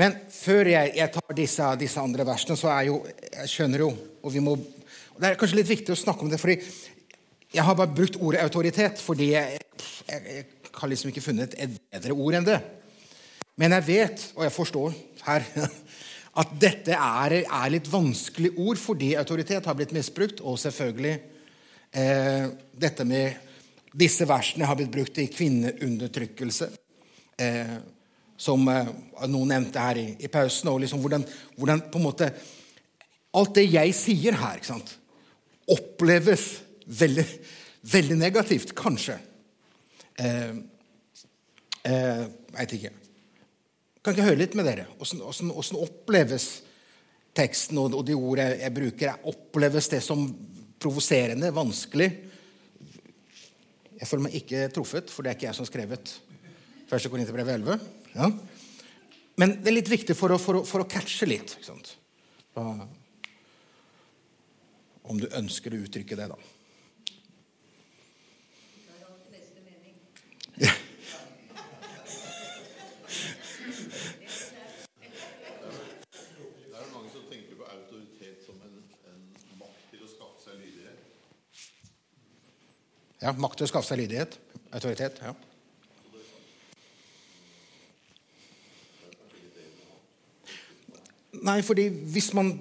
Men 0.00 0.16
før 0.32 0.70
jeg, 0.72 0.94
jeg 0.96 1.12
tar 1.12 1.36
disse, 1.36 1.68
disse, 1.80 2.00
andre 2.00 2.24
versene, 2.26 2.56
så 2.56 2.70
er 2.72 2.86
jo 2.88 3.02
Jeg 3.04 3.50
skjønner 3.52 3.84
jo 3.84 3.90
og 4.22 4.32
vi 4.32 4.40
må, 4.40 4.54
og 4.56 5.18
Det 5.20 5.28
er 5.28 5.38
kanskje 5.40 5.58
litt 5.58 5.70
viktig 5.72 5.92
å 5.92 5.98
snakke 5.98 6.24
om 6.24 6.30
det, 6.30 6.38
fordi 6.40 6.60
jeg 7.52 7.64
har 7.66 7.76
bare 7.76 7.92
brukt 7.92 8.16
ordet 8.16 8.40
autoritet 8.40 9.00
fordi 9.02 9.32
jeg, 9.34 9.58
jeg, 10.08 10.22
jeg 10.38 10.44
har 10.78 10.88
liksom 10.88 11.10
ikke 11.10 11.24
funnet 11.24 11.56
et 11.60 11.74
bedre 11.92 12.16
ord 12.16 12.38
enn 12.38 12.46
det. 12.46 12.60
Men 13.60 13.74
jeg 13.76 13.86
vet, 13.90 14.24
og 14.38 14.46
jeg 14.46 14.54
forstår 14.54 14.94
her, 15.26 15.44
at 16.40 16.54
dette 16.60 16.96
er, 16.96 17.34
er 17.42 17.72
litt 17.74 17.90
vanskelig 17.92 18.54
ord 18.56 18.80
fordi 18.80 19.12
autoritet 19.20 19.68
har 19.68 19.76
blitt 19.76 19.92
misbrukt, 19.92 20.40
og 20.40 20.60
selvfølgelig 20.62 21.16
eh, 21.92 22.46
dette 22.72 23.04
med 23.04 23.50
disse 23.92 24.24
versene 24.28 24.64
har 24.64 24.78
blitt 24.78 24.94
brukt 24.94 25.20
i 25.20 25.28
kvinneundertrykkelse. 25.28 26.70
Eh, 27.36 27.76
som 28.42 28.66
eh, 28.70 28.90
noen 29.30 29.54
nevnte 29.54 29.82
her 29.82 30.00
i, 30.00 30.08
i 30.24 30.30
pausen. 30.32 30.70
og 30.72 30.82
liksom 30.82 31.02
hvordan, 31.02 31.24
hvordan, 31.58 31.86
på 31.92 32.00
en 32.00 32.08
måte 32.08 32.32
Alt 33.32 33.54
det 33.56 33.62
jeg 33.72 33.94
sier 33.96 34.34
her, 34.36 34.58
ikke 34.58 34.68
sant, 34.68 34.90
oppleves 35.72 36.42
veldig, 36.84 37.22
veldig 37.88 38.18
negativt, 38.20 38.74
kanskje. 38.76 39.14
Eh, 40.20 40.50
eh, 41.88 42.26
Veit 42.52 42.74
ikke. 42.76 42.90
Kan 44.04 44.12
ikke 44.12 44.26
høre 44.26 44.40
litt 44.42 44.58
med 44.58 44.68
dere? 44.68 44.84
Åssen 45.00 45.80
oppleves 45.80 46.50
teksten 47.32 47.80
og, 47.80 47.96
og 47.96 48.04
de 48.04 48.18
ord 48.18 48.44
jeg, 48.44 48.60
jeg 48.66 48.76
bruker? 48.76 49.24
Oppleves 49.32 49.88
det 49.94 50.02
som 50.04 50.26
provoserende, 50.82 51.54
vanskelig? 51.56 52.10
Jeg 53.96 54.10
føler 54.10 54.26
meg 54.26 54.38
ikke 54.42 54.68
truffet, 54.76 55.08
for 55.08 55.24
det 55.24 55.32
er 55.32 55.40
ikke 55.40 55.48
jeg 55.48 55.56
som 55.56 55.64
har 55.64 55.72
skrevet 55.72 56.16
1. 56.92 57.08
Korinterbrev 57.08 57.56
11. 57.56 57.80
Ja. 58.12 58.30
Men 59.40 59.56
det 59.62 59.70
er 59.70 59.78
litt 59.78 59.90
viktig 59.90 60.16
for 60.16 60.34
å, 60.34 60.38
for 60.40 60.60
å, 60.60 60.64
for 60.68 60.84
å 60.84 60.88
catche 60.88 61.26
litt. 61.28 61.56
Om 65.02 65.20
du 65.20 65.28
ønsker 65.32 65.74
å 65.74 65.80
uttrykke 65.86 66.18
det, 66.18 66.28
da. 66.32 66.40
Ja, 83.22 83.30
Makt 83.38 83.60
til 83.60 83.68
å 83.68 83.70
skaffe 83.70 83.86
seg 83.86 84.00
lydighet. 84.00 84.34
Autoritet. 84.74 85.20
ja. 85.22 85.36
Nei, 91.42 91.60
fordi 91.66 91.88
hvis 92.14 92.30
man 92.36 92.52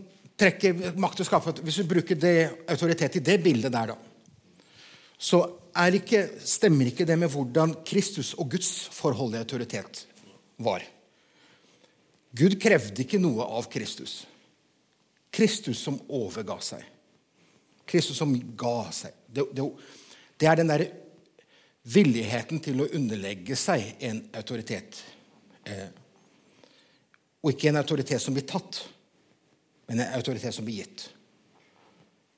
trekker 0.41 0.95
makt 0.99 1.21
og 1.21 1.27
skapet 1.27 1.61
Hvis 1.61 1.81
du 1.81 1.89
bruker 1.89 2.17
det, 2.17 2.35
autoritet 2.71 3.19
i 3.19 3.25
det 3.25 3.37
bildet 3.43 3.73
der, 3.73 3.93
da, 3.93 3.97
så 5.21 5.43
ikke, 5.93 6.23
stemmer 6.43 6.89
ikke 6.89 7.05
det 7.05 7.17
med 7.19 7.29
hvordan 7.31 7.75
Kristus 7.85 8.33
og 8.33 8.49
Guds 8.51 8.89
forhold 8.91 9.35
i 9.35 9.39
autoritet 9.39 10.07
var. 10.57 10.81
Gud 12.33 12.57
krevde 12.59 13.03
ikke 13.03 13.19
noe 13.21 13.45
av 13.45 13.69
Kristus. 13.71 14.23
Kristus 15.31 15.79
som 15.79 15.99
overga 16.09 16.57
seg. 16.63 16.83
Kristus 17.85 18.17
som 18.17 18.33
ga 18.57 18.89
seg. 18.95 19.13
Det, 19.27 19.45
det, 19.55 19.67
det 20.41 20.49
er 20.49 20.59
den 20.59 20.71
derre 20.73 20.89
villigheten 21.91 22.61
til 22.63 22.83
å 22.83 22.89
underlegge 22.97 23.55
seg 23.57 24.03
en 24.05 24.23
autoritet. 24.37 24.99
Eh, 25.65 25.87
og 27.41 27.53
ikke 27.53 27.71
en 27.71 27.79
autoritet 27.81 28.21
som 28.21 28.35
blir 28.35 28.45
tatt, 28.49 28.83
men 29.89 29.99
en 29.99 30.13
autoritet 30.17 30.53
som 30.55 30.65
blir 30.65 30.83
gitt. 30.83 31.07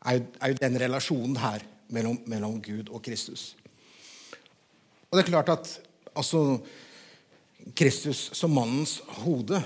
Er 0.04 0.18
jo, 0.18 0.26
er 0.40 0.52
jo 0.52 0.59
den 0.59 0.80
relasjonen 0.80 1.38
her 1.40 1.64
mellom, 1.94 2.18
mellom, 2.28 2.58
Gud 2.64 2.90
og 2.90 3.03
Kristus. 3.06 3.53
Og 5.09 5.18
det 5.18 5.25
er 5.25 5.30
klart 5.30 5.52
at 5.53 5.69
altså, 6.16 6.58
Kristus 7.75 8.30
som 8.36 8.56
mannens 8.56 8.97
hode, 9.22 9.62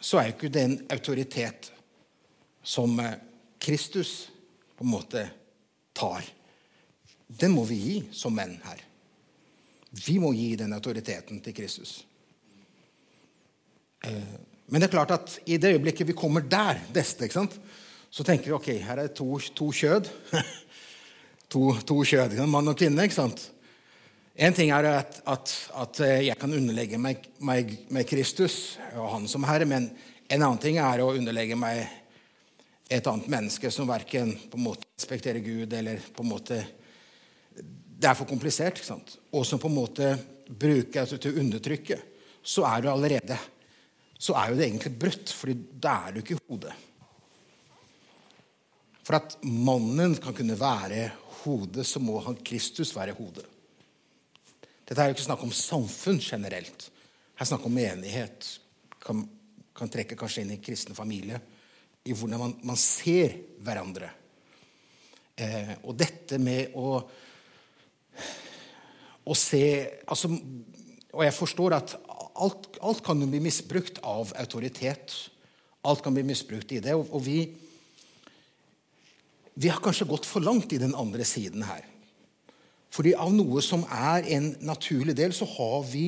så 0.00 0.20
er 0.20 0.28
jo 0.28 0.36
ikke 0.36 0.52
det 0.54 0.64
en 0.64 0.78
autoritet 0.94 1.72
som 2.62 2.94
eh, 3.02 3.16
Kristus 3.58 4.28
på 4.78 4.86
en 4.86 4.92
måte 4.92 5.24
tar. 5.96 6.24
Den 7.28 7.56
må 7.56 7.64
vi 7.68 7.80
gi 7.80 7.96
som 8.14 8.36
menn 8.36 8.54
her. 8.62 8.84
Vi 9.90 10.18
må 10.22 10.30
gi 10.36 10.52
den 10.60 10.72
autoriteten 10.76 11.40
til 11.42 11.56
Kristus. 11.56 12.04
Eh, 14.04 14.38
men 14.68 14.80
det 14.80 14.88
er 14.88 14.94
klart 14.98 15.14
at 15.16 15.38
i 15.48 15.56
det 15.56 15.74
øyeblikket 15.74 16.10
vi 16.10 16.16
kommer 16.16 16.44
der, 16.44 16.82
deste, 16.94 17.28
så 18.10 18.24
tenker 18.24 18.50
vi 18.50 18.56
ok, 18.56 18.68
her 18.84 18.98
er 18.98 19.08
det 19.08 19.16
to, 19.16 19.38
to 19.56 19.70
kjød. 19.72 20.10
to, 21.52 21.62
to, 21.88 22.02
kjød, 22.04 22.36
mann 22.46 22.68
og 22.68 22.76
kvinne. 22.76 23.04
ikke 23.04 23.16
sant? 23.16 23.48
En 24.38 24.54
ting 24.54 24.70
er 24.70 24.86
at, 24.86 25.22
at, 25.26 25.54
at 25.74 26.00
jeg 26.22 26.36
kan 26.38 26.52
underlegge 26.54 27.00
meg, 27.00 27.24
meg, 27.40 27.72
meg, 27.90 28.06
Kristus 28.06 28.78
og 28.94 29.08
Han 29.16 29.26
som 29.26 29.46
Herre, 29.48 29.66
men 29.66 29.88
en 30.28 30.44
annen 30.44 30.60
ting 30.62 30.78
er 30.78 31.02
å 31.02 31.10
underlegge 31.16 31.56
meg 31.58 31.88
et 32.88 33.08
annet 33.08 33.28
menneske 33.28 33.70
som 33.72 33.88
verken 33.88 34.30
på 34.48 34.60
en 34.60 34.66
måte 34.68 34.86
respekterer 34.96 35.42
Gud 35.44 35.72
eller 35.72 36.00
på 36.14 36.24
en 36.24 36.30
måte 36.30 36.60
Det 37.98 38.06
er 38.06 38.14
for 38.14 38.30
komplisert. 38.30 38.78
ikke 38.78 38.86
sant? 38.86 39.16
Og 39.34 39.44
som 39.46 39.58
på 39.58 39.66
en 39.68 39.74
måte 39.74 40.12
bruker 40.46 41.02
altså, 41.02 41.18
til 41.18 41.34
å 41.34 41.42
undertrykke. 41.42 41.98
Så 42.44 42.62
er 42.62 42.84
du 42.84 42.92
allerede 42.92 43.36
så 44.18 44.34
er 44.34 44.50
jo 44.50 44.58
det 44.58 44.66
egentlig 44.66 44.94
brutt, 44.98 45.30
for 45.30 45.54
da 45.54 45.94
er 46.08 46.16
du 46.16 46.22
ikke 46.22 46.40
hodet. 46.48 46.74
For 49.06 49.16
at 49.16 49.38
mannen 49.46 50.18
kan 50.20 50.34
kunne 50.36 50.58
være 50.58 51.06
hodet, 51.44 51.86
så 51.86 52.02
må 52.02 52.18
han 52.26 52.36
Kristus 52.44 52.90
være 52.96 53.14
hodet. 53.16 53.46
Dette 54.88 55.00
er 55.00 55.10
jo 55.10 55.16
ikke 55.16 55.26
snakk 55.28 55.44
om 55.44 55.52
samfunn 55.54 56.18
generelt. 56.20 56.88
Her 57.38 57.44
er 57.44 57.50
snakk 57.52 57.64
om 57.68 57.74
menighet. 57.76 58.50
Kan, 59.00 59.22
kan 59.76 59.90
trekke 59.92 60.16
kanskje 60.18 60.42
inn 60.42 60.54
i 60.56 60.60
kristen 60.64 60.96
familie. 60.96 61.38
I 62.08 62.16
hvordan 62.16 62.40
man, 62.40 62.54
man 62.66 62.80
ser 62.80 63.36
hverandre. 63.64 64.10
Eh, 65.38 65.74
og 65.84 65.94
dette 65.96 66.40
med 66.42 66.74
å, 66.74 66.96
å 69.22 69.36
se 69.38 69.62
altså, 70.08 70.32
Og 71.12 71.22
jeg 71.22 71.36
forstår 71.36 71.76
at 71.76 71.94
alt, 72.38 72.68
alt, 72.80 73.02
kan 73.04 73.20
jo 73.20 73.28
bli 73.30 73.40
misbrukt 73.42 74.00
av 74.06 74.32
autoritet. 74.38 75.14
Alt 75.86 76.02
kan 76.04 76.14
bli 76.14 76.24
misbrukt 76.26 76.72
i 76.72 76.80
det. 76.84 76.94
Og, 76.96 77.10
og 77.14 77.24
vi, 77.24 77.42
vi 79.54 79.70
har 79.72 79.82
kanskje 79.84 80.08
gått 80.10 80.28
for 80.28 80.44
langt 80.44 80.72
i 80.74 80.80
den 80.82 80.96
andre 80.98 81.26
siden 81.26 81.66
her. 81.68 81.86
Fordi 82.94 83.12
av 83.20 83.32
noe 83.34 83.62
som 83.64 83.84
er 83.92 84.26
en 84.36 84.52
naturlig 84.64 85.16
del, 85.18 85.34
så 85.36 85.46
har 85.58 85.82
vi, 85.90 86.06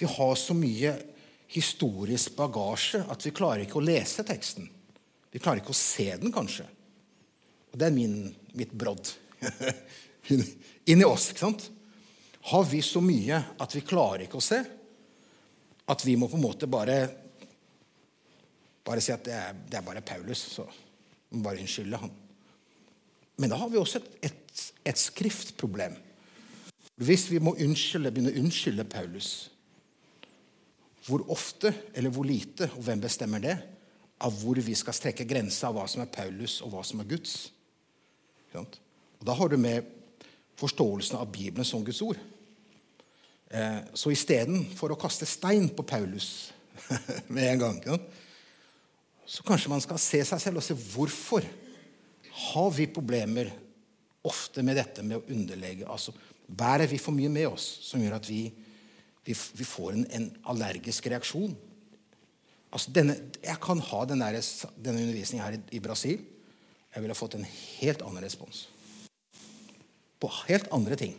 vi 0.00 0.08
har 0.10 0.34
så 0.36 0.56
mye 0.56 0.96
historisk 1.50 2.36
bagasje 2.38 3.02
at 3.10 3.24
vi 3.26 3.34
klarer 3.34 3.64
ikke 3.64 3.78
å 3.80 3.84
lese 3.84 4.24
teksten. 4.26 4.68
Vi 5.30 5.38
klarer 5.38 5.62
ikke 5.62 5.74
å 5.74 5.78
se 5.78 6.08
den, 6.18 6.32
kanskje. 6.34 6.66
Og 7.70 7.78
det 7.78 7.86
er 7.86 7.94
min, 7.94 8.16
mitt 8.58 8.72
brodd 8.74 9.12
inni 10.90 11.06
oss. 11.06 11.30
ikke 11.30 11.46
sant? 11.46 11.68
Har 12.50 12.66
vi 12.66 12.82
så 12.82 13.02
mye 13.04 13.38
at 13.60 13.74
vi 13.76 13.84
klarer 13.86 14.26
ikke 14.26 14.40
å 14.40 14.44
se? 14.44 14.62
At 15.90 16.04
vi 16.06 16.16
må 16.18 16.28
på 16.30 16.38
en 16.38 16.44
måte 16.44 16.68
bare 16.70 17.00
bare 18.86 19.02
si 19.04 19.12
at 19.12 19.24
det 19.26 19.34
er, 19.36 19.56
det 19.70 19.78
er 19.78 19.86
bare 19.86 20.02
Paulus, 20.02 20.40
så 20.56 20.64
vi 21.28 21.38
må 21.38 21.44
bare 21.44 21.60
unnskylde 21.62 22.00
han. 22.00 22.12
Men 23.40 23.52
da 23.52 23.58
har 23.60 23.70
vi 23.72 23.78
også 23.80 24.00
et, 24.00 24.30
et, 24.30 24.62
et 24.88 24.98
skriftproblem. 24.98 25.94
Hvis 27.00 27.28
vi 27.30 27.40
må 27.40 27.54
unnskylde, 27.54 28.10
begynne 28.12 28.32
å 28.32 28.40
unnskylde 28.42 28.88
Paulus, 28.90 29.50
hvor 31.06 31.24
ofte 31.32 31.72
eller 31.96 32.12
hvor 32.12 32.26
lite, 32.28 32.68
og 32.74 32.82
hvem 32.84 33.04
bestemmer 33.04 33.44
det, 33.44 33.54
av 34.20 34.34
hvor 34.42 34.58
vi 34.60 34.74
skal 34.76 34.96
strekke 34.96 35.24
grensa 35.28 35.70
av 35.70 35.78
hva 35.78 35.86
som 35.88 36.02
er 36.04 36.12
Paulus, 36.12 36.58
og 36.64 36.74
hva 36.74 36.82
som 36.84 37.00
er 37.00 37.08
Guds? 37.08 37.38
Og 38.52 39.24
Da 39.24 39.36
har 39.36 39.48
du 39.48 39.56
med 39.60 39.86
forståelsen 40.60 41.16
av 41.20 41.30
Bibelen 41.32 41.64
som 41.64 41.84
Guds 41.84 42.02
ord. 42.04 42.20
Eh, 43.50 43.78
så 43.98 44.12
istedenfor 44.14 44.94
å 44.94 44.98
kaste 45.00 45.26
stein 45.26 45.66
på 45.74 45.82
Paulus 45.82 46.52
med 47.34 47.48
en 47.48 47.62
gang, 47.64 47.80
så 49.26 49.42
kanskje 49.46 49.72
man 49.72 49.82
skal 49.82 49.98
se 50.02 50.20
seg 50.26 50.42
selv 50.42 50.60
og 50.60 50.66
se 50.66 50.76
hvorfor 50.92 51.46
har 52.50 52.70
vi 52.74 52.86
problemer 52.90 53.50
ofte 54.26 54.62
med 54.66 54.78
dette 54.78 55.02
med 55.06 55.18
å 55.18 55.34
underlegge. 55.34 55.88
Altså, 55.90 56.14
bærer 56.46 56.90
vi 56.90 56.98
for 57.02 57.14
mye 57.16 57.30
med 57.32 57.48
oss 57.50 57.66
som 57.86 58.02
gjør 58.02 58.18
at 58.18 58.28
vi, 58.30 58.44
vi, 59.26 59.34
vi 59.34 59.66
får 59.66 59.96
en, 59.96 60.04
en, 60.18 60.28
allergisk 60.52 61.08
reaksjon? 61.10 61.56
Altså, 62.70 62.92
denne, 62.94 63.16
jeg 63.42 63.58
kan 63.62 63.82
ha 63.90 64.04
denne, 64.06 64.28
denne 64.78 65.06
undervisningen 65.06 65.46
her 65.46 65.58
i, 65.58 65.62
i 65.78 65.82
Brasil. 65.82 66.22
Jeg 66.90 67.02
ville 67.02 67.18
fått 67.18 67.34
en 67.38 67.46
helt 67.46 68.02
annen 68.06 68.22
respons. 68.22 68.68
På 70.22 70.30
helt 70.44 70.70
andre 70.74 70.98
ting 71.00 71.16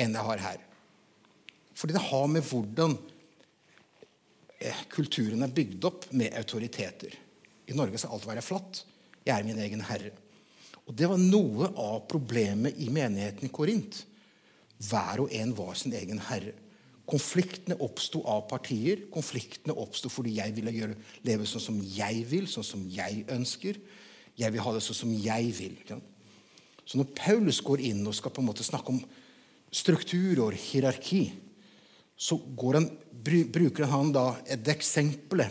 enn 0.00 0.16
jeg 0.16 0.28
har 0.28 0.44
her. 0.48 0.68
Fordi 1.74 1.96
det 1.96 2.04
har 2.04 2.26
med 2.30 2.44
hvordan 2.46 2.96
eh, 4.60 4.82
kulturen 4.92 5.44
er 5.44 5.54
bygd 5.54 5.88
opp 5.88 6.08
med 6.12 6.34
autoriteter. 6.38 7.14
I 7.68 7.76
Norge 7.76 8.00
skal 8.00 8.16
alt 8.16 8.28
være 8.28 8.44
flatt. 8.44 8.82
Jeg 9.22 9.34
er 9.36 9.46
min 9.46 9.60
egen 9.62 9.84
herre. 9.86 10.12
Og 10.86 10.94
Det 10.98 11.08
var 11.08 11.20
noe 11.20 11.70
av 11.78 12.02
problemet 12.10 12.78
i 12.82 12.90
menigheten 12.92 13.46
i 13.46 13.52
Korint. 13.54 14.02
Hver 14.82 15.22
og 15.24 15.34
en 15.38 15.54
var 15.56 15.76
sin 15.78 15.94
egen 15.94 16.20
herre. 16.26 16.56
Konfliktene 17.08 17.78
oppsto 17.82 18.22
av 18.28 18.46
partier. 18.50 19.06
Konfliktene 19.12 19.76
oppsto 19.78 20.10
fordi 20.10 20.36
jeg 20.38 20.54
ville 20.56 20.74
gjøre, 20.74 20.96
leve 21.26 21.46
sånn 21.48 21.66
som 21.70 21.78
jeg 21.82 22.24
vil, 22.30 22.48
sånn 22.50 22.66
som 22.66 22.82
jeg 22.90 23.24
ønsker. 23.30 23.78
Jeg 24.38 24.54
vil 24.54 24.64
ha 24.64 24.72
det 24.74 24.82
sånn 24.84 25.00
som 25.04 25.14
jeg 25.14 25.52
vil. 25.54 25.78
Så 26.84 26.98
når 26.98 27.12
Paulus 27.16 27.60
går 27.62 27.84
inn 27.88 28.02
og 28.06 28.16
skal 28.18 28.34
på 28.34 28.42
en 28.42 28.48
måte 28.50 28.66
snakke 28.66 28.94
om 28.94 29.02
struktur 29.72 30.42
og 30.46 30.56
hierarki, 30.58 31.24
så 32.22 32.38
han, 32.74 32.86
bruker 33.52 33.88
han 33.90 34.12
da 34.14 34.26
et 34.46 34.68
eksempel 34.70 35.42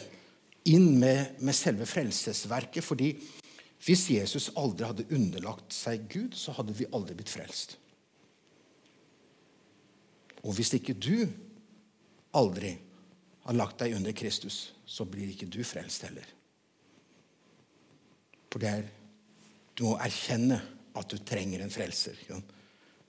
inn 0.72 0.94
med, 1.02 1.42
med 1.44 1.56
selve 1.58 1.88
frelsesverket. 1.90 2.84
fordi 2.84 3.12
hvis 3.82 4.06
Jesus 4.14 4.52
aldri 4.56 4.88
hadde 4.88 5.08
underlagt 5.12 5.74
seg 5.74 6.06
Gud, 6.08 6.36
så 6.38 6.54
hadde 6.56 6.76
vi 6.78 6.88
aldri 6.94 7.18
blitt 7.18 7.34
frelst. 7.34 7.76
Og 10.46 10.54
hvis 10.56 10.72
ikke 10.78 10.96
du 10.96 11.26
aldri 12.38 12.76
har 13.44 13.58
lagt 13.58 13.82
deg 13.82 13.98
under 13.98 14.14
Kristus, 14.16 14.72
så 14.86 15.06
blir 15.10 15.34
ikke 15.34 15.50
du 15.50 15.64
frelst 15.66 16.06
heller. 16.08 16.28
For 18.52 18.62
det 18.62 18.74
er 18.78 18.90
Du 19.76 19.86
må 19.88 19.94
erkjenne 20.04 20.58
at 21.00 21.10
du 21.10 21.16
trenger 21.26 21.62
en 21.64 21.72
frelser. 21.72 22.18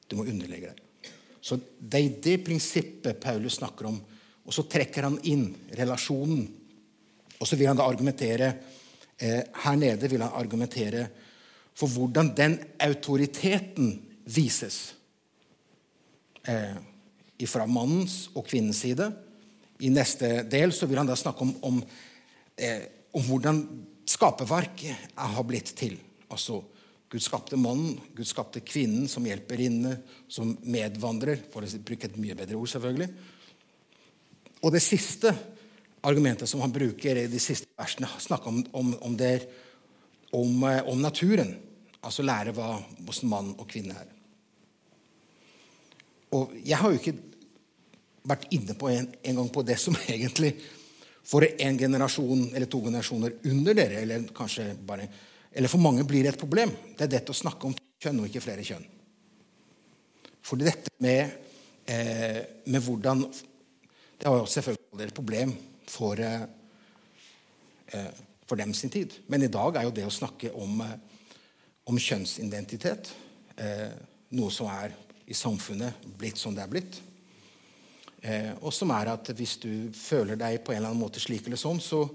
Du 0.09 0.15
må 0.17 0.25
underlegge 0.31 0.71
deg. 0.71 0.92
Så 1.43 1.59
Det 1.79 1.99
er 1.99 2.21
det 2.23 2.45
prinsippet 2.47 3.21
Paulus 3.21 3.59
snakker 3.59 3.91
om. 3.91 3.99
Og 4.47 4.55
så 4.55 4.63
trekker 4.63 5.03
han 5.03 5.19
inn 5.27 5.49
relasjonen. 5.75 6.47
Og 7.39 7.49
så 7.49 7.59
vil 7.59 7.67
han 7.67 7.77
da 7.77 7.87
argumentere 7.91 8.53
Eh, 9.23 9.43
her 9.65 9.77
nede 9.77 10.09
vil 10.11 10.23
han 10.23 10.35
argumentere 10.35 11.07
for 11.75 11.87
hvordan 11.87 12.33
den 12.37 12.59
autoriteten 12.81 13.95
vises. 14.25 14.95
Eh, 16.43 16.77
fra 17.47 17.67
mannens 17.67 18.31
og 18.35 18.47
kvinnens 18.47 18.83
side. 18.85 19.09
I 19.83 19.89
neste 19.91 20.45
del 20.47 20.71
så 20.73 20.87
vil 20.87 21.01
han 21.01 21.09
da 21.11 21.17
snakke 21.19 21.43
om, 21.43 21.55
om, 21.63 21.81
eh, 22.57 22.85
om 23.15 23.23
hvordan 23.27 23.63
skaperverket 24.07 25.11
har 25.17 25.43
blitt 25.43 25.73
til. 25.77 25.97
Altså 26.31 26.61
Gud 27.13 27.21
skapte 27.21 27.59
mannen, 27.61 27.99
Gud 28.17 28.25
skapte 28.25 28.63
kvinnen 28.65 29.05
som 29.11 29.27
hjelperinne, 29.29 29.99
som 30.33 30.55
medvandrer, 30.65 31.43
for 31.53 31.61
å 31.61 31.81
bruke 31.85 32.09
et 32.09 32.17
mye 32.17 32.37
bedre 32.39 32.57
ord, 32.57 32.71
selvfølgelig. 32.73 33.09
Og 34.63 34.73
det 34.73 34.81
siste 34.81 35.35
argumentet 36.09 36.49
som 36.49 36.63
han 36.65 36.73
bruker 36.73 37.21
i 37.21 37.27
de 37.29 37.41
siste 37.43 37.69
versene, 37.77 38.09
snakker 38.23 38.49
om, 38.49 38.63
om, 38.79 38.95
om, 39.05 39.17
der, 39.19 39.45
om, 40.33 40.65
eh, 40.71 40.81
om 40.89 41.03
naturen. 41.05 41.53
Altså 42.03 42.25
lære 42.25 42.55
hva 42.57 42.79
hos 42.81 43.21
mann 43.29 43.53
og 43.59 43.69
kvinne 43.71 43.99
er. 43.99 44.09
Og 46.33 46.55
jeg 46.65 46.79
har 46.81 46.95
jo 46.95 46.99
ikke 46.99 47.19
vært 48.25 48.49
inne 48.57 48.75
på 48.79 48.89
en, 48.89 49.11
en 49.21 49.43
gang 49.43 49.51
på 49.53 49.67
det 49.69 49.77
som 49.83 49.99
egentlig 50.15 50.55
for 51.29 51.45
en 51.45 51.77
generasjon 51.79 52.49
eller 52.55 52.71
to 52.73 52.81
generasjoner 52.87 53.37
under 53.53 53.77
dere, 53.79 54.01
eller 54.03 54.25
kanskje 54.35 54.73
bare 54.89 55.11
eller 55.55 55.69
for 55.69 55.83
mange 55.83 56.05
blir 56.09 56.25
det 56.25 56.35
et 56.35 56.41
problem. 56.41 56.73
Det 56.97 57.07
er 57.07 57.15
dette 57.19 57.33
å 57.33 57.37
snakke 57.37 57.69
om 57.69 57.75
kjønn 58.03 58.23
og 58.23 58.29
ikke 58.29 58.45
flere 58.45 58.65
kjønn. 58.67 58.85
For 60.43 60.59
dette 60.59 60.91
med, 60.99 61.31
eh, 61.87 62.43
med 62.67 62.83
hvordan 62.83 63.27
Det 64.23 64.31
har 64.31 64.39
jo 64.39 64.47
selvfølgelig 64.47 65.09
et 65.09 65.15
problem 65.15 65.53
for, 65.87 66.21
eh, 66.21 66.43
eh, 67.93 68.11
for 68.47 68.57
dem 68.57 68.75
sin 68.75 68.91
tid. 68.91 69.13
Men 69.29 69.43
i 69.43 69.49
dag 69.49 69.77
er 69.77 69.83
jo 69.83 69.91
det 69.91 70.05
å 70.07 70.11
snakke 70.11 70.55
om, 70.55 70.81
eh, 70.81 70.97
om 71.87 71.97
kjønnsidentitet 71.97 73.11
noe 74.31 74.51
som 74.51 74.67
er 74.67 74.95
i 75.29 75.35
samfunnet 75.35 75.95
blitt 76.19 76.39
som 76.39 76.55
det 76.55 76.63
er 76.63 76.69
blitt. 76.69 77.01
og 78.63 78.73
som 78.73 78.91
er 78.91 79.09
at 79.09 79.25
hvis 79.25 79.57
du 79.61 79.91
føler 79.91 80.37
deg 80.37 80.65
på 80.65 80.73
en 80.73 80.77
eller 80.77 80.89
annen 80.89 81.03
måte 81.03 81.21
slik 81.21 81.47
eller 81.47 81.57
sånn, 81.57 81.81
så, 81.81 82.09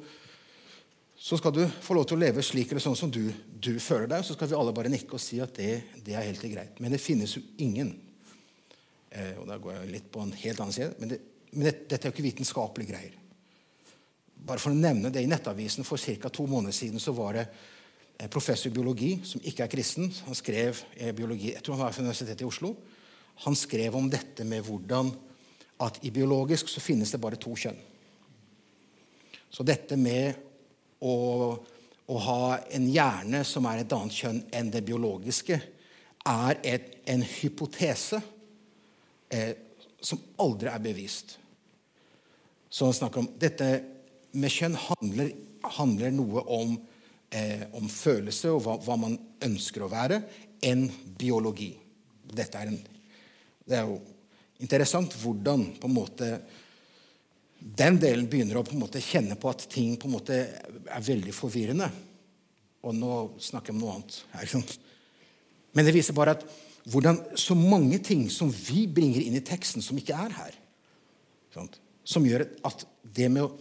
så 1.18 1.38
skal 1.40 1.54
du 1.56 1.64
få 1.66 1.96
lov 1.98 2.06
til 2.08 2.20
å 2.20 2.22
leve 2.22 2.44
slik 2.46 2.72
eller 2.72 2.84
sånn 2.84 2.98
som 2.98 3.12
du, 3.12 3.24
du 3.58 3.80
føler 3.82 4.06
deg. 4.12 4.26
Så 4.26 4.36
skal 4.38 4.52
vi 4.52 4.58
alle 4.58 4.74
bare 4.76 4.92
nikke 4.94 5.18
og 5.18 5.22
si 5.22 5.40
at 5.42 5.56
det, 5.58 5.72
det 6.06 6.14
er 6.14 6.28
helt 6.28 6.46
greit. 6.46 6.78
Men 6.84 6.94
det 6.94 7.02
finnes 7.02 7.34
jo 7.38 7.42
ingen 7.64 7.96
og 9.18 9.48
Da 9.48 9.56
går 9.58 9.72
jeg 9.74 9.90
litt 9.90 10.10
på 10.14 10.22
en 10.22 10.34
helt 10.36 10.60
annen 10.62 10.76
side. 10.76 10.92
Men, 11.00 11.10
det, 11.10 11.18
men 11.56 11.70
det, 11.70 11.72
dette 11.90 12.06
er 12.06 12.12
jo 12.12 12.14
ikke 12.14 12.26
vitenskapelige 12.28 12.92
greier. 12.92 13.16
Bare 14.48 14.62
for 14.62 14.70
å 14.70 14.78
nevne 14.78 15.10
det 15.10 15.24
I 15.24 15.30
Nettavisen 15.32 15.88
for 15.88 15.98
ca. 15.98 16.30
to 16.30 16.46
måneder 16.46 16.76
siden 16.76 17.02
så 17.02 17.16
var 17.18 17.40
det 17.40 17.46
en 18.18 18.30
professor 18.34 18.70
i 18.70 18.76
biologi 18.76 19.16
som 19.26 19.42
ikke 19.42 19.66
er 19.66 19.72
kristen. 19.72 20.12
Han 20.28 20.38
skrev 20.38 20.84
eh, 20.96 21.14
biologi, 21.16 21.54
jeg 21.54 21.64
tror 21.66 21.78
han 21.78 21.86
var 21.86 21.96
fra 21.96 22.06
Universitetet 22.06 22.44
i 22.44 22.50
Oslo. 22.50 22.76
Han 23.46 23.58
skrev 23.58 23.96
om 23.96 24.10
dette 24.10 24.46
med 24.46 24.66
hvordan 24.66 25.12
at 25.86 26.00
i 26.06 26.12
biologisk 26.14 26.70
så 26.70 26.82
finnes 26.82 27.12
det 27.14 27.22
bare 27.22 27.40
to 27.42 27.54
kjønn. 27.58 27.78
Så 29.54 29.66
dette 29.66 29.98
med 29.98 30.47
å, 31.00 31.16
å 32.08 32.20
ha 32.28 32.42
en 32.74 32.88
hjerne 32.90 33.44
som 33.48 33.68
er 33.70 33.84
et 33.84 33.94
annet 33.94 34.16
kjønn 34.16 34.42
enn 34.56 34.72
det 34.74 34.84
biologiske, 34.88 35.60
er 36.28 36.60
et, 36.66 36.98
en 37.08 37.24
hypotese 37.24 38.20
eh, 39.32 39.54
som 40.04 40.20
aldri 40.44 40.72
er 40.72 40.84
bevist. 40.84 41.38
Så 42.70 42.88
han 42.88 42.96
snakker 42.96 43.24
om 43.24 43.30
dette 43.40 43.70
med 44.38 44.52
kjønn 44.52 44.76
handler, 44.78 45.32
handler 45.78 46.14
noe 46.14 46.44
om, 46.54 46.76
eh, 47.32 47.64
om, 47.72 47.88
følelse 47.90 48.52
og 48.54 48.62
hva, 48.66 48.78
hva, 48.84 48.98
man 49.00 49.16
ønsker 49.44 49.86
å 49.86 49.92
være, 49.92 50.22
enn 50.68 50.88
biologi. 51.18 51.72
Dette 52.28 52.60
er 52.60 52.72
en, 52.74 52.80
det 53.68 53.80
er 53.80 53.88
jo 53.88 54.00
interessant 54.64 55.14
hvordan 55.22 55.70
på 55.78 55.90
en 55.90 55.96
måte 55.96 56.32
den 57.60 57.98
delen 58.02 58.28
begynner 58.30 58.60
å 58.60 58.66
på 58.66 58.76
en 58.76 58.84
måte 58.84 59.02
kjenne 59.04 59.38
på 59.40 59.50
at 59.50 59.66
ting 59.72 59.96
på 60.00 60.10
en 60.10 60.16
måte 60.18 60.38
er 60.38 61.08
veldig 61.08 61.34
forvirrende. 61.36 61.90
Og 62.86 62.96
nå 62.96 63.14
snakker 63.42 63.74
jeg 63.74 63.78
om 63.78 63.84
noe 63.84 63.96
annet. 63.98 64.20
Her, 64.36 64.78
Men 65.74 65.88
det 65.88 65.96
viser 65.96 66.16
bare 66.18 66.38
at 66.38 66.46
hvordan 66.88 67.20
så 67.36 67.58
mange 67.58 68.00
ting 68.00 68.28
som 68.32 68.52
vi 68.52 68.86
bringer 68.88 69.26
inn 69.26 69.36
i 69.36 69.44
teksten, 69.44 69.84
som 69.84 69.98
ikke 70.00 70.16
er 70.16 70.38
her, 70.38 70.60
som 72.08 72.26
gjør 72.26 72.46
at 72.68 72.86
det 73.18 73.28
med 73.34 73.48
å 73.48 73.52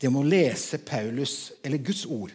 det 0.00 0.10
med 0.12 0.20
å 0.20 0.28
lese 0.28 0.80
Paulus, 0.84 1.52
eller 1.64 1.80
Guds 1.80 2.04
ord, 2.08 2.32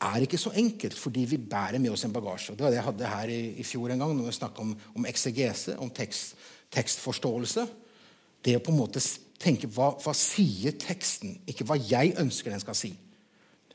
er 0.00 0.24
ikke 0.24 0.38
så 0.40 0.52
enkelt 0.56 0.96
fordi 0.96 1.26
vi 1.28 1.38
bærer 1.50 1.82
med 1.82 1.92
oss 1.92 2.06
en 2.06 2.14
bagasje. 2.14 2.54
Det 2.54 2.64
var 2.64 2.72
det 2.72 2.78
jeg 2.78 2.86
hadde 2.86 3.10
her 3.10 3.32
i, 3.32 3.40
i 3.60 3.66
fjor 3.66 3.92
en 3.92 4.00
gang 4.00 4.14
når 4.16 4.30
vi 4.30 4.36
snakka 4.38 4.62
om, 4.62 4.70
om 4.96 5.08
eksegese, 5.10 5.76
om 5.82 5.90
tekst, 5.92 6.38
tekstforståelse. 6.72 7.66
Det 8.40 8.56
å 8.56 8.62
på 8.64 8.72
en 8.72 8.80
måte 8.80 9.02
tenke 9.40 9.70
hva, 9.72 9.94
hva 10.02 10.14
sier 10.16 10.76
teksten? 10.80 11.38
Ikke 11.48 11.66
hva 11.68 11.78
jeg 11.80 12.14
ønsker 12.20 12.52
den 12.52 12.62
skal 12.62 12.76
si, 12.78 12.92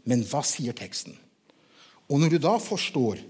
men 0.05 0.24
hva 0.29 0.43
sier 0.45 0.75
teksten? 0.77 1.15
Og 2.05 2.22
når 2.22 2.36
du 2.36 2.39
da 2.41 2.53
forstår 2.62 3.22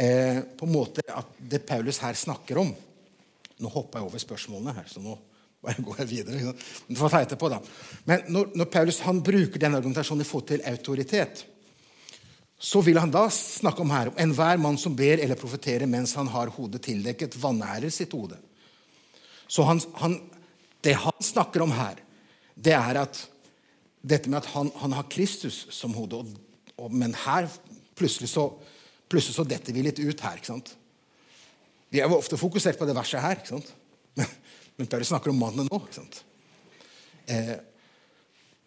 eh, 0.00 0.40
på 0.56 0.66
en 0.66 0.72
måte 0.72 1.04
at 1.12 1.36
det 1.38 1.66
Paulus 1.68 2.00
her 2.04 2.16
snakker 2.16 2.62
om 2.64 2.74
Nå 3.56 3.70
hopper 3.72 4.02
jeg 4.02 4.04
over 4.10 4.20
spørsmålene 4.20 4.72
her, 4.76 4.84
så 4.84 5.00
nå 5.00 5.14
går 5.86 6.00
jeg 6.02 6.08
videre. 6.10 6.50
Du 6.84 6.96
får 6.98 7.12
ta 7.14 7.22
etterpå, 7.24 7.48
da. 7.48 7.62
Men 8.04 8.26
når, 8.28 8.50
når 8.52 8.68
Paulus 8.68 8.98
han 9.06 9.22
bruker 9.24 9.62
den 9.62 9.78
argumentasjonen 9.78 10.20
i 10.20 10.28
forhold 10.28 10.50
til 10.50 10.66
autoritet, 10.68 11.40
så 12.60 12.82
vil 12.84 13.00
han 13.00 13.12
da 13.12 13.26
snakke 13.32 13.80
om 13.80 13.92
her 13.92 14.10
enhver 14.20 14.60
mann 14.60 14.78
som 14.80 14.92
ber 14.96 15.20
eller 15.24 15.40
profeterer 15.40 15.88
mens 15.88 16.14
han 16.16 16.28
har 16.32 16.52
hodet 16.52 16.82
tildekket, 16.86 17.36
vanærer 17.40 17.92
sitt 17.92 18.12
hode. 18.16 18.38
Så 19.48 19.64
han, 19.64 19.80
han, 20.00 20.16
det 20.86 20.94
han 21.02 21.24
snakker 21.24 21.64
om 21.64 21.74
her, 21.74 21.98
det 22.54 22.74
er 22.78 23.02
at 23.02 23.20
dette 24.06 24.30
med 24.30 24.40
at 24.40 24.50
han, 24.54 24.70
han 24.80 24.94
har 24.94 25.08
Kristus 25.10 25.64
som 25.74 25.94
hode. 25.98 26.22
Og, 26.22 26.74
og, 26.78 26.92
men 26.94 27.14
her 27.26 27.48
plutselig 27.98 28.30
så, 28.32 28.48
plutselig 29.10 29.36
så 29.38 29.46
detter 29.48 29.74
vi 29.74 29.84
litt 29.86 30.00
ut 30.00 30.22
her. 30.22 30.38
ikke 30.38 30.52
sant? 30.54 30.74
Vi 31.90 32.00
er 32.00 32.10
jo 32.10 32.18
ofte 32.18 32.38
fokusert 32.38 32.78
på 32.78 32.86
det 32.88 32.96
verset 32.96 33.22
her. 33.22 33.40
ikke 33.40 33.56
sant? 33.56 33.72
Men 34.76 34.88
Paulus 34.92 35.08
snakker 35.08 35.32
om 35.32 35.38
mannen 35.40 35.68
nå. 35.70 35.78
ikke 35.86 35.96
sant? 35.96 36.18
Eh, 37.32 37.54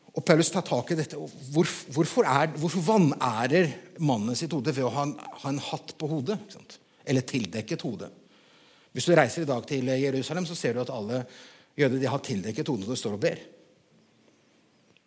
og 0.10 0.24
Paulus 0.26 0.50
tar 0.52 0.66
tak 0.66 0.90
i 0.92 0.98
dette. 0.98 1.20
Hvor, 1.54 1.68
hvorfor, 1.94 2.26
er, 2.26 2.50
hvorfor 2.58 2.86
vanærer 2.88 3.70
mannen 4.02 4.38
sitt 4.38 4.56
hode 4.56 4.74
ved 4.74 4.88
å 4.88 4.94
ha 4.96 5.06
en, 5.06 5.14
ha 5.44 5.52
en 5.52 5.62
hatt 5.70 5.94
på 6.00 6.10
hodet? 6.10 6.40
Eller 7.06 7.28
tildekket 7.28 7.86
hode? 7.86 8.10
Hvis 8.96 9.06
du 9.06 9.14
reiser 9.14 9.46
i 9.46 9.50
dag 9.50 9.68
til 9.70 9.92
Jerusalem, 9.94 10.48
så 10.50 10.58
ser 10.58 10.76
du 10.76 10.82
at 10.82 10.92
alle 10.92 11.22
jøder 11.80 12.02
de 12.02 12.10
har 12.12 12.22
tildekket 12.26 12.70
hodet 12.70 12.86
når 12.86 12.96
de 12.96 13.02
står 13.02 13.18
og 13.18 13.24
ber. 13.24 13.42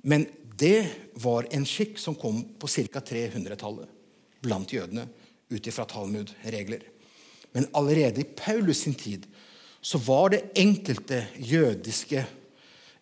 Men 0.09 0.27
det 0.59 0.87
var 1.23 1.47
en 1.55 1.67
skikk 1.69 1.99
som 2.01 2.17
kom 2.19 2.43
på 2.59 2.71
ca. 2.71 3.01
300-tallet 3.01 3.99
blant 4.43 4.73
jødene 4.75 5.07
ut 5.53 5.67
ifra 5.69 5.87
Talmud-regler. 5.89 6.83
Men 7.53 7.69
allerede 7.77 8.23
i 8.23 8.31
Paulus 8.37 8.85
sin 8.85 8.97
tid 8.99 9.27
så 9.83 9.99
var 9.99 10.33
det 10.33 10.45
enkelte 10.59 11.25
jødiske 11.37 12.25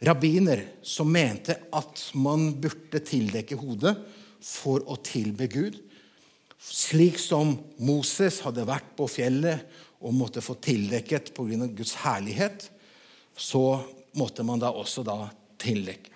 rabbiner 0.07 0.65
som 0.83 1.11
mente 1.13 1.57
at 1.77 2.03
man 2.17 2.51
burde 2.61 3.03
tildekke 3.05 3.59
hodet 3.61 3.95
for 4.41 4.85
å 4.89 4.97
tilbe 5.05 5.49
Gud. 5.53 5.77
Slik 6.61 7.21
som 7.21 7.55
Moses 7.85 8.41
hadde 8.45 8.67
vært 8.69 8.95
på 8.97 9.09
fjellet 9.09 9.65
og 10.01 10.17
måtte 10.17 10.43
få 10.45 10.57
tildekket 10.61 11.33
pga. 11.37 11.69
Guds 11.69 11.99
herlighet, 12.03 12.71
så 13.41 13.65
måtte 14.13 14.45
man 14.45 14.61
da 14.61 14.69
også 14.77 15.03
da 15.07 15.25
tildekke. 15.61 16.13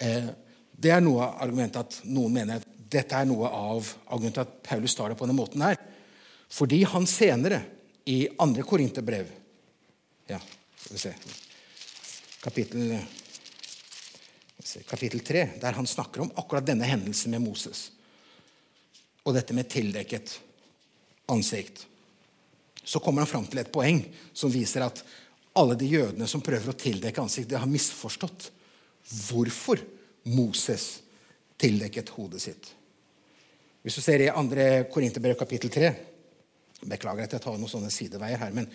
Eh, 0.00 0.28
det 0.72 0.90
er 0.90 1.02
noe 1.04 1.26
av 1.26 1.42
argumentet 1.44 1.82
at 1.82 1.98
noen 2.08 2.32
mener 2.32 2.60
at 2.60 2.68
dette 2.92 3.16
er 3.16 3.28
noe 3.28 3.48
av 3.48 3.86
argumentet 4.08 4.42
at 4.46 4.54
Paulus 4.64 4.96
tar 4.96 5.12
det 5.12 5.18
på 5.20 5.28
denne 5.28 5.36
måten 5.36 5.64
her. 5.64 5.76
Fordi 6.52 6.82
han 6.88 7.06
senere, 7.08 7.62
i 8.04 8.26
andre 8.42 8.64
Korinterbrev 8.66 9.28
ja, 10.26 10.40
skal 10.74 10.96
vi 10.96 10.98
se, 10.98 11.12
kapittel, 12.42 12.96
kapittel 14.88 15.22
3, 15.22 15.44
der 15.62 15.76
han 15.78 15.86
snakker 15.86 16.24
om 16.24 16.32
akkurat 16.34 16.66
denne 16.66 16.88
hendelsen 16.88 17.30
med 17.36 17.44
Moses. 17.44 17.84
Og 19.22 19.36
dette 19.36 19.54
med 19.54 19.70
tildekket 19.70 20.34
ansikt. 21.30 21.86
Så 22.82 22.98
kommer 22.98 23.22
han 23.22 23.30
fram 23.30 23.46
til 23.46 23.62
et 23.62 23.70
poeng 23.70 24.02
som 24.34 24.50
viser 24.50 24.82
at 24.88 25.04
alle 25.58 25.76
de 25.76 25.88
jødene 25.90 26.28
som 26.28 26.42
prøver 26.44 26.72
å 26.72 26.78
tildekke 26.78 27.22
ansiktet, 27.22 27.58
har 27.60 27.68
misforstått 27.68 28.50
hvorfor 29.28 29.82
Moses 30.32 31.02
tildekket 31.60 32.12
hodet 32.16 32.40
sitt. 32.42 32.70
Hvis 33.82 33.98
du 33.98 34.02
ser 34.04 34.22
i 34.22 34.30
2. 34.30 34.86
Korinterbrev 34.92 35.36
kapittel 35.38 35.72
3 35.72 35.92
Beklager 36.82 37.28
at 37.28 37.34
jeg 37.36 37.42
tar 37.44 37.54
noen 37.54 37.70
sånne 37.70 37.92
sideveier 37.94 38.40
her, 38.40 38.50
men 38.54 38.66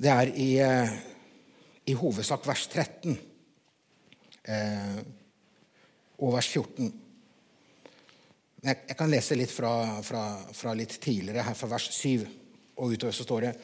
Det 0.00 0.08
er 0.08 0.30
i, 0.38 0.50
eh, 0.62 0.92
i 1.90 1.94
hovedsak 1.98 2.46
vers 2.46 2.62
13 2.70 3.18
eh, 4.48 5.00
og 6.22 6.32
vers 6.32 6.48
14. 6.48 6.88
Jeg, 8.62 8.76
jeg, 8.86 8.96
kan 8.96 9.10
lese 9.12 9.36
litt 9.36 9.52
fra, 9.52 10.00
fra, 10.06 10.22
fra, 10.56 10.72
litt 10.78 10.94
tidligere, 11.02 11.44
her 11.44 11.58
fra 11.58 11.68
vers 11.74 11.90
7 11.92 12.24
og 12.80 12.96
utover 12.96 13.14
så 13.14 13.26
står 13.26 13.46
det 13.46 13.54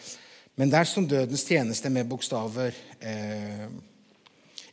Men 0.57 0.71
dersom 0.73 1.09
dødens 1.09 1.45
tjeneste 1.45 1.91
med 1.93 2.09
bokstaver 2.09 2.75
eh, 3.01 3.67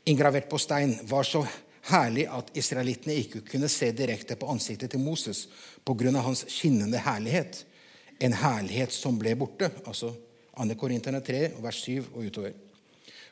inngravert 0.05 0.49
på 0.49 0.59
stein 0.59 0.95
var 1.09 1.23
så 1.27 1.43
herlig 1.91 2.27
at 2.31 2.51
israelittene 2.55 3.15
ikke 3.19 3.43
kunne 3.47 3.69
se 3.71 3.91
direkte 3.95 4.37
på 4.39 4.47
ansiktet 4.51 4.93
til 4.93 5.03
Moses 5.03 5.47
pga. 5.83 6.11
hans 6.21 6.45
skinnende 6.47 6.97
herlighet, 7.03 7.65
en 8.19 8.33
herlighet 8.33 8.93
som 8.93 9.19
ble 9.19 9.35
borte. 9.35 9.71
Altså 9.85 10.13
2. 10.55 10.75
Korinterne 10.79 11.21
3, 11.21 11.49
vers 11.59 11.81
7 11.83 12.03
og 12.13 12.23
utover. 12.23 12.53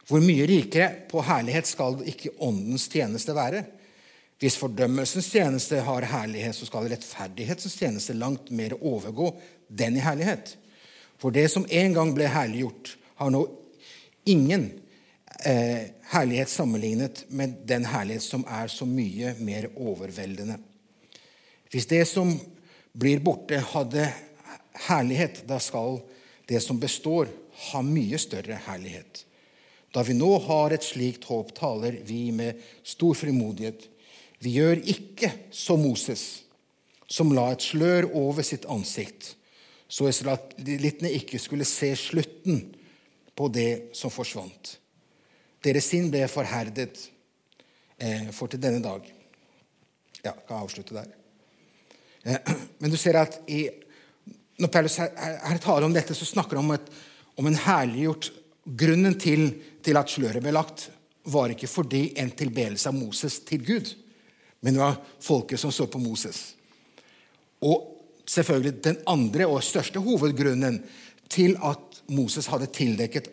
Hvor 0.08 0.20
mye 0.20 0.48
rikere 0.50 1.06
på 1.08 1.22
herlighet 1.24 1.68
skal 1.70 2.02
ikke 2.10 2.34
åndens 2.40 2.90
tjeneste 2.90 3.36
være? 3.36 3.64
Hvis 4.42 4.58
fordømmelsens 4.58 5.30
tjeneste 5.30 5.84
har 5.86 6.08
herlighet, 6.10 6.56
så 6.58 6.66
skal 6.66 6.90
rettferdighetens 6.90 7.78
tjeneste 7.78 8.16
langt 8.18 8.50
mer 8.50 8.74
overgå 8.82 9.30
den 9.70 10.00
i 10.00 10.04
herlighet. 10.04 10.56
For 11.22 11.34
det 11.34 11.48
som 11.54 11.68
en 11.70 11.94
gang 11.94 12.14
ble 12.18 12.30
herliggjort, 12.32 12.96
har 13.22 13.30
nå 13.30 13.44
ingen 14.26 14.72
eh, 15.46 15.94
herlighet 16.10 16.50
sammenlignet 16.50 17.26
med 17.30 17.60
den 17.70 17.86
herlighet 17.86 18.26
som 18.26 18.46
er 18.50 18.72
så 18.74 18.88
mye 18.90 19.36
mer 19.40 19.70
overveldende. 19.76 20.58
Hvis 21.72 21.88
det 21.88 22.04
som 22.10 22.34
blir 22.98 23.22
borte, 23.24 23.62
hadde 23.72 24.10
herlighet, 24.90 25.44
da 25.48 25.60
skal 25.62 26.02
det 26.50 26.60
som 26.66 26.80
består, 26.82 27.30
ha 27.72 27.82
mye 27.86 28.18
større 28.20 28.58
herlighet. 28.66 29.26
Da 29.94 30.04
vi 30.08 30.16
nå 30.16 30.32
har 30.48 30.74
et 30.74 30.86
slikt 30.88 31.28
håp, 31.30 31.52
taler 31.56 32.00
vi 32.08 32.32
med 32.36 32.60
stor 32.88 33.16
frimodighet. 33.16 33.86
Vi 34.42 34.56
gjør 34.58 34.82
ikke 34.90 35.30
som 35.54 35.84
Moses, 35.84 36.44
som 37.12 37.34
la 37.36 37.52
et 37.52 37.64
slør 37.64 38.08
over 38.18 38.44
sitt 38.48 38.66
ansikt, 38.72 39.36
så 39.92 40.08
israelittene 40.08 41.12
ikke 41.18 41.40
skulle 41.42 41.68
se 41.68 41.92
slutten 42.00 42.62
på 43.36 43.48
det 43.52 43.92
som 43.98 44.14
forsvant. 44.14 44.78
Deres 45.62 45.90
sinn 45.92 46.08
ble 46.14 46.24
forherdet 46.32 47.04
eh, 48.00 48.30
for 48.34 48.52
til 48.52 48.62
denne 48.64 48.80
dag. 48.84 49.04
Ja, 50.22 50.32
jeg 50.32 50.46
kan 50.48 50.64
avslutte 50.64 50.96
der. 50.96 51.10
Eh, 52.24 52.54
men 52.80 52.94
du 52.94 52.98
ser 53.00 53.20
at 53.20 53.42
i, 53.52 53.66
når 54.62 54.72
Paulus 54.72 54.96
her, 55.02 55.12
her 55.44 55.62
taler 55.62 55.90
om 55.90 55.96
dette, 55.96 56.16
så 56.16 56.28
snakker 56.30 56.58
han 56.58 56.70
om, 56.70 56.78
et, 56.78 56.94
om 57.40 57.52
en 57.52 57.62
herliggjort 57.68 58.32
Grunnen 58.62 59.16
til, 59.18 59.48
til, 59.82 59.98
at 59.98 60.12
sløret 60.14 60.44
ble 60.44 60.52
lagt, 60.54 60.84
var 61.34 61.50
ikke 61.50 61.70
fordi 61.70 62.12
en 62.22 62.30
tilbedelse 62.38 62.92
av 62.92 62.94
Moses 62.94 63.40
til 63.46 63.64
Gud, 63.66 63.90
men 64.62 64.76
det 64.76 64.84
var 64.84 65.00
folket 65.22 65.58
som 65.60 65.74
så 65.74 65.88
på 65.90 65.98
Moses. 65.98 66.52
Og 67.66 67.91
selvfølgelig 68.32 68.84
den 68.86 69.00
andre 69.10 69.48
og 69.50 69.64
største 69.66 70.00
hovedgrunnen 70.04 70.80
til 71.32 71.58
at 71.64 72.02
Moses 72.12 72.48
hadde 72.52 72.70
tildekket 72.72 73.30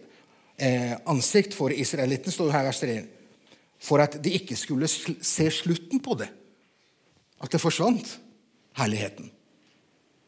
eh, 0.59 0.95
ansikt 1.07 1.55
for 1.55 1.75
israelitten, 1.75 2.33
står 2.35 2.53
her 2.55 2.67
vers 2.67 2.83
3, 2.83 2.99
for 3.79 4.03
at 4.03 4.19
de 4.23 4.35
ikke 4.35 4.57
skulle 4.59 4.89
se 4.91 5.51
slutten 5.55 6.03
på 6.03 6.19
det. 6.19 6.29
At 7.39 7.53
det 7.55 7.63
forsvant, 7.63 8.19
herligheten. 8.79 9.31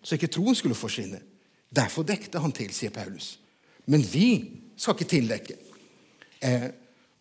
Så 0.03 0.17
ikke 0.17 0.31
troen 0.31 0.57
skulle 0.57 0.79
forsvinne. 0.79 1.21
Derfor 1.71 2.07
dekte 2.07 2.43
han 2.43 2.55
til, 2.55 2.71
sier 2.75 2.95
Paulus. 2.95 3.37
Men 3.91 4.03
vi 4.07 4.29
skal 4.79 4.97
ikke 4.97 5.11
tildekke. 5.11 5.57
Eh, 6.41 6.69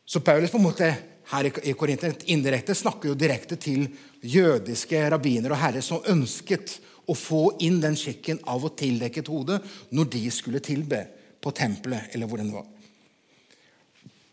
så 0.06 0.22
Paulus 0.25 0.53
på 0.53 0.62
en 0.62 0.68
måte 0.70 0.89
her 1.29 1.50
i 1.50 1.74
Korinter 1.77 2.15
indirekte 2.34 2.74
snakker 2.77 3.12
jo 3.12 3.18
direkte 3.18 3.58
til 3.62 3.86
jødiske 4.25 5.01
rabbiner 5.13 5.53
og 5.53 5.62
herrer 5.62 5.86
som 5.86 6.06
ønsket 6.10 6.79
å 7.10 7.16
få 7.18 7.44
inn 7.66 7.80
den 7.82 7.98
skikken 7.98 8.42
av 8.50 8.66
å 8.66 8.74
tildekke 8.78 9.24
et 9.24 9.32
hode 9.32 9.60
når 9.96 10.12
de 10.13 10.22
skulle 10.34 10.62
tilbe 10.63 11.01
på 11.42 11.54
tempelet 11.56 12.13
eller 12.13 12.30
hvor 12.30 12.42
den 12.42 12.54
var. 12.54 12.68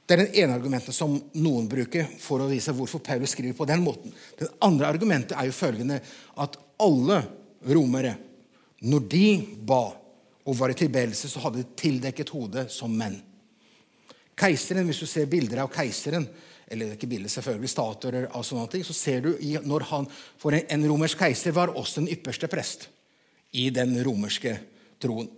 Det 0.07 0.15
er 0.15 0.23
det 0.23 0.39
ene 0.39 0.55
argumentet 0.55 0.95
som 0.95 1.17
noen 1.43 1.67
bruker 1.67 2.07
for 2.23 2.43
å 2.43 2.51
vise 2.51 2.75
hvorfor 2.77 3.03
Paulus 3.03 3.33
skriver 3.35 3.57
på 3.59 3.67
den 3.67 3.83
måten. 3.83 4.13
Det 4.39 4.53
andre 4.63 4.87
argumentet 4.87 5.35
er 5.35 5.49
jo 5.49 5.57
følgende 5.57 5.99
at 6.43 6.59
alle 6.83 7.23
romere, 7.67 8.13
når 8.87 9.07
de 9.11 9.29
ba 9.67 9.83
og 10.47 10.59
var 10.61 10.71
i 10.71 10.79
tilbedelse, 10.79 11.27
så 11.27 11.43
hadde 11.43 11.65
de 11.65 11.79
tildekket 11.81 12.31
hodet 12.31 12.69
som 12.71 12.93
menn. 12.95 13.17
Keiseren, 14.39 14.87
Hvis 14.87 15.01
du 15.03 15.07
ser 15.11 15.27
bilder 15.27 15.65
av 15.65 15.73
keiseren, 15.75 16.29
eller 16.67 16.97
ikke 16.97 17.09
bilder, 17.11 17.31
selvfølgelig 17.31 17.71
statuer 17.71 18.27
av 18.27 18.43
sånne 18.47 18.67
ting, 18.73 18.85
så 18.87 18.95
ser 18.97 19.23
du 19.23 19.33
når 19.65 19.87
han, 19.93 20.09
For 20.39 20.57
en 20.57 20.87
romersk 20.91 21.19
keiser 21.23 21.55
var 21.55 21.75
også 21.75 22.03
den 22.03 22.11
ypperste 22.17 22.51
prest 22.51 22.89
i 23.55 23.69
den 23.71 23.95
romerske 24.05 24.57
troen. 25.03 25.29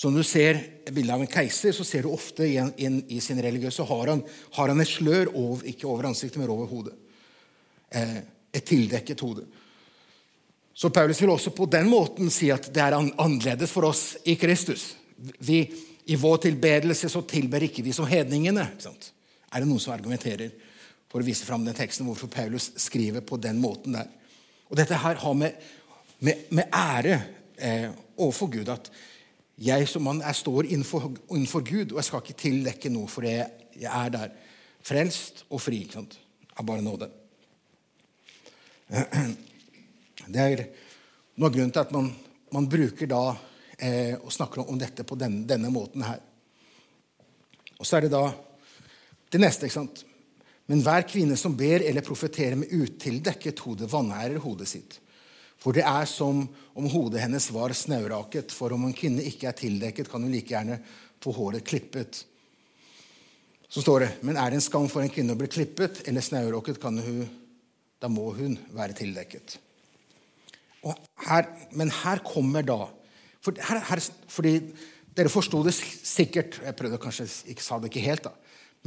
Så 0.00 0.08
når 0.08 0.24
du 0.24 0.24
ser 0.24 0.58
bildet 0.88 1.12
av 1.12 1.20
en 1.20 1.28
keiser, 1.28 1.74
så 1.76 1.84
ser 1.84 2.06
du 2.06 2.14
ofte 2.14 2.46
inn, 2.48 2.72
inn 2.80 3.02
i 3.12 3.18
sin 3.20 3.40
religiøse 3.42 3.84
har 3.84 4.14
han, 4.14 4.22
har 4.56 4.72
han 4.72 4.80
et 4.80 4.88
slør 4.88 5.28
over, 5.34 5.66
ikke 5.68 5.88
over 5.90 6.08
ansiktet, 6.08 6.40
men 6.40 6.48
over 6.48 6.70
hodet. 6.70 6.94
Eh, 7.92 8.22
et 8.56 8.64
tildekket 8.64 9.20
hode. 9.20 9.44
Så 10.72 10.88
Paulus 10.90 11.20
vil 11.20 11.34
også 11.34 11.52
på 11.52 11.68
den 11.68 11.90
måten 11.92 12.32
si 12.32 12.48
at 12.50 12.70
det 12.72 12.80
er 12.80 12.96
annerledes 12.96 13.70
for 13.70 13.90
oss 13.90 14.14
i 14.24 14.38
Kristus. 14.40 14.94
Vi, 15.44 15.60
I 16.08 16.16
vår 16.16 16.40
tilbedelse 16.46 17.10
så 17.12 17.20
tilber 17.28 17.68
ikke 17.68 17.84
vi 17.84 17.92
som 17.92 18.08
hedningene. 18.08 18.64
Er 18.80 19.60
det 19.60 19.68
noen 19.68 19.82
som 19.82 19.92
argumenterer 19.92 20.48
for 21.10 21.20
å 21.20 21.26
vise 21.26 21.46
fram 21.46 21.66
den 21.66 21.76
teksten 21.76 22.06
hvorfor 22.06 22.30
Paulus 22.30 22.70
skriver 22.78 23.24
på 23.26 23.38
den 23.42 23.58
måten 23.62 23.98
der? 23.98 24.08
Og 24.70 24.78
Dette 24.78 24.98
her 25.02 25.18
har 25.18 25.34
med, 25.34 25.56
med, 26.22 26.46
med 26.54 26.70
ære 26.70 27.16
eh, 27.58 27.88
overfor 28.16 28.52
Gud 28.54 28.70
at 28.70 28.90
jeg 29.60 29.88
som 29.90 30.06
mann 30.06 30.22
jeg 30.22 30.38
står 30.38 30.70
innenfor, 30.70 31.10
innenfor, 31.34 31.64
Gud, 31.66 31.92
og 31.92 31.98
jeg 32.00 32.06
skal 32.06 32.22
ikke 32.22 32.40
tildekke 32.40 32.92
noe, 32.94 33.10
for 33.10 33.26
jeg, 33.28 33.44
jeg 33.76 33.90
er 33.90 34.12
der. 34.14 34.30
Frelst 34.80 35.44
og 35.50 35.60
fri 35.60 35.82
sant? 35.92 36.16
av 36.56 36.66
bare 36.66 36.84
nåde. 36.84 37.10
Det 40.30 40.40
er 40.40 40.62
noe 41.40 41.48
av 41.48 41.54
grunnen 41.54 41.72
til 41.74 41.82
at 41.82 41.92
man, 41.94 42.10
man 42.54 42.68
bruker 42.70 43.08
da 43.10 43.22
eh, 43.80 44.14
og 44.20 44.32
snakker 44.32 44.62
om 44.62 44.78
dette 44.78 45.04
på 45.08 45.16
denne, 45.18 45.42
denne 45.48 45.70
måten 45.72 46.04
her. 46.06 46.20
Og 47.80 47.88
så 47.88 47.96
er 47.96 48.06
det 48.06 48.12
da 48.12 48.26
det 49.32 49.40
neste. 49.40 49.66
ikke 49.66 49.78
sant? 49.78 50.04
Men 50.70 50.82
hver 50.86 51.02
kvinne 51.10 51.34
som 51.38 51.56
ber 51.58 51.82
eller 51.82 52.04
profeterer 52.06 52.54
med 52.60 52.70
utildekket 52.70 53.58
hode, 53.64 53.88
vanærer 53.90 54.38
hodet 54.38 54.68
sitt. 54.70 55.00
For 55.60 55.74
det 55.76 55.82
er 55.84 56.06
som 56.08 56.44
om 56.78 56.86
hodet 56.92 57.24
hennes 57.24 57.48
var 57.52 57.74
snauraket, 57.76 58.54
for 58.54 58.72
om 58.72 58.86
en 58.86 58.94
kvinne 58.96 59.24
ikke 59.26 59.48
er 59.50 59.56
tildekket, 59.58 60.08
kan 60.08 60.22
hun 60.22 60.30
like 60.32 60.54
gjerne 60.54 60.78
få 61.20 61.34
håret 61.36 61.66
klippet. 61.66 62.22
Så 63.70 63.82
står 63.82 64.00
det, 64.00 64.10
Men 64.22 64.38
er 64.38 64.50
det 64.50 64.60
en 64.60 64.68
skam 64.68 64.88
for 64.88 65.02
en 65.02 65.10
kvinne 65.10 65.34
å 65.34 65.40
bli 65.40 65.50
klippet 65.50 66.04
eller 66.08 66.24
snauraket, 66.24 66.80
da 68.00 68.08
må 68.08 68.30
hun 68.38 68.56
være 68.72 68.96
tildekket. 68.96 69.58
Her, 71.26 71.50
men 71.76 71.90
her 71.90 72.22
kommer 72.24 72.62
da 72.64 72.86
for 73.44 73.56
her, 73.68 73.82
her, 73.90 74.00
fordi 74.28 74.54
Dere 75.16 75.28
forsto 75.32 75.58
det 75.66 75.74
sikkert. 75.74 76.60
Jeg 76.62 76.76
prøvde 76.78 77.00
kanskje 77.02 77.26
ikke 77.50 77.64
sa 77.64 77.78
det 77.80 77.90
ikke 77.90 78.04
helt. 78.04 78.28
da. 78.28 78.30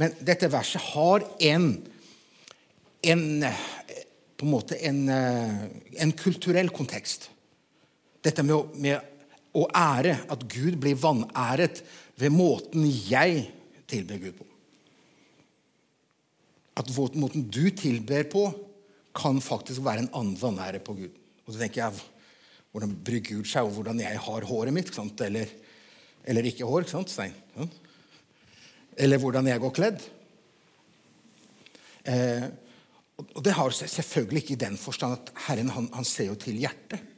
Men 0.00 0.14
dette 0.26 0.50
verset 0.50 0.82
har 0.92 1.24
en, 1.46 1.68
en 3.02 3.24
på 4.34 4.46
en 4.46 4.50
måte 4.50 4.78
en, 4.82 5.02
en 5.08 6.14
kulturell 6.18 6.72
kontekst. 6.74 7.28
Dette 8.24 8.42
med 8.42 8.56
å, 8.56 8.64
med 8.74 9.54
å 9.54 9.68
ære, 9.70 10.16
at 10.32 10.46
Gud 10.50 10.80
blir 10.82 10.98
vanæret 10.98 11.84
ved 12.18 12.34
måten 12.34 12.88
jeg 12.88 13.46
tilber 13.90 14.18
Gud 14.22 14.38
på. 14.40 14.48
At 16.80 16.90
måten 17.14 17.46
du 17.54 17.68
tilber 17.70 18.26
på, 18.26 18.48
kan 19.14 19.38
faktisk 19.38 19.84
være 19.86 20.08
en 20.08 20.10
annen 20.10 20.38
vanære 20.40 20.80
på 20.82 20.96
Gud. 20.98 21.14
Og 21.46 21.54
så 21.54 21.60
tenker 21.60 21.84
jeg, 21.84 22.10
Hvordan 22.74 22.90
bryr 23.06 23.20
Gud 23.22 23.46
seg 23.46 23.62
over 23.62 23.76
hvordan 23.76 24.00
jeg 24.02 24.18
har 24.18 24.44
håret 24.48 24.74
mitt? 24.74 24.88
Eller, 25.22 25.50
eller, 26.26 26.46
ikke 26.50 26.66
hår, 26.66 26.82
ikke 26.82 26.90
sant, 26.90 27.12
Stein? 27.12 27.36
Eller 28.96 29.20
hvordan 29.22 29.48
jeg 29.50 29.62
går 29.62 29.74
kledd. 29.74 30.04
Eh, 32.04 32.46
og 33.34 33.40
Det 33.46 33.54
har 33.54 33.74
selvfølgelig 33.74 34.42
ikke 34.42 34.56
i 34.56 34.62
den 34.64 34.78
forstand 34.78 35.18
at 35.18 35.34
Herren 35.46 35.70
han, 35.70 35.90
han 35.94 36.06
ser 36.06 36.30
jo 36.30 36.38
til 36.38 36.58
hjertet. 36.62 37.10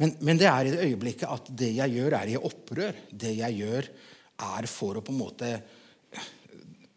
Men, 0.00 0.16
men, 0.26 0.38
det 0.40 0.48
er 0.50 0.66
i 0.66 0.72
det 0.74 0.86
øyeblikket 0.88 1.30
at 1.30 1.48
det 1.54 1.70
jeg 1.76 1.94
gjør, 1.94 2.16
er 2.18 2.32
i 2.32 2.40
opprør. 2.40 2.96
Det 3.10 3.36
jeg 3.38 3.60
gjør, 3.60 3.88
er 4.44 4.66
for 4.66 4.98
å 4.98 5.04
på 5.04 5.14
en 5.14 5.20
måte 5.20 5.50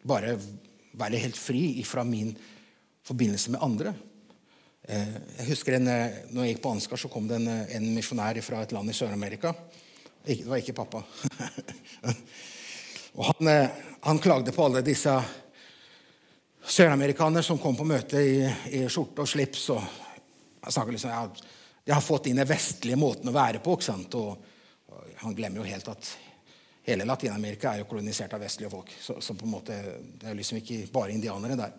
bare 0.08 0.34
være 0.98 1.20
helt 1.22 1.38
fri 1.38 1.84
fra 1.86 2.02
min 2.06 2.32
forbindelse 3.06 3.54
med 3.54 3.62
andre. 3.64 3.94
Eh, 4.88 5.14
jeg 5.38 5.50
husker 5.52 5.76
en, 5.76 5.88
eh, 5.92 6.20
når 6.32 6.44
jeg 6.44 6.54
gikk 6.54 6.62
på 6.64 6.74
Ansgar, 6.74 7.00
så 7.00 7.10
kom 7.12 7.28
det 7.28 7.36
en, 7.38 7.48
eh, 7.48 7.76
en 7.76 7.88
misjonær 7.94 8.40
fra 8.42 8.62
et 8.62 8.72
land 8.72 8.90
i 8.90 8.96
Sør-Amerika. 8.96 9.54
Det 10.24 10.44
var 10.46 10.58
ikke 10.58 10.74
pappa. 10.74 11.04
og 13.18 13.24
han, 13.26 13.50
han, 14.00 14.18
klagde 14.22 14.52
på 14.54 14.64
alle 14.68 14.84
disse 14.86 15.12
søramerikanere 16.62 17.42
som 17.42 17.58
kom 17.58 17.74
på 17.76 17.86
møte 17.88 18.20
i, 18.22 18.44
i 18.78 18.84
skjorte 18.86 19.24
og 19.24 19.30
slips. 19.30 19.64
og 19.74 19.82
Han 20.62 20.74
snakket 20.74 20.94
liksom, 20.94 21.10
ja, 21.10 21.24
De 21.84 21.94
har 21.96 22.04
fått 22.04 22.28
inn 22.30 22.38
den 22.38 22.46
vestlige 22.46 23.00
måten 23.00 23.30
å 23.30 23.34
være 23.34 23.58
på. 23.64 23.74
ikke 23.74 23.88
sant? 23.88 24.14
Og, 24.14 24.38
og 24.86 25.10
han 25.24 25.34
glemmer 25.34 25.64
jo 25.64 25.66
helt 25.66 25.90
at 25.90 26.12
hele 26.86 27.08
Latin-Amerika 27.08 27.72
er 27.72 27.82
jo 27.82 27.88
kolonisert 27.90 28.38
av 28.38 28.44
vestlige 28.44 28.70
folk. 28.72 28.94
Så, 29.02 29.18
så, 29.24 29.34
på 29.34 29.48
en 29.48 29.56
måte, 29.56 29.82
det 30.20 30.30
er 30.30 30.38
liksom 30.38 30.62
ikke 30.62 30.84
bare 30.94 31.12
indianere 31.16 31.58
der. 31.58 31.74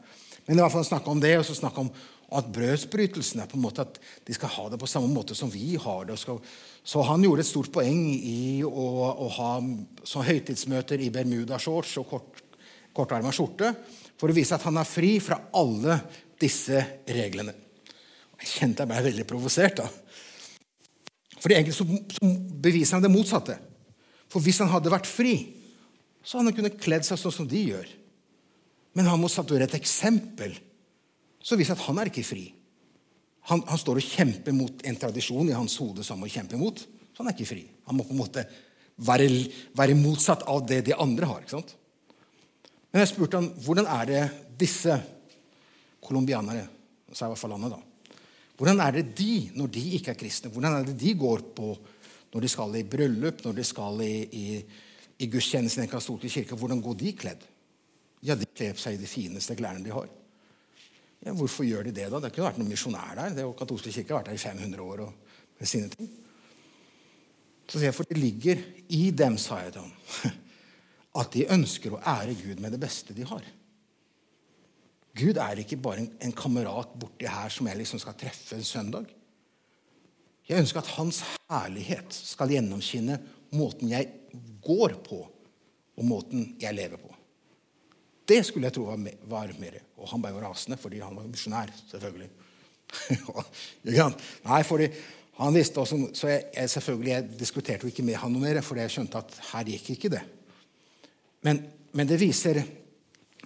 Men 0.46 0.60
i 0.60 0.63
hvert 0.65 0.75
fall 0.75 0.88
snakke 0.91 1.13
om 1.13 1.24
det, 1.24 1.38
og 1.39 1.48
så 1.48 1.55
snakke 1.55 1.86
om 1.86 1.93
at 2.36 2.51
brødsbrytelsene 2.53 3.48
på 3.50 3.58
en 3.58 3.63
måte 3.63 3.88
at 3.88 3.96
de 4.27 4.36
skal 4.36 4.51
ha 4.58 4.67
det 4.69 4.81
på 4.81 4.91
samme 4.91 5.10
måte 5.13 5.38
som 5.38 5.50
vi 5.53 5.77
har 5.79 6.03
det. 6.03 6.17
og 6.17 6.22
Skal, 6.22 6.43
så 6.89 7.03
han 7.05 7.24
gjorde 7.24 7.43
et 7.43 7.50
stort 7.50 7.69
poeng 7.74 8.01
i 8.10 8.62
å, 8.65 8.86
å 9.25 9.27
ha 9.36 9.50
høytidsmøter 10.25 11.03
i 11.05 11.12
bermudashorts 11.13 11.98
og 12.01 12.08
kort, 12.10 12.39
kortarma 12.96 13.34
skjorte 13.36 13.74
for 14.17 14.31
å 14.31 14.36
vise 14.36 14.58
at 14.58 14.65
han 14.65 14.79
er 14.81 14.89
fri 14.89 15.12
fra 15.22 15.38
alle 15.60 16.00
disse 16.39 16.81
reglene. 17.05 17.53
Jeg 18.39 18.53
kjente 18.55 18.86
jeg 18.86 18.89
ble 18.89 19.03
veldig 19.10 19.27
provosert. 19.29 19.84
da. 19.84 19.89
For 21.38 21.53
egentlig 21.53 21.75
så, 21.77 21.86
så 22.15 22.31
beviser 22.63 22.98
han 22.98 23.05
det 23.05 23.13
motsatte. 23.13 23.60
For 24.31 24.41
hvis 24.43 24.62
han 24.63 24.72
hadde 24.72 24.91
vært 24.93 25.10
fri, 25.10 25.36
så 26.24 26.39
hadde 26.39 26.51
han 26.51 26.58
kunnet 26.58 26.81
kledd 26.81 27.05
seg 27.05 27.22
sånn 27.22 27.36
som 27.41 27.50
de 27.50 27.62
gjør. 27.69 27.93
Men 28.98 29.12
han 29.12 29.22
må 29.22 29.29
statuere 29.31 29.69
et 29.69 29.77
eksempel 29.77 30.58
så 31.43 31.58
viser 31.60 31.77
at 31.77 31.86
han 31.88 32.00
er 32.01 32.12
ikke 32.12 32.25
fri. 32.27 32.50
Han, 33.50 33.63
han, 33.65 33.82
står 33.82 34.00
og 34.00 34.06
kjemper 34.06 34.56
mot 34.56 34.82
en 34.86 34.98
tradisjon 35.01 35.50
i 35.50 35.58
hans 35.58 35.75
hode 35.82 36.06
som 36.06 36.18
han 36.18 36.24
må 36.25 36.32
kjempe 36.32 36.58
mot. 36.60 36.79
Så 36.79 37.22
han 37.22 37.32
er 37.32 37.38
ikke 37.38 37.50
fri. 37.50 37.63
Han 37.89 37.98
må 37.98 38.06
på 38.06 38.13
en 38.13 38.22
måte 38.22 38.46
være, 39.06 39.29
være 39.77 39.98
motsatt 39.98 40.46
av 40.50 40.65
det 40.70 40.84
de 40.88 40.98
andre 40.98 41.29
har. 41.29 41.44
ikke 41.44 41.58
sant? 41.58 41.75
Men 42.91 43.03
jeg 43.03 43.12
spurte 43.13 43.39
han, 43.41 43.50
hvordan 43.65 43.89
er 43.89 44.10
det 44.10 44.24
disse 44.60 44.96
colombianere 46.03 46.68
sa 47.14 47.25
i 47.25 47.31
hvert 47.31 47.42
fall 47.42 47.55
landet 47.55 47.74
da, 47.74 47.79
Hvordan 48.59 48.81
er 48.83 48.98
det 48.98 49.05
de, 49.16 49.33
når 49.55 49.70
de 49.72 49.81
ikke 49.96 50.12
er 50.12 50.20
kristne, 50.20 50.50
hvordan 50.51 50.81
er 50.81 50.88
det 50.90 50.98
de 51.00 51.14
går 51.16 51.46
på 51.55 51.72
når 52.33 52.44
de 52.44 52.50
skal 52.51 52.74
i 52.75 52.83
bryllup, 52.83 53.40
når 53.46 53.55
de 53.55 53.64
skal 53.66 54.01
i, 54.03 54.16
i, 54.35 54.48
i 55.24 55.29
gudstjenesten 55.31 55.81
i 55.81 55.85
den 55.85 55.92
katolske 55.94 56.29
kirke? 56.29 56.57
Hvordan 56.59 56.81
går 56.83 56.98
de 57.00 57.14
kledd? 57.16 57.46
Ja, 58.22 58.35
De 58.35 58.46
kler 58.46 58.75
seg 58.75 58.98
i 58.98 59.00
de 59.00 59.07
fineste 59.07 59.55
klærne 59.55 59.79
de 59.85 59.94
har. 59.96 60.12
Ja, 61.25 61.34
hvorfor 61.36 61.68
gjør 61.68 61.84
de 61.88 61.92
det, 61.92 62.05
da? 62.08 62.20
Det 62.20 62.29
har 62.29 62.34
ikke 62.34 62.46
vært 62.46 62.60
noen 62.62 62.72
misjonær 62.72 63.18
der. 63.18 63.34
Det 63.36 63.48
katolske 63.60 63.92
kirke 63.92 64.14
har 64.14 64.22
vært 64.22 64.32
der 64.32 64.40
i 64.40 64.44
500 64.44 64.86
år. 64.86 65.03
og 65.08 65.29
med 65.60 65.68
sine 65.68 65.92
ting. 65.92 66.10
Så 67.70 67.77
sier 67.77 67.90
jeg, 67.92 67.98
For 67.98 68.10
det 68.10 68.18
ligger 68.18 68.62
i 68.96 69.10
dem, 69.12 69.38
sa 69.38 69.62
jeg 69.64 69.75
til 69.75 69.86
ham, 69.86 70.34
at 71.22 71.32
de 71.36 71.48
ønsker 71.53 71.94
å 71.94 72.01
ære 72.01 72.38
Gud 72.40 72.64
med 72.64 72.74
det 72.74 72.82
beste 72.82 73.16
de 73.18 73.27
har. 73.27 73.46
Gud 75.20 75.40
er 75.42 75.62
ikke 75.62 75.79
bare 75.84 76.05
en, 76.05 76.12
en 76.29 76.36
kamerat 76.36 76.94
borti 77.00 77.27
her 77.27 77.51
som 77.51 77.68
jeg 77.68 77.82
liksom 77.82 78.01
skal 78.01 78.16
treffe 78.18 78.55
en 78.55 78.66
søndag. 78.66 79.10
Jeg 80.50 80.64
ønsker 80.64 80.82
at 80.82 80.94
Hans 80.96 81.20
herlighet 81.50 82.16
skal 82.16 82.55
gjennomskinne 82.55 83.20
måten 83.53 83.92
jeg 83.92 84.08
går 84.64 84.96
på, 85.05 85.20
og 86.00 86.08
måten 86.08 86.53
jeg 86.62 86.77
lever 86.77 87.01
på. 87.01 87.08
Det 88.29 88.44
skulle 88.46 88.70
jeg 88.70 88.75
tro 88.77 88.85
var, 88.85 89.00
var 89.31 89.53
mer. 89.61 89.79
Og 89.98 90.09
han 90.11 90.22
ble 90.22 90.33
jo 90.35 90.44
rasende, 90.44 90.77
fordi 90.79 91.01
han 91.01 91.18
var 91.18 91.29
misjonær, 91.29 91.72
selvfølgelig. 91.89 92.29
Nei, 94.50 94.61
fordi 94.65 94.89
han 95.39 95.55
visste 95.55 95.81
også, 95.81 95.98
Så 96.13 96.27
jeg, 96.27 96.44
jeg, 96.55 96.70
selvfølgelig, 96.70 97.11
jeg 97.11 97.39
diskuterte 97.39 97.87
jo 97.87 97.94
ikke 97.94 98.05
med 98.05 98.20
han 98.20 98.33
noe 98.33 98.44
mer, 98.44 98.61
for 98.65 98.79
jeg 98.79 98.92
skjønte 98.94 99.22
at 99.22 99.37
her 99.53 99.72
gikk 99.72 99.94
ikke 99.96 100.11
det. 100.13 100.24
Men, 101.48 101.61
men 101.96 102.09
det 102.09 102.20
viser 102.20 102.59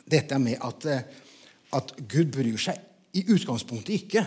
dette 0.10 0.39
med 0.41 0.58
at, 0.65 0.88
eh, 0.89 1.06
at, 1.78 1.93
Gud 2.10 2.34
bryr 2.34 2.58
seg 2.60 2.82
i 3.13 3.24
utgangspunktet 3.30 3.93
ikke, 3.93 4.26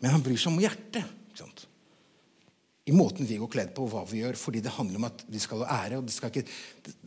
men 0.00 0.14
han 0.14 0.24
bryr 0.24 0.40
seg 0.40 0.54
om 0.54 0.64
hjertet. 0.64 1.12
I 2.86 2.94
måten 2.94 3.26
vi 3.26 3.34
går 3.40 3.50
kledd 3.50 3.70
på, 3.74 3.82
og 3.82 3.90
hva 3.90 4.04
vi 4.06 4.20
gjør, 4.20 4.36
fordi 4.38 4.60
det 4.62 4.70
handler 4.76 5.00
om 5.00 5.08
at 5.08 5.24
vi 5.26 5.40
skal 5.42 5.64
ha 5.66 5.80
ære. 5.82 5.98
og 5.98 6.10
skal 6.14 6.30
ikke, 6.30 6.46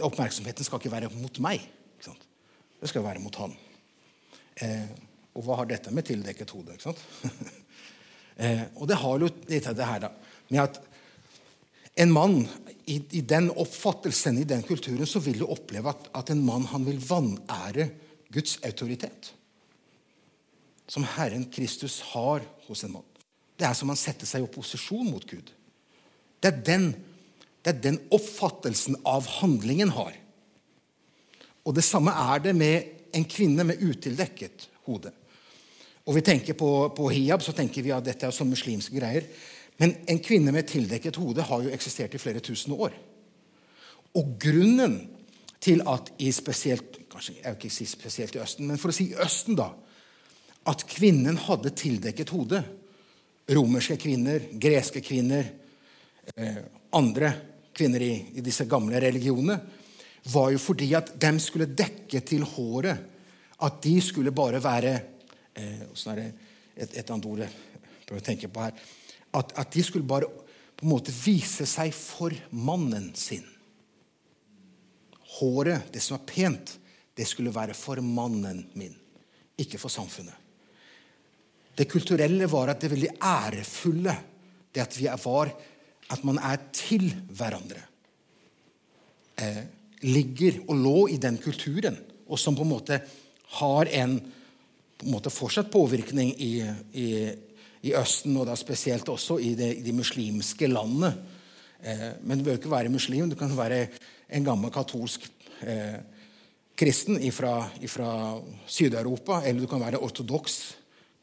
Oppmerksomheten 0.04 0.68
skal 0.68 0.82
ikke 0.82 0.92
være 0.92 1.12
mot 1.16 1.40
meg. 1.40 1.64
Ikke 1.96 2.10
sant? 2.10 2.26
Det 2.80 2.90
skal 2.90 3.06
være 3.06 3.22
mot 3.24 3.36
han. 3.42 3.56
Eh, 4.64 4.92
og 5.36 5.46
hva 5.46 5.62
har 5.62 5.70
dette 5.70 5.92
med 5.96 6.08
tildekket 6.08 6.52
hode? 6.56 6.76
ikke 6.76 6.90
sant? 6.90 7.02
eh, 8.44 8.66
og 8.76 8.88
det 8.90 9.00
har 9.00 9.18
jo 9.20 9.32
litt 9.52 9.68
av 9.70 9.78
det 9.78 9.90
her 9.90 10.06
da, 10.08 10.14
med 10.50 10.64
at 10.64 10.80
en 12.00 12.14
mann 12.16 12.38
i, 12.88 13.02
i, 13.20 13.22
den 13.28 13.50
oppfattelsen, 13.52 14.40
i 14.40 14.48
den 14.48 14.64
kulturen, 14.64 15.08
så 15.08 15.20
vil 15.24 15.42
du 15.42 15.50
oppleve 15.52 15.92
at, 15.92 16.08
at 16.16 16.32
en 16.32 16.44
mann 16.46 16.68
han 16.72 16.88
vil 16.88 17.02
vanære 17.04 17.90
Guds 18.34 18.56
autoritet. 18.66 19.34
Som 20.90 21.06
Herren 21.18 21.46
Kristus 21.54 22.00
har 22.14 22.46
hos 22.70 22.86
en 22.86 22.96
mann. 22.96 23.08
Det 23.60 23.68
er 23.68 23.76
som 23.76 23.92
han 23.92 24.00
setter 24.00 24.30
seg 24.30 24.42
i 24.42 24.48
opposisjon 24.48 25.12
mot 25.12 25.26
Gud. 25.28 25.52
Det 26.40 26.54
er 26.54 26.64
den, 26.66 26.88
det 27.66 27.74
er 27.74 27.84
den 27.84 28.00
oppfattelsen 28.16 28.96
av 29.04 29.28
handlingen 29.42 29.92
har. 29.92 30.16
Og 31.68 31.76
det 31.76 31.86
samme 31.86 32.14
er 32.14 32.44
det 32.44 32.56
med 32.58 33.16
en 33.16 33.26
kvinne 33.30 33.66
med 33.68 33.82
utildekket 33.82 34.70
hode. 34.88 35.12
Og 36.08 36.16
vi 36.18 36.24
tenker 36.26 36.58
på, 36.58 36.70
på 36.96 37.10
hijab, 37.14 37.44
så 37.46 37.54
tenker 37.54 37.86
vi 37.86 37.94
at 37.94 38.06
dette 38.06 38.28
er 38.28 38.36
sånn 38.36 38.52
muslimske 38.52 38.96
greier. 38.96 39.28
Men 39.80 39.96
en 40.10 40.22
kvinne 40.24 40.54
med 40.56 40.68
tildekket 40.70 41.20
hode 41.22 41.46
har 41.46 41.64
jo 41.64 41.74
eksistert 41.74 42.16
i 42.16 42.22
flere 42.22 42.42
tusen 42.44 42.74
år. 42.76 42.96
Og 44.18 44.34
grunnen 44.42 44.98
til 45.62 45.84
at 45.92 46.10
i 46.24 46.32
spesielt 46.34 46.98
kanskje 47.10 47.36
jeg 47.36 47.46
vil 47.46 47.58
ikke 47.58 47.74
si 47.74 47.86
spesielt 47.90 48.36
i 48.38 48.42
Østen, 48.44 48.68
men 48.70 48.80
for 48.80 48.92
å 48.92 48.96
si 48.96 49.10
i 49.12 49.18
Østen, 49.20 49.58
da, 49.60 49.72
at 50.70 50.86
kvinnen 50.88 51.40
hadde 51.48 51.74
tildekket 51.76 52.32
hode 52.36 52.62
Romerske 53.50 53.96
kvinner, 53.98 54.44
greske 54.62 55.02
kvinner, 55.02 55.48
eh, 56.38 56.60
andre 56.94 57.32
kvinner 57.74 58.04
i, 58.06 58.12
i 58.38 58.44
disse 58.46 58.68
gamle 58.70 59.00
religionene 59.02 59.56
var 60.24 60.52
jo 60.54 60.60
fordi 60.62 60.92
at 60.98 61.14
de 61.22 61.32
skulle 61.42 61.70
dekke 61.72 62.22
til 62.26 62.44
håret. 62.44 63.06
At 63.60 63.82
de 63.84 63.96
skulle 64.02 64.32
bare 64.32 64.62
være 64.64 64.94
eh, 65.56 65.82
er 65.84 66.20
det 66.20 66.28
et, 66.76 66.98
et 67.02 67.10
annet 67.10 67.28
ord 67.28 67.44
jeg 67.44 67.52
prøver 68.08 68.22
å 68.22 68.26
tenke 68.26 68.50
på 68.52 68.64
her. 68.64 68.76
At, 69.36 69.54
at, 69.60 69.72
de 69.74 69.84
skulle 69.86 70.08
bare 70.08 70.30
på 70.80 70.86
en 70.86 70.94
måte 70.94 71.14
vise 71.14 71.68
seg 71.70 71.94
for 71.96 72.34
mannen 72.56 73.12
sin. 73.20 73.46
Håret, 75.40 75.92
det 75.94 76.02
som 76.02 76.18
er 76.18 76.28
pent, 76.28 76.76
det 77.16 77.28
skulle 77.28 77.54
være 77.54 77.76
for 77.78 78.00
mannen 78.02 78.64
min, 78.80 78.96
ikke 79.60 79.80
for 79.82 79.92
samfunnet. 79.94 80.36
Det 81.76 81.88
kulturelle 81.88 82.48
var 82.52 82.72
at 82.72 82.82
det 82.82 82.92
veldig 82.92 83.12
ærefulle, 83.24 84.16
det 84.74 84.82
at 84.84 84.96
vi 84.98 85.08
var 85.24 85.52
At 86.10 86.24
man 86.26 86.40
er 86.42 86.58
til 86.74 87.04
hverandre. 87.38 87.82
Eh, 89.38 89.62
ligger 90.06 90.62
og 90.68 90.78
lå 90.80 90.98
i 91.16 91.18
den 91.22 91.38
kulturen, 91.42 91.98
og 92.30 92.40
som 92.40 92.56
på 92.56 92.66
en 92.66 92.72
måte 92.72 93.00
har 93.60 93.90
en, 94.00 94.20
på 95.00 95.08
en 95.08 95.16
måte 95.16 95.34
fortsatt 95.34 95.72
påvirkning 95.74 96.32
i, 96.38 96.54
i, 96.94 97.08
i, 97.82 97.94
Østen, 97.98 98.38
og 98.38 98.48
da 98.50 98.56
spesielt 98.60 99.10
også 99.10 99.40
i, 99.42 99.56
det, 99.58 99.72
i 99.80 99.84
de 99.86 99.96
muslimske 99.98 100.70
landene. 100.70 101.12
Eh, 101.82 102.08
men 102.22 102.40
du 102.40 102.46
bør 102.46 102.60
ikke 102.60 102.72
være 102.72 102.94
muslim. 102.94 103.30
Du 103.32 103.38
kan 103.40 103.52
være 103.58 103.88
en 104.30 104.46
gammel 104.46 104.72
katolsk 104.74 105.26
eh, 105.66 105.98
kristen 106.80 107.20
fra 107.34 107.72
Syd-Europa, 108.68 109.42
eller 109.44 109.66
du 109.66 109.72
kan 109.72 109.82
være 109.82 110.04
ortodoks 110.06 110.60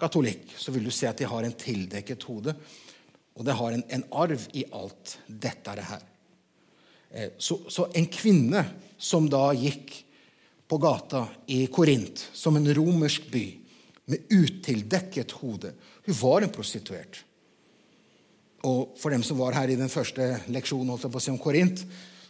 katolikk. 0.00 0.50
Så 0.58 0.74
vil 0.74 0.84
du 0.84 0.92
se 0.92 1.08
at 1.08 1.22
de 1.22 1.30
har 1.30 1.46
en 1.46 1.56
tildekket 1.56 2.26
hode. 2.28 2.56
Og 3.36 3.44
det 3.46 3.56
har 3.56 3.72
en, 3.72 3.84
en 3.92 4.04
arv 4.16 4.48
i 4.56 4.66
alt 4.74 5.18
dette 5.28 5.76
her. 5.76 6.04
Eh, 7.16 7.30
så, 7.38 7.60
så, 7.68 7.88
en 7.94 8.06
kvinne 8.12 8.64
som 8.98 9.28
da 9.30 9.48
gikk 9.56 9.94
på 10.68 10.78
gata 10.82 11.24
i 11.46 11.62
Korint, 11.72 12.28
som 12.36 12.56
en 12.58 12.74
romersk 12.74 13.30
by, 13.32 13.46
med 14.06 14.28
utildekket 14.30 15.32
hode 15.40 15.72
Hun 16.06 16.14
var 16.20 16.44
en 16.44 16.52
prostituert. 16.54 17.24
Og 18.62 18.92
for 19.00 19.10
dem 19.10 19.24
som 19.26 19.38
var 19.40 19.56
her 19.56 19.72
i 19.72 19.78
den 19.78 19.90
første 19.90 20.28
leksjonen 20.46 20.92
holdt 20.92 21.08
jeg 21.08 21.14
på 21.14 21.18
å 21.18 21.24
si 21.24 21.32
om 21.32 21.40
Korint, 21.42 21.82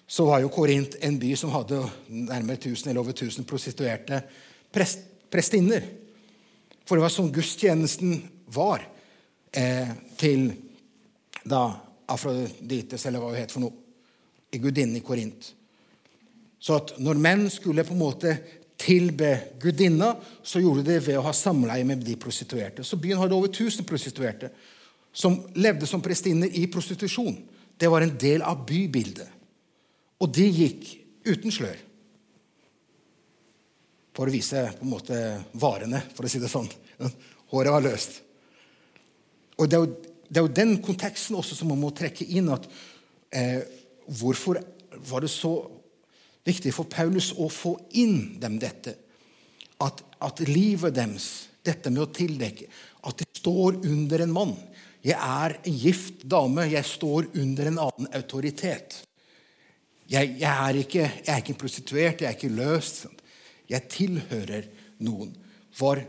så 0.09 0.25
var 0.25 0.41
jo 0.41 0.53
Korint 0.55 0.97
en 1.05 1.19
by 1.21 1.35
som 1.37 1.53
hadde 1.53 1.83
nærmere 2.09 2.57
1000 2.57 2.89
eller 2.89 3.03
over 3.03 3.13
1000 3.13 3.45
prostituerte 3.45 4.23
prest, 4.73 5.05
prestinner. 5.29 5.85
For 6.87 6.97
det 6.97 7.05
var 7.05 7.13
sånn 7.13 7.33
gudstjenesten 7.35 8.23
var 8.55 8.87
eh, 9.53 9.93
til 10.17 10.49
da 11.45 11.67
Afrodites, 12.09 13.05
eller 13.05 13.21
hva 13.21 13.35
hun 13.35 13.41
het 13.43 13.53
for 13.53 13.67
noe, 13.67 13.86
i 14.57 14.63
gudinnen 14.63 14.99
i 14.99 15.05
Korint. 15.05 15.53
Så 16.59 16.79
at 16.81 16.95
når 16.99 17.21
menn 17.21 17.45
skulle 17.53 17.85
på 17.87 17.95
en 17.95 18.01
måte 18.01 18.33
tilbe 18.81 19.31
gudinna, 19.61 20.15
så 20.43 20.61
gjorde 20.61 20.85
de 20.85 20.97
det 20.97 21.05
ved 21.07 21.21
å 21.21 21.25
ha 21.29 21.35
samleie 21.37 21.85
med 21.87 22.03
de 22.05 22.17
prostituerte. 22.21 22.85
Så 22.85 22.99
byen 23.01 23.21
hadde 23.21 23.37
over 23.37 23.53
1000 23.53 23.87
prostituerte 23.89 24.51
som 25.17 25.39
levde 25.57 25.89
som 25.89 26.03
prestinner 26.05 26.53
i 26.53 26.67
prostitusjon. 26.69 27.39
Det 27.77 27.89
var 27.93 28.05
en 28.05 28.17
del 28.21 28.45
av 28.45 28.65
bybildet. 28.69 29.29
Og 30.21 30.33
de 30.33 30.49
gikk 30.49 30.91
uten 31.29 31.53
slør. 31.53 31.79
For 34.17 34.29
å 34.29 34.33
vise 34.33 34.65
på 34.79 34.85
en 34.85 34.93
måte 34.93 35.23
varene, 35.61 36.01
for 36.17 36.25
å 36.25 36.33
si 36.33 36.41
det 36.41 36.53
sånn. 36.53 36.69
Håret 37.53 37.73
var 37.73 37.85
løst. 37.85 38.21
Og 39.57 39.69
det 39.69 39.77
er 39.77 39.85
jo 39.85 40.15
det 40.27 40.41
er 40.41 40.47
jo 40.47 40.55
den 40.55 40.77
konteksten 40.83 41.37
også 41.39 41.57
som 41.59 41.71
man 41.71 41.81
må 41.81 41.93
trekke 41.95 42.27
inn. 42.27 42.51
at 42.51 42.67
eh, 43.31 43.63
Hvorfor 44.07 44.61
var 45.11 45.25
det 45.25 45.33
så 45.33 45.55
viktig 46.47 46.73
for 46.75 46.89
Paulus 46.91 47.33
å 47.35 47.49
få 47.51 47.75
inn 47.99 48.39
dem 48.43 48.61
dette? 48.63 48.95
At, 49.83 50.01
at 50.25 50.41
livet 50.49 50.95
deres, 50.97 51.49
dette 51.67 51.91
med 51.93 52.07
å 52.07 52.13
tildekke, 52.15 52.69
at 53.07 53.19
de 53.21 53.27
står 53.39 53.83
under 53.87 54.25
en 54.25 54.35
mann. 54.35 54.55
Jeg 55.07 55.19
er 55.19 55.59
en 55.61 55.77
gift 55.79 56.25
dame. 56.27 56.65
Jeg 56.71 56.87
står 56.89 57.29
under 57.39 57.71
en 57.71 57.83
annen 57.85 58.09
autoritet. 58.17 59.03
Jeg, 60.07 60.37
jeg, 60.39 60.51
er, 60.51 60.79
ikke, 60.81 61.05
jeg 61.05 61.33
er 61.33 61.43
ikke 61.43 61.59
prostituert, 61.61 62.23
jeg 62.23 62.31
er 62.31 62.39
ikke 62.39 62.55
løst. 62.55 63.07
Jeg 63.71 63.91
tilhører 63.91 64.67
noen. 65.07 65.33
Var, 65.79 66.03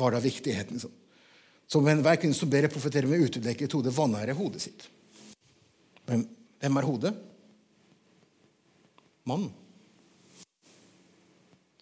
var 0.00 0.16
da 0.16 0.20
viktigheten? 0.24 0.80
Sånn. 0.82 0.98
Som 1.72 1.88
enhver 1.88 2.18
kvinne 2.20 2.36
som 2.36 2.50
ber 2.52 2.68
profetere 2.72 3.08
med 3.08 3.22
utedekket 3.24 3.72
hode, 3.76 3.92
vanærer 3.96 4.36
hodet 4.36 4.60
sitt. 4.66 4.84
Men 6.08 6.26
hvem 6.60 6.80
er 6.80 6.88
hodet? 6.88 7.12
Mannen. 9.28 9.52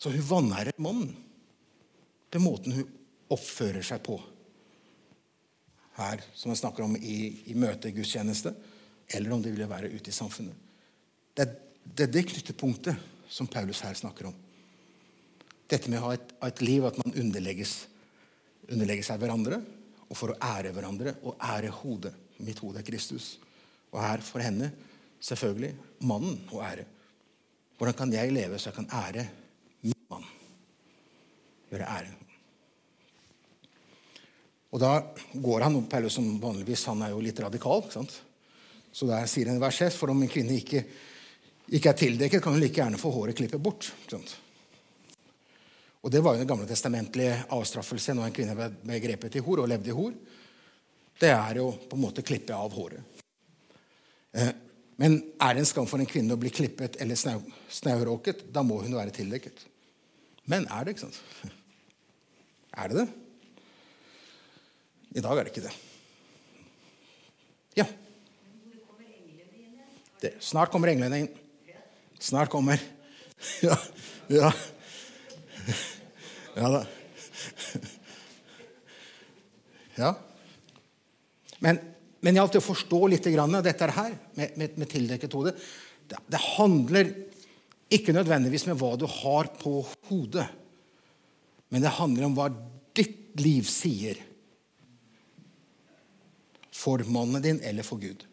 Så 0.00 0.12
hun 0.12 0.24
vanærer 0.24 0.76
mannen 0.80 1.12
ved 2.30 2.42
måten 2.42 2.72
hun 2.72 2.92
oppfører 3.32 3.84
seg 3.84 4.02
på. 4.06 4.16
Her, 5.98 6.22
som 6.34 6.52
jeg 6.52 6.60
snakker 6.62 6.86
om 6.86 6.94
i, 6.96 7.16
i 7.52 7.56
møtegudstjeneste, 7.58 8.54
eller 9.10 9.34
om 9.34 9.42
det 9.42 9.52
ville 9.52 9.68
være 9.68 9.90
ute 9.92 10.12
i 10.12 10.14
samfunnet. 10.14 10.54
Det 11.34 11.44
er, 11.44 11.56
det 11.84 12.06
er 12.06 12.14
det 12.14 12.28
knyttepunktet 12.30 13.08
som 13.30 13.50
Paulus 13.50 13.82
her 13.84 13.98
snakker 13.98 14.30
om. 14.30 14.36
Dette 15.70 15.90
med 15.90 16.00
å 16.00 16.08
ha 16.08 16.14
et, 16.16 16.32
et 16.46 16.62
liv, 16.64 16.86
at 16.86 16.96
man 16.98 17.14
underlegges, 17.14 17.74
underlegger 18.70 19.06
seg 19.06 19.20
hverandre, 19.22 19.60
og 20.10 20.18
for 20.18 20.32
å 20.32 20.38
ære 20.42 20.72
hverandre 20.74 21.14
og 21.22 21.36
ære 21.44 21.70
hodet. 21.82 22.14
Mitt 22.42 22.62
hode 22.64 22.80
er 22.80 22.86
Kristus. 22.86 23.34
Og 23.92 24.00
her 24.02 24.24
for 24.24 24.42
henne 24.42 24.72
selvfølgelig 25.22 25.74
mannen 26.08 26.40
å 26.54 26.62
ære. 26.64 26.86
Hvordan 27.80 27.96
kan 27.96 28.10
jeg 28.12 28.32
leve 28.36 28.58
så 28.60 28.68
jeg 28.68 28.76
kan 28.76 28.90
ære 28.92 29.22
min 29.88 29.96
mann? 30.12 30.26
Gjøre 31.70 31.86
ære. 31.88 32.10
Og 34.70 34.82
da 34.82 34.90
går 35.32 35.64
han, 35.64 35.78
Paulus 35.88 36.18
som 36.18 36.26
vanligvis 36.42 36.84
han 36.90 37.00
er 37.06 37.14
jo 37.14 37.22
litt 37.24 37.40
radikal. 37.40 37.80
ikke 37.80 37.96
sant? 37.96 38.18
Så 38.92 39.08
der 39.08 39.24
sier 39.32 39.48
han 39.48 39.56
i 39.56 39.64
vers 39.64 39.80
6 39.80 39.96
for 39.96 40.12
om 40.12 40.20
en 40.20 40.28
kvinne 40.28 40.58
ikke, 40.60 40.84
ikke 41.72 41.88
er 41.88 41.98
tildekket, 42.02 42.42
kan 42.44 42.52
hun 42.52 42.60
like 42.60 42.76
gjerne 42.76 43.00
få 43.00 43.14
håret 43.16 43.40
klippet 43.40 43.64
bort. 43.64 43.88
ikke 44.02 44.18
sant? 44.18 44.36
Og 46.04 46.12
Det 46.12 46.20
var 46.20 46.36
jo 46.36 46.44
den 46.44 46.52
gamle 46.52 46.68
testamentlige 46.68 47.46
avstraffelse 47.48 48.12
når 48.12 48.28
en 48.28 48.36
kvinne 48.36 48.70
ble 48.84 49.00
grepet 49.00 49.40
i 49.40 49.44
hor 49.46 49.64
og 49.64 49.72
levde 49.72 49.88
i 49.88 49.96
hor. 49.96 50.12
Det 51.20 51.32
er 51.32 51.64
jo 51.64 51.70
på 51.88 51.96
en 51.96 52.04
måte 52.04 52.24
klippe 52.28 52.52
av 52.52 52.76
håret. 52.76 53.24
Eh, 54.36 54.52
men 55.00 55.16
er 55.40 55.56
det 55.56 55.62
en 55.62 55.68
skam 55.68 55.86
for 55.88 56.02
en 56.02 56.08
kvinne 56.08 56.36
å 56.36 56.40
bli 56.40 56.50
klippet 56.52 56.98
eller 57.00 57.16
snau, 57.16 57.40
snauråket, 57.72 58.42
da 58.52 58.60
må 58.66 58.82
hun 58.84 58.92
være 58.98 59.14
tildekket. 59.16 59.62
Men 60.50 60.66
er 60.68 60.84
det, 60.84 60.94
ikke 60.94 61.08
sant? 61.08 61.20
Er 62.80 62.86
det 62.86 63.00
det? 63.00 63.06
I 65.18 65.22
dag 65.24 65.40
er 65.40 65.48
det 65.48 65.50
ikke 65.50 65.64
det. 65.64 65.72
Ja. 67.80 67.86
Det, 70.22 70.30
snart 70.38 70.70
kommer 70.70 70.92
englene 70.92 71.18
inn. 71.24 71.28
Snart 72.20 72.52
kommer 72.52 72.78
Ja. 73.66 73.74
ja. 74.30 74.52
Ja 76.60 76.70
da. 76.76 76.84
Ja. 79.98 80.14
Men, 81.58 81.80
men 82.20 82.36
i 82.36 82.40
alt 82.42 82.54
det 82.54 82.60
å 82.60 82.64
forstå 82.64 83.00
litt 83.08 83.28
grann, 83.32 83.58
dette 83.64 83.88
her 83.96 84.14
med, 84.36 84.56
med, 84.60 84.78
med 84.80 84.90
tildekket 84.90 85.36
hode 85.36 85.54
det, 86.10 86.18
det, 86.26 86.40
handler 86.58 87.12
ikke 87.92 88.14
nødvendigvis 88.14 88.66
med 88.68 88.78
hva 88.80 88.94
du 88.98 89.06
har 89.08 89.50
på 89.60 89.80
hodet, 90.10 90.46
men 91.70 91.84
det 91.84 91.94
handler 92.00 92.26
om 92.26 92.34
hva 92.38 92.48
ditt 92.98 93.38
liv 93.40 93.66
sier 93.70 94.18
for 96.74 97.02
mannen 97.06 97.42
din 97.44 97.60
eller 97.66 97.86
for 97.86 98.02
Gud. 98.02 98.24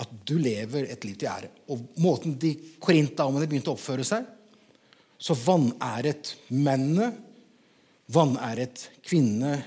At 0.00 0.12
du 0.24 0.38
lever 0.40 0.86
et 0.88 1.02
liv 1.04 1.16
til 1.20 1.28
ære. 1.28 1.50
Og 1.72 1.82
måten 2.00 2.38
de 2.40 2.54
korintdamene 2.80 3.48
begynte 3.48 3.72
å 3.72 3.76
oppføre 3.76 4.04
seg 4.08 4.28
så 5.20 5.36
vanæret 5.36 6.32
mennene, 6.48 7.10
vanæret 8.08 8.86
kvinnene 9.04 9.58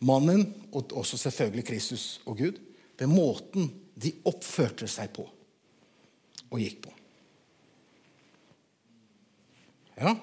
mannen, 0.00 0.46
og 0.72 0.92
også 0.96 1.18
selvfølgelig 1.20 1.66
Kristus 1.68 2.04
og 2.26 2.38
Gud, 2.40 2.60
ved 2.98 3.08
måten 3.10 3.68
de 4.00 4.12
oppførte 4.28 4.88
seg 4.88 5.12
på 5.16 5.26
og 6.50 6.58
gikk 6.60 6.80
på. 6.84 6.92
Ja. 10.00 10.14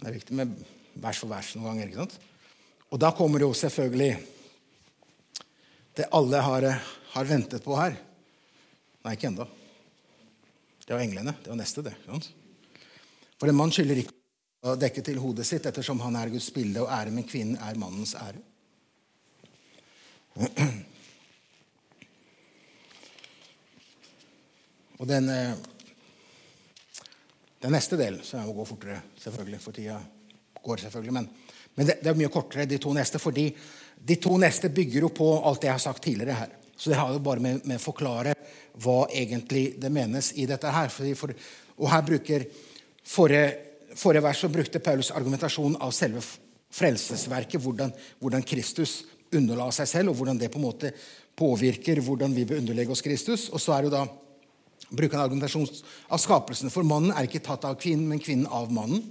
Det 0.00 0.08
er 0.08 0.16
viktig 0.16 0.36
med 0.36 0.54
vers 1.00 1.20
for 1.20 1.30
vers 1.30 1.52
noen 1.54 1.68
ganger. 1.70 1.90
ikke 1.90 2.04
sant? 2.04 2.16
Og 2.90 3.00
da 3.02 3.12
kommer 3.16 3.44
jo 3.44 3.52
selvfølgelig 3.56 4.12
det 5.94 6.08
alle 6.16 6.40
har, 6.42 6.66
har 7.14 7.28
ventet 7.28 7.62
på 7.62 7.76
her. 7.78 7.94
Nei, 9.04 9.14
ikke 9.14 9.28
ennå. 9.30 9.46
Det 10.84 10.92
var 10.92 11.04
englene. 11.04 11.36
Det 11.42 11.52
var 11.52 11.60
neste, 11.60 11.84
det. 11.84 11.94
ikke 12.00 12.16
sant? 12.16 12.30
For 13.38 13.50
en 13.50 13.58
mann 13.58 13.72
skylder 13.74 14.02
ikke 14.02 14.16
å 14.64 14.74
dekke 14.80 15.02
til 15.04 15.18
hodet 15.20 15.44
sitt 15.46 15.66
ettersom 15.68 16.00
han 16.00 16.16
er 16.16 16.32
Guds 16.32 16.48
bilde 16.54 16.80
og 16.84 16.92
ære, 16.92 17.12
men 17.12 17.26
kvinnen 17.28 17.60
er 17.60 17.80
mannens 17.80 18.14
ære. 18.16 18.40
Og 24.94 25.08
den, 25.10 25.28
eh, 25.28 25.52
den 27.60 27.72
neste 27.74 27.98
delen, 27.98 28.22
så 28.24 28.38
jeg 28.38 28.46
må 28.46 28.54
gå 28.56 28.64
fortere, 28.68 29.00
selvfølgelig, 29.20 29.60
for 29.60 29.72
tida 29.76 29.98
går 30.64 30.76
selvfølgelig, 30.84 31.14
men, 31.16 31.26
men 31.74 31.88
det, 31.88 31.98
det, 32.00 32.10
er 32.12 32.20
mye 32.22 32.32
kortere, 32.32 32.64
de 32.70 32.78
to 32.80 32.92
neste, 32.96 33.18
fordi 33.20 33.48
de 33.98 34.16
to 34.22 34.38
neste 34.40 34.70
bygger 34.72 35.00
jo 35.04 35.10
på 35.12 35.28
alt 35.50 35.66
jeg 35.66 35.74
har 35.74 35.82
sagt 35.82 36.02
tidligere 36.06 36.38
her. 36.38 36.54
Så 36.76 36.90
det 36.90 36.98
har 36.98 37.12
jo 37.12 37.20
bare 37.26 37.42
med, 37.42 37.66
med 37.66 37.78
å 37.78 37.84
forklare 37.84 38.32
hva 38.82 39.04
egentlig 39.12 39.74
det 39.82 39.90
menes 39.92 40.32
i 40.40 40.46
dette 40.50 40.72
her. 40.72 40.88
For, 40.94 41.10
for, 41.18 41.34
og 41.76 41.90
her 41.92 42.06
bruker 42.06 42.46
Forrige, 43.04 43.73
forrige 43.98 44.24
vers 44.24 44.40
så 44.42 44.50
brukte 44.52 44.82
Paulus 44.82 45.12
argumentasjon 45.14 45.76
av 45.82 45.92
selve 45.94 46.22
frelsesverket, 46.74 47.60
hvordan, 47.62 47.92
hvordan, 48.18 48.42
Kristus 48.46 49.04
underla 49.34 49.70
seg 49.74 49.88
selv, 49.90 50.12
og 50.12 50.18
hvordan 50.18 50.38
det 50.40 50.50
på 50.52 50.60
en 50.60 50.66
måte 50.66 50.90
påvirker 51.38 52.02
hvordan 52.04 52.34
vi 52.34 52.46
bør 52.46 52.60
underlegge 52.62 52.94
oss 52.94 53.02
Kristus. 53.02 53.48
Og 53.50 53.62
så 53.62 53.76
er 53.76 53.86
det 53.86 53.94
da 53.94 54.04
bruker 54.90 55.18
han 55.18 55.24
argumentasjon 55.24 55.66
av 56.12 56.22
skapelsen. 56.22 56.70
For 56.74 56.86
mannen 56.86 57.14
er 57.14 57.26
ikke 57.26 57.42
tatt 57.42 57.66
av 57.66 57.78
kvinnen, 57.80 58.06
men 58.10 58.22
kvinnen 58.22 58.50
av 58.50 58.70
mannen. 58.74 59.02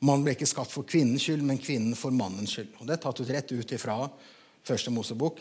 Mannen 0.00 0.24
ble 0.24 0.36
ikke 0.36 0.48
skapt 0.48 0.72
for 0.72 0.88
kvinnens 0.88 1.24
skyld, 1.24 1.44
men 1.44 1.60
kvinnen 1.60 1.96
for 1.98 2.14
mannens 2.14 2.56
skyld. 2.56 2.72
Og 2.80 2.88
Det 2.88 2.96
er 2.96 3.04
tatt 3.04 3.20
ut 3.20 3.32
rett 3.32 3.52
ut 3.52 3.76
ifra 3.76 4.00
første 4.66 4.92
Mosebok 4.92 5.40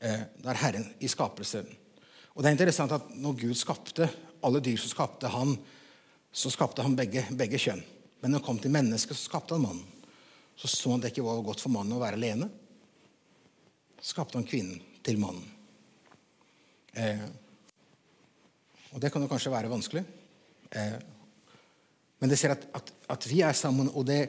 Eh, 0.00 0.24
det 0.42 0.50
er 0.52 0.60
Herren 0.60 0.86
i 1.00 1.08
skapelsen. 1.08 1.68
Og 2.34 2.42
det 2.42 2.50
er 2.50 2.56
interessant 2.56 2.92
at 2.92 3.08
når 3.16 3.38
Gud 3.40 3.56
skapte 3.56 4.08
alle 4.44 4.60
dyr, 4.60 4.76
så 4.80 4.92
skapte 4.92 5.30
han, 5.32 5.54
så 6.36 6.52
skapte 6.52 6.84
han 6.84 6.96
begge, 6.98 7.22
begge 7.32 7.58
kjønn. 7.60 7.80
Men 8.20 8.32
når 8.34 8.42
han 8.42 8.44
kom 8.44 8.58
til 8.60 8.72
mennesket, 8.74 9.16
så 9.16 9.30
skapte 9.30 9.56
han 9.56 9.64
mannen. 9.64 10.04
Så 10.56 10.68
så 10.68 10.92
han 10.92 11.00
det 11.00 11.14
ikke 11.14 11.24
var 11.24 11.40
godt 11.44 11.62
for 11.64 11.72
mannen 11.72 11.96
å 11.96 12.00
være 12.00 12.18
alene. 12.18 12.48
Så 14.00 14.12
skapte 14.12 14.36
han 14.36 14.48
kvinnen 14.48 14.82
til 15.04 15.20
mannen. 15.20 15.46
Eh, 16.96 17.24
og 18.92 19.00
det 19.00 19.10
kan 19.12 19.24
jo 19.24 19.28
kanskje 19.30 19.52
være 19.52 19.70
vanskelig. 19.72 20.02
Eh, 20.76 20.98
men 22.20 22.32
det 22.32 22.38
ser 22.40 22.52
at, 22.52 22.66
at, 22.76 22.92
at, 23.12 23.28
vi 23.28 23.40
er 23.44 23.56
sammen, 23.56 23.88
og 23.92 24.04
det, 24.08 24.20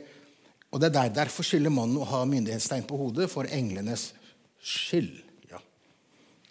og 0.71 0.79
det 0.79 0.89
er 0.89 0.95
der, 0.97 1.15
derfor 1.21 1.47
skylder 1.47 1.73
mannen 1.75 1.99
å 1.99 2.07
ha 2.07 2.21
myndighetstegn 2.27 2.87
på 2.87 2.99
hodet 2.99 3.27
for 3.31 3.47
englenes 3.51 4.09
skyld. 4.63 5.11
Ja. 5.51 5.59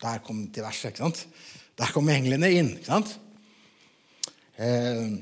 Der 0.04 0.20
kom 0.24 0.46
diverse, 0.52 0.92
ikke 0.92 1.04
sant? 1.04 1.24
Der 1.76 1.92
kom 1.96 2.12
englene 2.12 2.52
inn. 2.52 2.74
ikke 2.76 2.92
sant? 2.92 3.16
Eh, 4.56 5.16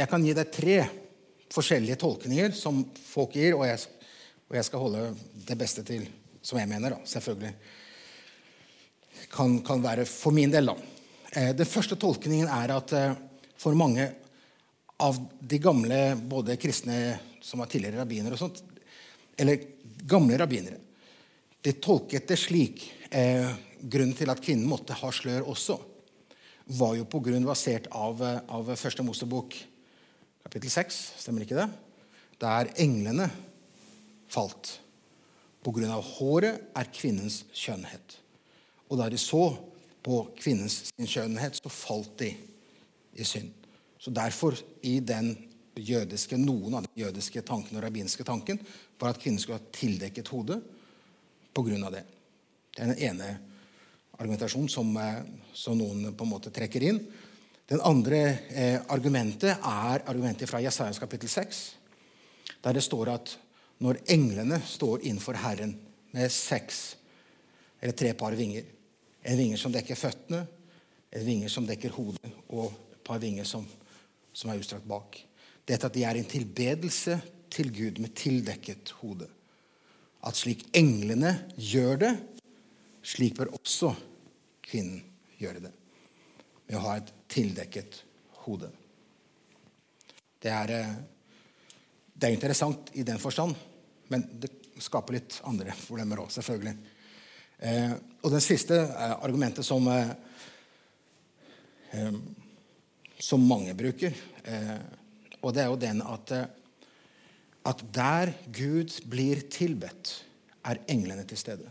jeg 0.00 0.08
kan 0.08 0.24
gi 0.24 0.34
deg 0.36 0.52
tre 0.54 0.76
forskjellige 1.50 1.98
tolkninger 2.00 2.54
som 2.56 2.82
folk 3.10 3.34
gir, 3.36 3.56
og 3.58 3.66
jeg, 3.68 3.82
og 4.48 4.56
jeg 4.56 4.68
skal 4.68 4.84
holde 4.84 5.04
det 5.48 5.58
beste 5.60 5.84
til 5.86 6.06
som 6.40 6.56
jeg 6.56 6.70
mener, 6.70 6.94
da, 6.94 7.00
selvfølgelig. 7.04 7.52
Kan, 9.30 9.58
kan 9.66 9.82
være 9.84 10.06
for 10.08 10.32
min 10.32 10.52
del, 10.52 10.70
da. 10.70 10.76
Eh, 11.36 11.50
den 11.56 11.68
første 11.68 11.98
tolkningen 12.00 12.48
er 12.48 12.72
at 12.72 12.94
eh, 12.96 13.18
for 13.60 13.76
mange 13.76 14.06
av 15.00 15.18
de 15.40 15.58
gamle 15.60 15.98
både 16.16 16.56
kristne 16.60 17.18
som 17.44 17.60
var 17.60 17.68
tidligere 17.72 18.00
rabbinere 18.00 18.36
og 18.36 18.40
sånt, 18.40 18.62
eller 19.40 19.60
gamle 20.08 20.38
rabbinere, 20.40 20.80
de 21.60 21.76
tolket 21.76 22.28
det 22.28 22.40
slik 22.40 22.86
eh, 23.10 23.50
Grunnen 23.80 24.12
til 24.12 24.28
at 24.28 24.40
kvinnen 24.44 24.68
måtte 24.68 24.92
ha 24.92 25.08
slør 25.08 25.46
også, 25.48 25.78
var 26.76 26.98
jo 26.98 27.06
på 27.08 27.22
grunn 27.24 27.46
basert 27.48 27.86
av, 27.96 28.20
eh, 28.20 28.40
av 28.48 28.68
Første 28.76 29.04
Mosebok 29.04 29.56
kapittel 30.50 30.72
6, 30.74 30.96
stemmer 31.22 31.46
ikke 31.46 31.58
det? 31.60 31.68
Der 32.42 32.72
englene 32.82 33.28
falt. 34.30 34.80
På 35.62 35.70
grunn 35.76 35.92
av 35.92 36.02
håret 36.16 36.72
er 36.74 36.90
kvinnens 36.90 37.44
skjønnhet. 37.54 38.16
Og 38.90 38.98
da 38.98 39.06
de 39.12 39.20
så 39.20 39.44
på 40.02 40.22
kvinnens 40.40 40.88
skjønnhet, 40.98 41.60
så 41.60 41.70
falt 41.70 42.16
de 42.18 42.32
i 43.14 43.26
synd. 43.26 43.52
Så 44.00 44.10
derfor, 44.10 44.56
i 44.82 44.98
den 45.04 45.34
jødiske, 45.76 46.38
noen 46.40 46.78
av 46.78 46.88
den 46.88 47.04
jødiske 47.04 47.44
tanken 47.46 47.78
og 47.78 47.84
rabbinske 47.84 48.24
tanken, 48.26 48.58
var 48.98 49.12
at 49.12 49.20
kvinnen 49.22 49.38
skulle 49.38 49.60
ha 49.60 49.72
tildekket 49.76 50.32
hodet 50.34 50.58
av 51.60 51.92
det. 51.92 52.02
Det 52.72 52.82
er 52.82 52.90
den 52.94 53.02
ene 53.10 53.30
argumentasjonen 54.16 54.70
som, 54.70 54.96
eh, 54.96 55.22
som 55.52 55.76
noen 55.76 56.14
på 56.16 56.24
en 56.24 56.30
måte 56.30 56.50
trekker 56.50 56.82
inn. 56.82 57.00
Den 57.70 57.80
andre 57.86 58.18
eh, 58.50 58.80
argumentet 58.90 59.52
er 59.54 60.02
argumentet 60.10 60.50
fra 60.50 60.58
Jesajas 60.58 60.98
kapittel 60.98 61.30
6, 61.30 61.58
der 62.64 62.74
det 62.74 62.82
står 62.82 63.12
at 63.12 63.36
når 63.80 64.00
englene 64.10 64.58
står 64.66 65.04
innenfor 65.06 65.38
Herren 65.38 65.76
med 66.10 66.32
seks 66.34 66.80
eller 67.80 67.94
tre 67.94 68.12
par 68.18 68.34
vinger 68.36 68.76
En 69.20 69.36
vinger 69.36 69.58
som 69.60 69.72
dekker 69.72 69.98
føttene, 70.00 70.38
en 71.12 71.24
vinger 71.26 71.50
som 71.52 71.66
dekker 71.68 71.92
hodet, 71.92 72.30
og 72.48 72.70
et 72.94 73.02
par 73.04 73.18
vinger 73.20 73.44
som, 73.44 73.66
som 74.32 74.48
er 74.48 74.62
utstrakt 74.62 74.86
bak. 74.88 75.18
Dette 75.68 75.90
at 75.90 75.92
de 75.92 76.06
er 76.08 76.16
en 76.16 76.24
tilbedelse 76.24 77.18
til 77.52 77.68
Gud 77.68 78.00
med 78.00 78.14
tildekket 78.16 78.94
hode. 79.02 79.28
At 80.24 80.40
slik 80.40 80.64
englene 80.72 81.34
gjør 81.52 82.00
det, 82.00 82.14
slik 83.04 83.36
bør 83.36 83.52
også 83.60 83.92
kvinnen 84.64 85.04
gjøre 85.36 85.66
det 85.66 85.74
med 86.70 86.78
å 86.78 86.84
ha 86.84 86.96
et 87.00 87.08
tildekket 87.30 87.96
hode. 88.44 88.68
Det 90.40 90.52
er, 90.54 90.70
eh, 90.70 90.92
det 92.14 92.28
er 92.28 92.36
interessant 92.36 92.92
i 92.94 93.02
den 93.02 93.18
forstand, 93.18 93.56
men 94.08 94.22
det 94.38 94.52
skaper 94.78 95.18
litt 95.18 95.40
andre 95.50 95.74
problemer 95.82 96.22
òg, 96.22 96.30
selvfølgelig. 96.30 96.76
Eh, 97.58 97.92
og 98.22 98.30
det 98.30 98.42
siste 98.44 98.78
eh, 98.78 99.16
argumentet 99.18 99.66
som, 99.66 99.88
eh, 99.90 100.14
eh, 101.98 102.14
som 103.18 103.42
mange 103.44 103.74
bruker, 103.74 104.14
og 105.42 105.52
det 105.52 105.60
er 105.60 105.66
jo 105.68 105.76
den 105.76 106.00
at, 106.00 106.30
at 107.68 107.82
der 107.92 108.32
Gud 108.48 108.94
blir 109.12 109.42
tilbedt, 109.52 110.24
er 110.64 110.80
englene 110.88 111.26
til 111.28 111.36
stede. 111.36 111.68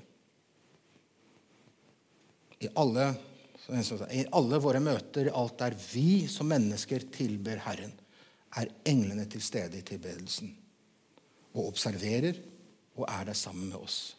I 2.61 2.69
alle 2.77 3.07
i 3.67 4.23
alle 4.33 4.59
våre 4.61 4.79
møter, 4.81 5.29
alt 5.35 5.59
der 5.59 5.75
vi 5.91 6.27
som 6.31 6.49
mennesker 6.49 7.05
tilber 7.13 7.61
Herren, 7.65 7.91
er 8.57 8.71
englene 8.89 9.27
til 9.29 9.43
stede 9.45 9.77
i 9.77 9.85
tilbedelsen 9.85 10.55
og 11.53 11.67
observerer 11.67 12.39
og 12.97 13.05
er 13.07 13.27
der 13.29 13.37
sammen 13.37 13.69
med 13.69 13.77
oss. 13.77 14.15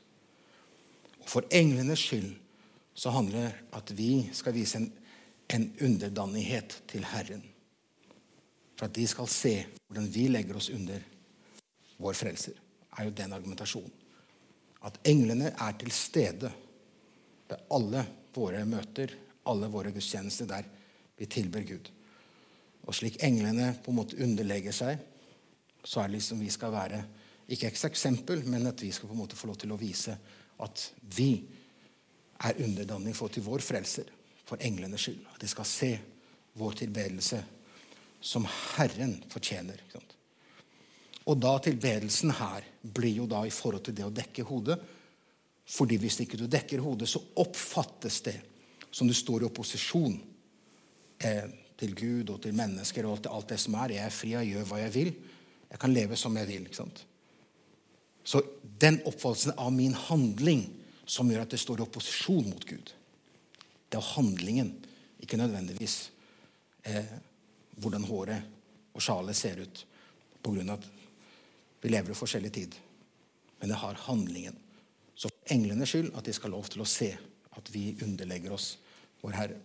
Og 1.21 1.29
For 1.29 1.47
englenes 1.51 2.05
skyld 2.07 2.31
så 2.95 3.11
handler 3.15 3.49
det 3.49 3.77
at 3.77 3.93
vi 3.97 4.31
skal 4.33 4.55
vise 4.55 4.79
en, 4.79 4.91
en 5.51 5.67
underdanighet 5.83 6.83
til 6.89 7.05
Herren. 7.05 7.43
For 8.79 8.87
at 8.87 8.97
de 8.97 9.07
skal 9.09 9.29
se 9.29 9.55
hvordan 9.87 10.09
vi 10.15 10.29
legger 10.29 10.57
oss 10.57 10.71
under 10.71 11.03
vår 12.01 12.17
frelser, 12.17 12.55
er 12.97 13.05
jo 13.05 13.17
den 13.17 13.33
argumentasjonen. 13.33 13.93
At 14.85 14.97
englene 15.05 15.51
er 15.53 15.75
til 15.77 15.91
stede 15.93 16.53
ved 17.51 17.67
alle 17.75 18.07
våre 18.35 18.63
møter 18.65 19.13
alle 19.49 19.71
våre 19.73 19.93
gudstjenester 19.95 20.49
der 20.51 20.67
vi 21.17 21.29
tilber 21.31 21.65
Gud. 21.69 21.89
Og 22.89 22.97
slik 22.97 23.21
englene 23.25 23.73
på 23.85 23.93
en 23.93 24.01
måte 24.01 24.19
underlegger 24.21 24.75
seg, 24.75 25.01
så 25.85 26.03
er 26.03 26.11
det 26.11 26.19
liksom 26.19 26.41
vi 26.43 26.51
skal 26.53 26.75
være 26.75 27.01
ikke 27.51 27.71
et 27.71 27.85
eksempel, 27.89 28.45
men 28.47 28.69
at 28.71 28.83
vi 28.83 28.93
skal 28.95 29.11
på 29.11 29.17
en 29.17 29.23
måte 29.25 29.39
få 29.39 29.51
lov 29.51 29.59
til 29.61 29.73
å 29.75 29.81
vise 29.81 30.15
at 30.61 30.85
vi 31.17 31.33
er 32.47 32.61
underdanning 32.63 33.17
for 33.17 33.33
til 33.33 33.45
vår 33.45 33.65
frelser, 33.65 34.07
for 34.47 34.61
englenes 34.65 35.03
skyld. 35.07 35.25
At 35.35 35.43
de 35.43 35.51
skal 35.51 35.69
se 35.69 35.91
vår 36.61 36.79
tilbedelse 36.85 37.41
som 38.21 38.47
Herren 38.77 39.19
fortjener. 39.33 39.83
Og 41.31 41.37
da 41.39 41.53
tilbedelsen 41.63 42.33
her 42.39 42.65
blir 42.83 43.21
jo 43.21 43.29
da 43.31 43.43
i 43.47 43.53
forhold 43.55 43.85
til 43.87 43.97
det 43.97 44.07
å 44.07 44.15
dekke 44.15 44.47
hodet. 44.49 44.79
fordi 45.71 45.97
hvis 46.03 46.21
ikke 46.21 46.37
du 46.37 46.49
dekker 46.51 46.81
hodet, 46.83 47.09
så 47.09 47.21
oppfattes 47.39 48.21
det 48.27 48.35
som 48.91 49.09
du 49.09 49.15
står 49.15 49.43
i 49.43 49.49
opposisjon 49.49 50.17
eh, 51.19 51.47
til 51.81 51.95
Gud 51.97 52.33
og 52.35 52.43
til 52.45 52.57
mennesker 52.57 53.07
og 53.09 53.23
til 53.23 53.33
alt 53.33 53.53
det 53.53 53.61
som 53.63 53.77
er. 53.81 53.97
Jeg 53.97 54.07
er 54.07 54.15
fri, 54.15 54.35
jeg 54.35 54.53
gjør 54.53 54.69
hva 54.71 54.81
jeg 54.83 54.95
vil. 54.97 55.13
Jeg 55.71 55.81
kan 55.81 55.95
leve 55.95 56.19
som 56.19 56.37
jeg 56.37 56.49
vil. 56.51 56.67
ikke 56.67 56.81
sant? 56.83 57.05
Så 58.25 58.43
den 58.81 59.01
oppfattelsen 59.09 59.57
av 59.57 59.73
min 59.73 59.95
handling 59.97 60.67
som 61.09 61.31
gjør 61.31 61.47
at 61.47 61.55
det 61.55 61.61
står 61.63 61.81
i 61.81 61.87
opposisjon 61.87 62.51
mot 62.51 62.67
Gud, 62.67 62.93
det 63.91 63.99
er 63.99 64.13
handlingen, 64.15 64.75
ikke 65.21 65.39
nødvendigvis 65.41 65.97
eh, 66.87 67.17
hvordan 67.83 68.07
håret 68.07 68.95
og 68.95 69.03
sjalet 69.03 69.37
ser 69.37 69.63
ut 69.65 69.87
av 70.41 70.71
at 70.73 70.87
vi 71.83 71.91
lever 71.91 72.13
i 72.13 72.17
forskjellig 72.17 72.53
tid. 72.53 72.77
Men 73.61 73.73
det 73.73 73.81
har 73.81 73.99
handlingen. 74.07 74.57
Så 75.15 75.29
for 75.29 75.53
englenes 75.53 75.93
skyld 75.93 76.15
at 76.17 76.25
de 76.25 76.33
skal 76.33 76.51
ha 76.51 76.57
lov 76.57 76.69
til 76.73 76.81
å 76.81 76.89
se 76.89 77.11
at 77.59 77.71
vi 77.75 77.97
underlegger 78.03 78.55
oss 78.55 78.73
vår 79.21 79.37
Herre. 79.37 79.61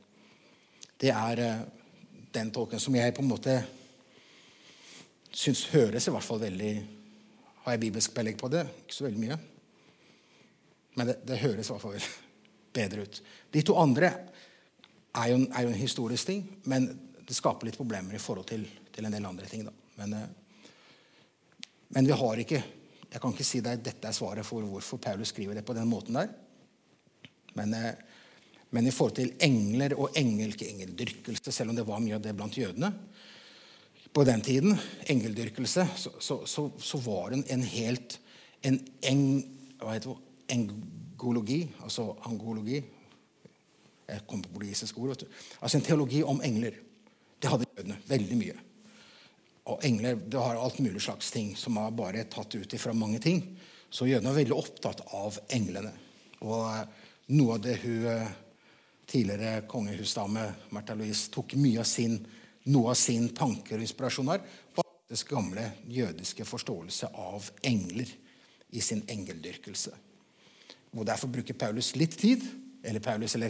Det 0.98 1.12
er 1.12 1.42
eh, 1.44 1.66
den 2.36 2.52
tolken 2.52 2.82
som 2.82 2.96
jeg 2.96 3.14
på 3.16 3.24
en 3.24 3.32
måte 3.32 3.56
syns 5.36 5.66
høres 5.74 6.08
i 6.08 6.14
hvert 6.16 6.24
fall 6.24 6.40
veldig 6.46 6.74
Har 7.66 7.74
jeg 7.74 7.82
bibelsk 7.82 8.14
belegg 8.14 8.38
på 8.38 8.48
det? 8.54 8.62
Ikke 8.84 8.94
så 8.94 9.08
veldig 9.08 9.20
mye. 9.24 9.38
Men 10.96 11.10
det, 11.10 11.16
det 11.26 11.42
høres 11.42 11.68
i 11.68 11.74
hvert 11.74 11.82
fall 11.82 12.10
bedre 12.76 13.06
ut. 13.08 13.22
De 13.52 13.64
to 13.66 13.76
andre 13.82 14.12
er 15.16 15.32
jo, 15.32 15.40
er 15.50 15.66
jo, 15.66 15.72
en 15.72 15.80
historisk 15.80 16.30
ting, 16.30 16.44
men 16.70 16.88
det 17.26 17.34
skaper 17.34 17.66
litt 17.66 17.80
problemer 17.80 18.14
i 18.14 18.22
forhold 18.22 18.46
til, 18.52 18.68
til 18.94 19.08
en 19.08 19.16
del 19.16 19.26
andre 19.26 19.50
ting. 19.50 19.66
Da. 19.66 19.74
Men, 19.98 20.14
eh, 20.14 20.70
men 21.96 22.10
vi 22.10 22.18
har 22.24 22.42
ikke 22.46 22.64
Jeg 23.16 23.22
kan 23.24 23.32
ikke 23.32 23.48
si 23.48 23.62
deg 23.64 23.80
dette 23.80 24.10
er 24.10 24.16
svaret 24.18 24.44
for 24.44 24.66
hvorfor 24.68 25.00
Paulus 25.00 25.30
skriver 25.32 25.56
det 25.56 25.62
på 25.64 25.74
den 25.74 25.88
måten 25.88 26.18
der. 26.18 26.34
Men, 27.60 27.74
eh, 27.74 27.94
men 28.76 28.88
i 28.88 28.94
forhold 28.94 29.16
til 29.20 29.34
engler 29.44 29.96
og 29.98 30.16
engelke 30.20 30.68
engeldyrkelse, 30.70 31.52
selv 31.52 31.72
om 31.72 31.78
det 31.78 31.88
var 31.88 32.02
mye 32.04 32.18
av 32.18 32.24
det 32.24 32.36
blant 32.36 32.58
jødene 32.58 32.92
på 34.16 34.24
den 34.24 34.42
tiden, 34.44 34.78
engeldyrkelse, 35.12 35.88
så, 36.00 36.12
så, 36.24 36.40
så, 36.48 36.70
så 36.80 37.00
var 37.04 37.34
den 37.34 37.44
en, 37.52 37.64
helt 37.68 38.18
en 38.64 38.80
eng, 39.04 39.26
hva 39.82 39.96
heter 39.96 40.14
det, 40.14 40.22
engologi, 40.56 41.66
altså 41.84 42.12
angologi 42.30 42.84
Jeg 44.06 44.22
kom 44.30 44.42
på 44.46 44.52
politisk 44.54 45.00
ord. 45.02 45.24
Altså 45.60 45.80
en 45.80 45.84
teologi 45.84 46.20
om 46.24 46.38
engler. 46.46 46.76
Det 47.42 47.50
hadde 47.50 47.66
jødene 47.66 47.96
veldig 48.06 48.36
mye. 48.38 48.58
Og 49.74 49.82
engler 49.88 50.20
det 50.22 50.38
har 50.38 50.60
alt 50.62 50.78
mulig 50.78 51.02
slags 51.02 51.32
ting 51.34 51.56
som 51.58 51.80
er 51.82 51.96
bare 51.98 52.28
tatt 52.30 52.54
ut 52.54 52.76
fra 52.78 52.94
mange 52.94 53.18
ting 53.24 53.42
så 53.96 54.08
jødene 54.10 54.32
var 54.32 54.40
veldig 54.42 54.56
opptatt 54.58 55.04
av 55.16 55.38
englene. 55.56 55.92
Og 56.44 56.64
eh, 56.68 57.04
noe 57.34 57.58
av 57.58 57.62
det 57.62 57.76
hun 57.84 58.08
eh, 58.10 58.34
tidligere 59.06 59.62
kongehusdame 59.70 60.46
Märtha 60.70 60.96
Louise 60.98 61.32
tok 61.34 61.56
mye 61.60 61.80
av 61.82 61.90
sin, 61.90 62.20
noe 62.70 62.94
av 62.94 63.00
sin 63.00 63.30
tanker 63.38 63.80
og 63.80 63.86
inspirasjon 63.86 64.34
her, 64.34 64.44
var 64.76 64.92
den 65.10 65.24
gamle 65.30 65.70
jødiske 65.88 66.46
forståelse 66.46 67.12
av 67.14 67.50
engler 67.64 68.10
i 68.76 68.82
sin 68.82 69.04
engeldyrkelse. 69.08 69.94
Og 70.96 71.06
Derfor 71.06 71.32
bruker 71.32 71.58
Paulus 71.58 71.94
litt 71.96 72.18
tid 72.18 72.46
eller 72.86 73.00
Paulus, 73.00 73.36
eller 73.36 73.50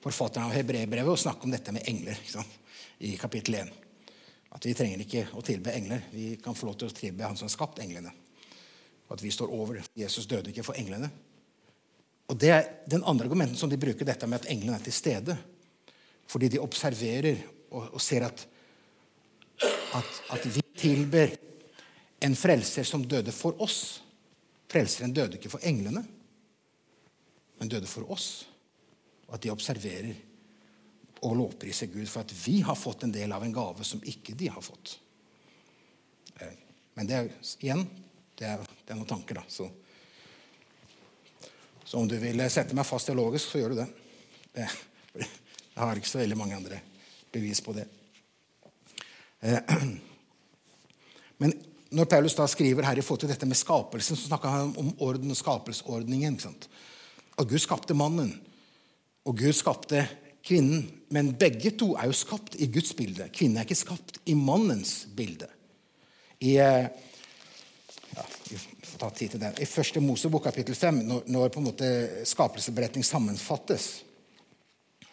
forfatteren 0.00 0.48
av 0.48 0.54
Hebreerbrevet, 0.56 1.12
å 1.12 1.20
snakke 1.20 1.44
om 1.44 1.52
dette 1.52 1.72
med 1.74 1.84
engler 1.90 2.16
i 3.04 3.12
kapittel 3.20 3.58
1. 3.60 3.72
At 4.56 4.64
vi 4.64 4.72
trenger 4.74 5.02
ikke 5.04 5.26
å 5.36 5.42
tilbe 5.44 5.74
engler. 5.76 6.06
Vi 6.10 6.30
kan 6.40 6.56
få 6.56 6.70
lov 6.70 6.78
til 6.80 6.88
å 6.88 6.96
tilbe 6.96 7.28
Han 7.28 7.36
som 7.36 7.44
har 7.44 7.52
skapt 7.52 7.82
englene. 7.84 8.14
At 9.12 9.20
vi 9.20 9.30
står 9.32 9.52
over. 9.52 9.82
Jesus 9.92 10.26
døde 10.26 10.48
ikke 10.48 10.64
for 10.64 10.80
englene. 10.80 11.10
Og 12.28 12.36
Det 12.36 12.50
er 12.52 12.66
den 12.86 13.04
andre 13.04 13.24
argumenten 13.24 13.56
som 13.56 13.70
de 13.70 13.80
bruker, 13.80 14.04
dette 14.04 14.26
med 14.28 14.42
at 14.42 14.50
englene 14.52 14.76
er 14.76 14.84
til 14.84 14.92
stede. 14.92 15.36
Fordi 16.28 16.50
de 16.52 16.60
observerer 16.60 17.40
og, 17.70 17.94
og 17.96 18.00
ser 18.04 18.26
at, 18.26 18.44
at, 19.96 20.10
at, 20.36 20.44
vi 20.44 20.62
tilber 20.76 21.32
en 22.20 22.36
frelser 22.36 22.84
som 22.84 23.06
døde 23.08 23.32
for 23.32 23.56
oss. 23.64 24.02
Frelseren 24.68 25.14
døde 25.16 25.38
ikke 25.38 25.52
for 25.52 25.64
englene, 25.64 26.02
men 27.58 27.72
døde 27.72 27.88
for 27.88 28.10
oss. 28.12 28.44
Og 29.28 29.38
at 29.38 29.44
de 29.44 29.52
observerer 29.52 30.12
og 31.24 31.34
lovpriser 31.40 31.88
Gud 31.90 32.06
for 32.06 32.22
at 32.22 32.34
vi 32.44 32.60
har 32.60 32.76
fått 32.78 33.06
en 33.06 33.14
del 33.14 33.32
av 33.32 33.42
en 33.44 33.54
gave 33.56 33.84
som 33.88 34.04
ikke 34.04 34.36
de 34.38 34.52
har 34.52 34.62
fått. 34.62 34.98
Eh, 36.38 36.54
men 36.94 37.08
det 37.08 37.16
er 37.16 37.32
igjen 37.64 37.88
det 38.38 38.46
er, 38.46 38.60
det 38.62 38.92
er 38.92 38.98
noen 39.00 39.08
tanker, 39.10 39.40
da. 39.40 39.42
Så, 39.50 39.66
så, 41.88 41.96
om 41.96 42.08
du 42.08 42.18
vil 42.20 42.42
sette 42.52 42.76
meg 42.76 42.84
fast 42.84 43.08
dialogisk, 43.08 43.48
så 43.48 43.62
gjør 43.62 43.72
du 43.72 43.78
det. 43.78 43.86
det. 44.52 44.66
Jeg 45.16 45.80
har 45.80 45.96
ikke 45.96 46.10
så 46.10 46.20
veldig 46.20 46.36
mange 46.36 46.56
andre 46.58 46.82
bevis 47.32 47.62
på 47.64 47.72
det. 47.72 47.86
Eh, 49.40 49.72
men 51.40 51.54
når 51.96 52.10
Paulus 52.12 52.36
da 52.36 52.44
skriver 52.50 52.84
her 52.84 53.00
i 53.00 53.04
forhold 53.06 53.22
til 53.24 53.32
dette 53.32 53.48
med 53.48 53.56
skapelsen, 53.56 54.20
så 54.20 54.28
snakker 54.28 54.52
han 54.52 54.74
om 54.76 54.92
orden 55.00 55.32
og 55.32 55.40
skapelsesordningen. 55.40 56.36
At 56.44 57.48
Gud 57.48 57.64
skapte 57.64 57.96
mannen, 57.96 58.34
og 59.24 59.40
Gud 59.40 59.56
skapte 59.56 60.04
kvinnen. 60.44 60.84
Men 61.08 61.32
begge 61.40 61.72
to 61.72 61.94
er 61.96 62.10
jo 62.10 62.20
skapt 62.20 62.58
i 62.60 62.68
Guds 62.68 62.92
bilde. 62.98 63.30
Kvinnen 63.32 63.56
er 63.56 63.64
ikke 63.64 63.80
skapt 63.86 64.20
i 64.28 64.36
mannens 64.36 65.06
bilde. 65.16 65.48
I 66.44 66.58
eh, 66.60 66.92
ta 68.98 69.10
tid 69.14 69.34
til 69.34 69.42
den. 69.42 69.56
I 69.62 69.68
første 69.68 70.00
Mosebok 70.02 70.44
kapittel 70.48 70.74
5, 70.74 71.00
når, 71.06 71.22
når 71.26 72.24
skapelsesberetning 72.26 73.06
sammenfattes, 73.06 73.88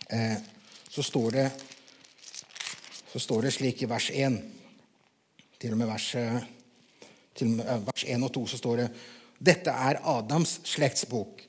eh, 0.10 0.38
så, 0.90 1.04
står 1.04 1.32
det, 1.32 1.46
så 3.12 3.20
står 3.20 3.46
det 3.46 3.54
slik 3.56 3.84
i 3.84 3.90
vers 3.90 4.10
1 4.14 4.42
Til 5.60 5.72
og 5.72 5.80
med 5.80 5.88
vers, 5.88 6.08
eh, 6.20 6.42
og 7.42 7.52
med 7.52 7.68
eh, 7.68 7.86
vers 7.88 8.06
1 8.08 8.26
og 8.28 8.34
2 8.34 8.48
så 8.52 8.58
står 8.58 8.82
det 8.82 8.90
dette 9.46 9.72
er 9.72 10.00
Adams 10.08 10.60
slektsbok. 10.64 11.42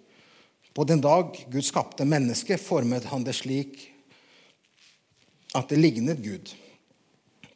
På 0.75 0.85
den 0.85 1.01
dag 1.01 1.37
Gud 1.51 1.65
skapte 1.65 2.05
mennesket, 2.05 2.61
formet 2.61 3.07
han 3.13 3.25
det 3.25 3.37
slik 3.39 3.79
at 5.55 5.69
det 5.71 5.79
lignet 5.79 6.21
Gud. 6.21 6.51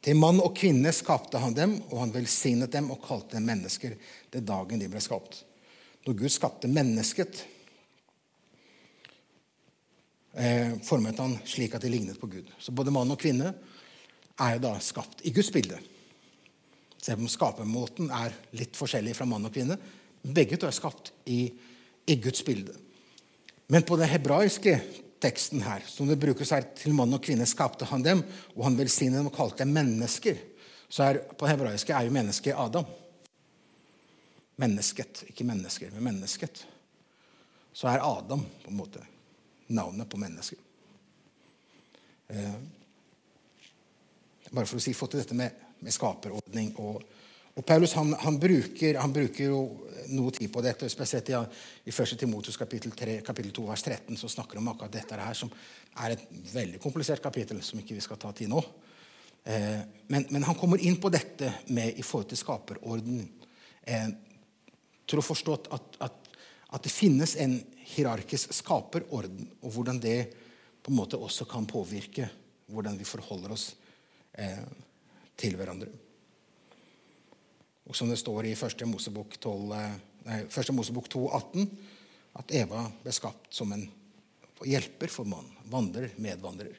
Til 0.01 0.17
mann 0.17 0.41
og 0.41 0.55
kvinne 0.57 0.89
skapte 0.95 1.37
han 1.41 1.53
dem, 1.53 1.75
og 1.91 1.99
han 2.01 2.13
velsignet 2.13 2.73
dem 2.73 2.89
og 2.93 3.03
kalte 3.05 3.37
dem 3.37 3.45
mennesker 3.51 3.93
det 4.33 4.41
dagen 4.47 4.81
de 4.81 4.89
ble 4.89 5.01
skapt. 5.03 5.43
Når 6.07 6.17
Gud 6.17 6.33
skapte 6.33 6.69
mennesket, 6.71 7.43
eh, 10.33 10.73
formet 10.81 11.21
han 11.21 11.37
slik 11.45 11.75
at 11.77 11.85
de 11.85 11.93
lignet 11.93 12.19
på 12.19 12.31
Gud. 12.31 12.49
Så 12.57 12.73
både 12.73 12.91
mann 12.91 13.13
og 13.13 13.19
kvinne 13.21 13.53
er 14.41 14.55
jo 14.55 14.63
da 14.65 14.73
skapt 14.81 15.21
i 15.21 15.33
Guds 15.35 15.51
bilde. 15.53 15.77
Selv 17.01 17.21
om 17.21 17.29
skapermåten 17.29 18.09
er 18.09 18.33
litt 18.57 18.77
forskjellig 18.77 19.13
fra 19.17 19.25
mann 19.29 19.45
og 19.45 19.53
kvinne. 19.53 19.77
Begge 20.21 20.57
to 20.57 20.65
er 20.65 20.73
skapt 20.73 21.13
i, 21.29 21.45
i 22.09 22.17
Guds 22.21 22.41
bilde. 22.45 22.73
Men 23.69 23.85
på 23.85 23.97
det 23.97 24.09
hebraiske 24.09 24.79
teksten 25.21 25.61
her, 25.61 25.83
som 25.85 26.09
det 26.09 26.19
brukes 26.19 26.51
her 26.53 26.65
til 26.77 26.95
mann 26.97 27.13
og 27.13 27.21
kvinne, 27.23 27.45
skapte 27.49 27.85
han 27.89 28.03
dem, 28.05 28.23
og 28.55 28.65
han 28.65 28.77
velsignet 28.79 29.21
dem 29.21 29.29
og 29.29 29.35
kalte 29.35 29.63
dem 29.63 29.73
mennesker. 29.75 30.39
Så 30.91 31.05
er, 31.05 31.21
På 31.37 31.47
hebraiske 31.47 31.93
er 31.93 32.07
jo 32.07 32.15
mennesket 32.15 32.57
Adam. 32.57 32.85
Mennesket. 34.61 35.23
Ikke 35.29 35.47
mennesker, 35.47 35.93
men 35.93 36.09
mennesket. 36.09 36.65
Så 37.73 37.87
er 37.87 38.03
Adam 38.03 38.43
på 38.63 38.73
en 38.73 38.77
måte 38.77 39.05
navnet 39.71 40.09
på 40.09 40.19
mennesket. 40.19 40.59
Eh, 42.27 42.55
bare 44.51 44.67
for 44.67 44.79
å 44.79 44.83
si, 44.83 44.93
få 44.95 45.07
til 45.07 45.21
dette 45.21 45.37
med, 45.37 45.55
med 45.79 45.95
skaperordning. 45.95 46.73
Og, 46.83 46.99
og 47.61 47.65
Paulus 47.69 47.91
han, 47.93 48.15
han, 48.17 48.39
bruker, 48.41 48.97
han, 48.97 49.11
bruker, 49.13 49.51
jo 49.51 49.59
noe 50.15 50.31
tid 50.33 50.49
på 50.49 50.63
dette. 50.65 50.87
Spesielt 50.89 51.27
i, 51.29 51.35
i 51.85 51.93
1. 51.93 52.15
Timotus 52.17 52.57
kapittel, 52.57 52.89
3, 52.97 53.19
kapittel 53.27 53.53
2 53.53 53.67
vers 53.67 53.83
13 53.85 54.17
så 54.17 54.29
snakker 54.33 54.57
han 54.57 54.65
om 54.65 54.71
akkurat 54.73 54.95
dette 54.95 55.19
her, 55.19 55.37
som 55.37 55.51
er 56.01 56.15
et 56.15 56.23
veldig 56.55 56.81
komplisert 56.81 57.21
kapittel, 57.21 57.61
som 57.61 57.77
ikke 57.77 57.99
vi 57.99 58.01
skal 58.01 58.17
ta 58.17 58.33
tid 58.33 58.49
nå. 58.49 58.65
Eh, 59.45 59.77
men, 60.09 60.25
men, 60.33 60.47
han 60.49 60.57
kommer 60.57 60.81
inn 60.81 60.97
på 60.97 61.13
dette 61.13 61.53
med 61.69 62.01
i 62.01 62.05
forhold 62.05 62.31
til 62.33 62.41
skaperorden. 62.41 63.23
Eh, 63.85 64.09
til 65.05 65.21
å 65.21 65.29
forstå 65.29 65.61
at, 65.61 65.71
at, 66.09 66.19
at, 66.65 66.81
det 66.81 66.97
finnes 66.97 67.37
en 67.45 67.59
hierarkisk 67.93 68.57
skaperorden, 68.57 69.51
og 69.61 69.75
hvordan 69.77 70.01
det 70.01 70.19
på 70.81 70.89
en 70.89 70.97
måte 70.97 71.21
også 71.21 71.45
kan 71.45 71.69
påvirke 71.69 72.25
hvordan 72.71 72.97
vi 72.97 73.05
forholder 73.05 73.53
oss 73.53 73.73
eh, 74.33 74.63
til 75.37 75.61
hverandre. 75.61 75.93
Og 77.91 77.95
som 77.95 78.07
det 78.07 78.21
står 78.21 78.47
i 78.47 78.53
1. 78.55 78.85
Mosebok, 78.87 79.33
12, 79.35 79.63
nei, 80.23 80.37
1. 80.47 80.69
Mosebok 80.71 81.09
2, 81.11 81.25
18, 81.35 81.65
at 82.39 82.53
Eva 82.55 82.85
ble 83.03 83.11
skapt 83.11 83.49
som 83.51 83.73
en 83.75 83.83
hjelper 84.63 85.11
for 85.11 85.27
mannen. 85.27 85.57
Vandrer, 85.67 86.13
medvandrer. 86.15 86.77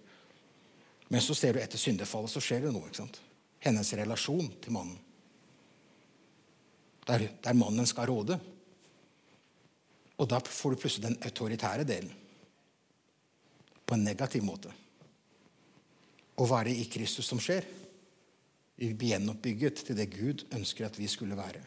Men 1.13 1.21
så 1.21 1.37
ser 1.37 1.53
du 1.53 1.61
etter 1.61 1.77
syndefallet 1.77 2.33
så 2.33 2.41
skjer 2.41 2.65
det 2.65 2.73
noe. 2.73 2.89
ikke 2.89 3.03
sant? 3.03 3.19
Hennes 3.61 3.93
relasjon 4.01 4.49
til 4.65 4.73
mannen. 4.73 4.97
Der, 7.05 7.27
der 7.45 7.61
mannen 7.61 7.85
skal 7.91 8.09
råde. 8.09 8.41
Og 10.17 10.33
da 10.33 10.41
får 10.41 10.73
du 10.73 10.81
plutselig 10.81 11.11
den 11.11 11.21
autoritære 11.29 11.85
delen. 11.85 12.17
På 13.85 14.01
en 14.01 14.09
negativ 14.09 14.49
måte. 14.49 14.73
Og 16.41 16.49
hva 16.49 16.63
er 16.63 16.73
det 16.73 16.79
i 16.81 16.89
Kristus 16.89 17.29
som 17.29 17.43
skjer? 17.43 17.69
Vi 18.77 18.93
blir 18.95 19.15
gjenoppbygget 19.15 19.85
til 19.87 19.99
det 19.99 20.09
Gud 20.15 20.47
ønsker 20.55 20.89
at 20.89 20.99
vi 20.99 21.09
skulle 21.11 21.37
være. 21.39 21.61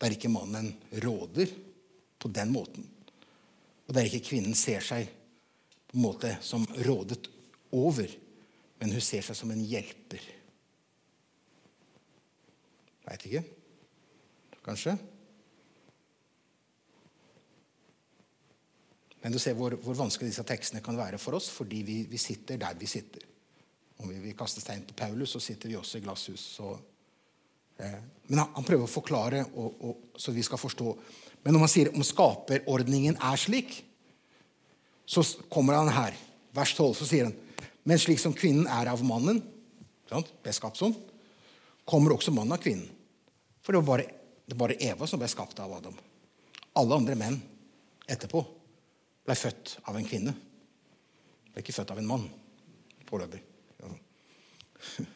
Der 0.00 0.12
ikke 0.12 0.28
mannen 0.28 0.74
råder 1.04 1.52
på 2.20 2.28
den 2.28 2.52
måten. 2.52 2.84
Og 3.86 3.94
der 3.94 4.08
ikke 4.08 4.24
kvinnen 4.28 4.54
ser 4.58 4.84
seg 4.84 5.08
på 5.86 5.96
en 5.96 6.04
måte 6.04 6.36
som 6.44 6.66
rådet 6.86 7.30
over, 7.72 8.10
men 8.80 8.92
hun 8.92 9.04
ser 9.04 9.24
seg 9.24 9.38
som 9.38 9.52
en 9.54 9.62
hjelper. 9.64 10.24
Veit 13.06 13.28
ikke. 13.28 13.44
Kanskje. 14.66 14.96
Men 19.22 19.34
du 19.34 19.38
ser 19.42 19.56
hvor, 19.58 19.74
hvor, 19.82 19.96
vanskelig 19.98 20.30
disse 20.30 20.44
tekstene 20.46 20.82
kan 20.84 20.98
være 20.98 21.18
for 21.18 21.38
oss 21.38 21.48
fordi 21.50 21.80
vi, 21.86 21.96
vi 22.10 22.18
sitter 22.20 22.60
der 22.62 22.76
vi 22.78 22.86
sitter. 22.90 23.24
Om 23.96 24.10
vi 24.12 24.18
vil 24.26 24.36
kaste 24.36 24.60
stein 24.60 24.84
på 24.86 24.96
Paulus, 24.96 25.32
så 25.32 25.40
sitter 25.40 25.72
vi 25.72 25.78
også 25.78 25.98
i 25.98 26.04
glasshus. 26.04 26.44
Så, 26.58 26.74
eh, 27.78 27.98
men 28.26 28.42
han, 28.42 28.52
han, 28.54 28.66
prøver 28.66 28.84
å 28.84 28.92
forklare 28.92 29.44
og, 29.54 29.80
og, 29.80 30.04
så 30.20 30.34
vi 30.36 30.44
skal 30.44 30.60
forstå. 30.60 30.92
Men 31.44 31.56
når 31.56 31.64
man 31.64 31.72
sier 31.72 31.92
om 31.94 32.04
skaperordningen 32.04 33.18
er 33.24 33.40
slik, 33.40 33.78
så 35.06 35.22
kommer 35.52 35.78
han 35.78 35.92
her. 35.94 36.16
Vers 36.56 36.74
12 36.74 36.94
så 36.98 37.08
sier 37.08 37.28
han 37.28 37.36
men 37.86 38.00
slik 38.02 38.18
som 38.18 38.34
kvinnen 38.34 38.66
er 38.66 38.88
av 38.90 39.02
mannen, 39.06 39.38
ble 40.10 40.52
skapt 40.54 40.80
sånn, 40.80 40.94
kommer 41.86 42.16
også 42.16 42.32
mannen 42.34 42.56
av 42.56 42.62
kvinnen. 42.64 42.88
For 43.62 43.74
det 43.74 43.82
var 43.84 43.86
bare, 43.92 44.06
det 44.42 44.56
var 44.56 44.64
bare 44.64 44.78
Eva 44.88 45.06
som 45.06 45.22
ble 45.22 45.28
skapt 45.30 45.60
av 45.62 45.70
Adam. 45.76 45.94
Alle 46.82 46.98
andre 46.98 47.14
menn 47.18 47.38
etterpå 48.10 48.42
ble 49.22 49.36
født 49.38 49.76
av 49.86 49.98
en 49.98 50.08
kvinne. 50.08 50.34
Ble 51.52 51.62
ikke 51.62 51.76
født 51.78 51.94
av 51.94 52.02
en 52.02 52.10
mann 52.10 52.26
foreløpig. 53.06 53.44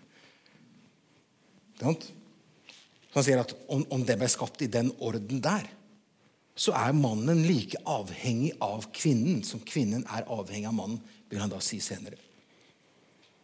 Han 1.80 3.24
sier 3.24 3.40
at 3.40 3.54
om, 3.72 4.04
det 4.06 4.18
ble 4.20 4.28
skapt 4.30 4.62
i 4.62 4.68
den 4.70 4.92
orden 5.02 5.40
der, 5.42 5.64
så 6.54 6.74
er 6.76 6.92
mannen 6.92 7.40
like 7.46 7.80
avhengig 7.88 8.52
av 8.62 8.84
kvinnen 8.94 9.40
som 9.46 9.62
kvinnen 9.64 10.04
er 10.12 10.28
avhengig 10.28 10.68
av 10.68 10.76
mannen, 10.76 11.00
vil 11.30 11.40
han 11.40 11.50
da 11.50 11.60
si 11.64 11.80
senere. 11.82 12.18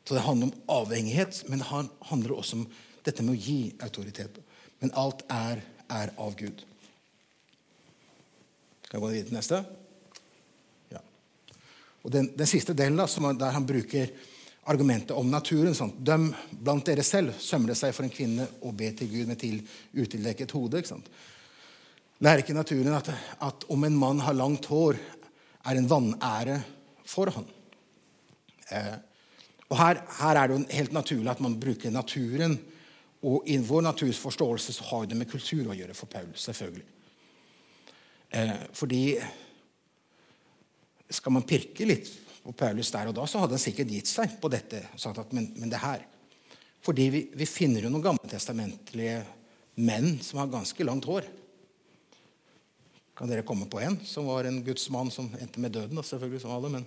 Så 0.05 0.15
det 0.15 0.23
handler 0.27 0.51
om 0.51 0.59
avhengighet, 0.83 1.45
men 1.49 1.63
det 1.63 1.71
handler 2.11 2.37
også 2.37 2.61
om 2.61 2.67
dette 3.07 3.25
med 3.25 3.35
å 3.35 3.41
gi 3.41 3.73
autoritet. 3.83 4.39
Men 4.83 4.93
alt 5.01 5.25
er 5.33 5.65
er 5.91 6.13
av 6.19 6.35
Gud. 6.39 6.63
Skal 8.87 8.99
jeg 8.99 9.03
gå 9.03 9.11
videre 9.11 9.29
til 9.29 9.37
neste? 9.37 9.61
Ja. 10.93 11.03
Og 12.05 12.13
den, 12.15 12.31
den 12.39 12.51
siste 12.51 12.75
delen, 12.77 12.99
da, 12.99 13.33
der 13.39 13.55
han 13.55 13.67
bruker 13.67 14.11
argumentet 14.71 15.15
om 15.17 15.31
naturen. 15.31 15.75
Sånn. 15.77 15.95
Døm 16.03 16.31
blant 16.51 16.87
dere 16.89 17.05
selv. 17.07 17.37
Sømmer 17.43 17.73
det 17.73 17.79
seg 17.81 17.95
for 17.97 18.07
en 18.07 18.13
kvinne 18.13 18.49
å 18.67 18.73
be 18.77 18.91
til 18.97 19.11
Gud 19.13 19.31
med 19.31 19.41
til 19.41 19.61
utildekket 19.97 20.55
hode? 20.57 20.83
ikke 20.83 20.95
sant? 20.95 21.11
Lærer 22.25 22.43
ikke 22.43 22.57
naturen 22.57 22.97
at, 22.97 23.11
at, 23.45 23.67
om 23.73 23.85
en 23.85 23.99
mann 23.99 24.23
har 24.25 24.37
langt 24.37 24.67
hår, 24.73 24.97
er 25.67 25.79
en 25.79 25.91
vanære 25.91 26.61
for 27.07 27.31
han? 27.35 27.47
Eh, 28.73 28.95
og 29.67 29.77
her, 29.81 30.01
her, 30.21 30.39
er 30.39 30.49
det 30.49 30.57
jo 30.57 30.79
helt 30.79 30.95
naturlig 30.97 31.33
at 31.33 31.43
man 31.45 31.59
bruker 31.61 31.93
naturen. 31.93 32.57
Og 33.27 33.49
i 33.51 33.59
vår 33.59 33.85
naturs 33.85 34.21
forståelse 34.23 34.75
så 34.77 34.87
har 34.93 35.09
det 35.11 35.19
med 35.19 35.31
kultur 35.31 35.73
å 35.73 35.77
gjøre 35.77 35.97
for 35.99 36.11
Paul. 36.11 36.31
selvfølgelig. 36.39 36.87
Eh, 38.37 38.55
fordi 38.75 39.03
skal 41.11 41.35
man 41.37 41.47
pirke 41.47 41.87
litt 41.87 42.09
på 42.47 42.55
Paulus 42.55 42.93
der 42.95 43.11
og 43.11 43.17
da, 43.19 43.25
så 43.27 43.43
hadde 43.43 43.57
han 43.59 43.63
sikkert 43.63 43.91
gitt 43.91 44.11
seg 44.11 44.37
på 44.43 44.51
dette. 44.53 44.85
og 44.95 45.03
sagt 45.03 45.19
at, 45.19 45.33
men, 45.35 45.49
men 45.59 45.73
det 45.73 45.83
her. 45.83 46.05
Fordi 46.87 47.09
vi, 47.11 47.23
vi 47.35 47.49
finner 47.51 47.83
jo 47.83 47.91
noen 47.91 48.05
gammeltestamentlige 48.05 49.19
menn 49.83 50.21
som 50.23 50.39
har 50.39 50.53
ganske 50.53 50.87
langt 50.87 51.09
hår. 51.11 51.27
Kan 53.17 53.33
dere 53.33 53.47
komme 53.49 53.67
på 53.71 53.81
en 53.83 53.97
som 54.07 54.29
var 54.29 54.47
en 54.47 54.61
Guds 54.65 54.87
mann 54.95 55.11
som 55.11 55.31
endte 55.41 55.63
med 55.63 55.75
døden? 55.75 55.99
selvfølgelig 55.99 56.45
som 56.45 56.55
alle, 56.55 56.71
men... 56.77 56.87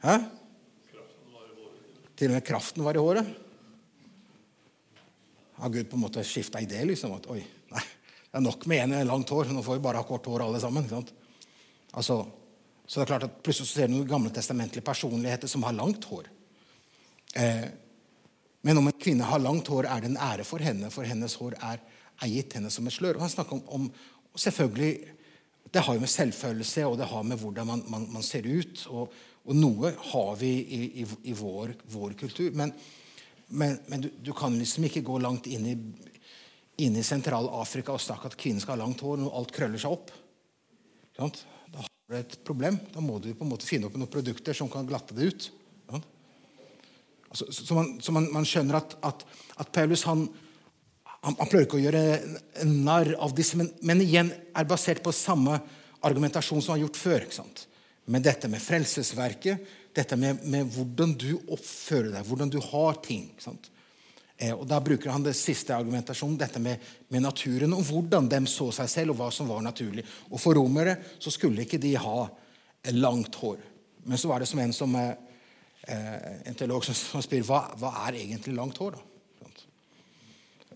Hæ? 0.00 0.16
Til 2.16 2.30
og 2.30 2.38
med 2.38 2.46
kraften 2.46 2.84
var 2.86 2.96
i 2.96 3.02
håret. 3.02 3.28
Har 5.56 5.72
Gud 5.72 5.88
på 5.90 5.98
en 5.98 6.04
måte 6.06 6.24
skifta 6.24 6.62
idé? 6.64 6.84
liksom, 6.88 7.12
at 7.16 7.28
oi, 7.32 7.42
nei, 7.72 7.84
Det 8.30 8.40
er 8.40 8.44
nok 8.44 8.66
med 8.70 8.84
en 8.84 8.94
med 8.94 9.06
langt 9.08 9.30
hår. 9.32 9.52
Nå 9.52 9.64
får 9.64 9.78
vi 9.78 9.84
bare 9.84 10.00
ha 10.00 10.08
kort 10.08 10.28
hår 10.28 10.46
alle 10.46 10.60
sammen. 10.62 10.88
sant? 10.88 11.12
Altså, 11.92 12.22
så 12.86 13.00
det 13.00 13.04
er 13.04 13.10
klart 13.10 13.26
at 13.26 13.42
Plutselig 13.42 13.68
ser 13.72 13.90
du 13.90 13.96
noen 13.96 14.08
gamle 14.08 14.30
testamentlige 14.34 14.86
personligheter 14.86 15.50
som 15.50 15.64
har 15.66 15.74
langt 15.74 16.06
hår. 16.06 16.28
Eh, 17.34 17.66
men 18.66 18.78
om 18.78 18.88
en 18.88 18.98
kvinne 18.98 19.26
har 19.26 19.42
langt 19.42 19.68
hår, 19.70 19.88
er 19.90 20.02
det 20.02 20.12
en 20.12 20.22
ære 20.22 20.46
for 20.46 20.62
henne, 20.62 20.90
for 20.94 21.06
hennes 21.06 21.34
hår 21.38 21.58
er, 21.58 21.82
er 22.22 22.54
henne 22.54 22.70
som 22.72 22.86
et 22.86 22.94
slør. 22.94 23.18
Og 23.18 23.26
han 23.26 23.32
snakker 23.34 23.58
om, 23.58 23.66
om 23.68 24.38
selvfølgelig, 24.38 25.12
Det 25.74 25.82
har 25.82 25.94
jo 25.94 26.00
med 26.00 26.08
selvfølelse 26.08 26.84
og 26.86 26.94
det 26.98 27.08
har 27.10 27.22
med 27.26 27.36
hvordan 27.36 27.66
man, 27.66 27.80
man, 27.90 28.04
man 28.12 28.22
ser 28.22 28.46
ut. 28.46 28.86
Og, 28.86 29.12
og, 29.44 29.54
noe 29.54 29.90
har 30.12 30.36
vi 30.38 30.50
i, 30.62 30.78
i, 31.02 31.06
i 31.24 31.32
vår, 31.34 31.72
vår, 31.90 32.14
kultur. 32.14 32.54
Men, 32.54 32.72
men, 33.48 33.74
men 33.88 34.00
du, 34.00 34.08
du, 34.22 34.32
kan 34.32 34.54
liksom 34.54 34.86
ikke 34.86 35.02
gå 35.02 35.18
langt 35.18 35.46
inn 35.50 35.66
i, 35.66 35.74
inn 36.86 36.96
i 36.96 37.02
Sentral-Afrika 37.02 37.92
og 37.92 38.00
snakke 38.00 38.30
at 38.30 38.38
kvinnen 38.38 38.62
skal 38.62 38.78
ha 38.78 38.84
langt 38.84 39.02
hår 39.02 39.18
når 39.18 39.36
alt 39.40 39.52
krøller 39.58 39.82
seg 39.82 39.98
opp. 39.98 40.14
Da 41.18 41.28
du 42.06 42.16
et 42.16 42.36
problem. 42.46 42.78
Da 42.94 43.02
må 43.02 43.18
du 43.18 43.32
på 43.34 43.44
en 43.44 43.50
måte 43.50 43.66
finne 43.66 43.88
opp 43.88 43.96
noen 43.98 44.10
produkter 44.10 44.54
som 44.56 44.70
kan 44.70 44.86
glatte 44.86 45.16
det 45.16 45.30
ut. 45.30 45.46
Altså, 47.26 47.48
så 47.52 47.74
man, 47.74 47.88
så 48.00 48.14
man, 48.14 48.28
man 48.32 48.46
skjønner 48.48 48.78
at, 48.78 48.94
at, 49.04 49.24
at 49.60 49.72
Paulus 49.74 50.04
han, 50.06 50.22
han, 51.04 51.34
han, 51.34 51.48
prøver 51.50 51.66
ikke 51.66 51.80
å 51.80 51.82
gjøre 51.82 52.04
narr 52.70 53.10
av 53.20 53.34
disse, 53.36 53.58
men, 53.58 53.72
men, 53.84 54.00
igjen 54.04 54.30
er 54.56 54.68
basert 54.68 55.02
på 55.04 55.12
samme 55.12 55.58
argumentasjon 56.06 56.62
som 56.62 56.72
han 56.72 56.78
har 56.78 56.86
gjort 56.86 57.00
før. 57.00 57.26
ikke 57.26 57.40
sant? 57.40 57.64
Men 58.06 58.24
dette 58.24 58.48
med 58.48 58.62
frelsesverket, 58.62 59.74
dette 59.96 60.18
med, 60.20 60.44
med, 60.46 60.70
hvordan 60.76 61.16
du 61.18 61.32
oppfører 61.42 62.12
deg, 62.14 62.28
hvordan 62.28 62.52
du 62.54 62.60
har 62.70 63.02
ting. 63.04 63.26
ikke 63.34 63.48
sant? 63.48 63.68
Eh, 64.38 64.52
og 64.52 64.66
Da 64.68 64.80
bruker 64.84 65.10
han 65.10 65.24
det 65.24 65.36
siste 65.38 65.74
argumentasjonen, 65.76 66.36
dette 66.40 66.60
med, 66.60 66.82
med, 67.08 67.24
naturen, 67.24 67.72
og 67.72 67.84
hvordan 67.88 68.28
de 68.28 68.42
så 68.50 68.68
seg 68.74 68.90
selv, 68.92 69.14
og 69.14 69.22
hva 69.22 69.30
som 69.32 69.48
var 69.48 69.64
naturlig. 69.64 70.04
Og 70.30 70.40
For 70.40 70.58
romere 70.58 70.98
så 71.18 71.32
skulle 71.32 71.64
ikke 71.64 71.80
de 71.82 71.94
ha 71.96 72.26
langt 72.92 73.34
hår. 73.40 73.62
Men 74.06 74.20
så 74.20 74.30
var 74.30 74.40
det 74.40 74.50
som 74.50 74.60
en 74.62 74.74
som 74.76 74.94
eh, 74.96 75.14
en 75.88 76.54
teolog 76.54 76.84
som, 76.84 76.94
som 76.94 77.24
spør 77.24 77.46
hva, 77.48 77.62
hva 77.80 77.92
er 78.06 78.20
egentlig 78.20 78.54
langt 78.54 78.78
hår. 78.78 78.98
da? 78.98 79.02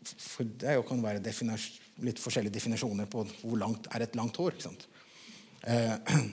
For 0.01 0.49
det 0.49 0.79
kan 0.89 1.03
være 1.05 1.21
litt 2.01 2.21
forskjellige 2.21 2.57
definisjoner 2.57 3.09
på 3.11 3.27
hvor 3.43 3.59
langt 3.61 3.91
er 3.93 4.07
et 4.07 4.17
langt 4.17 4.39
hår. 4.41 4.57
ikke 4.57 4.69
sant? 4.71 4.89
Eh, 5.69 6.17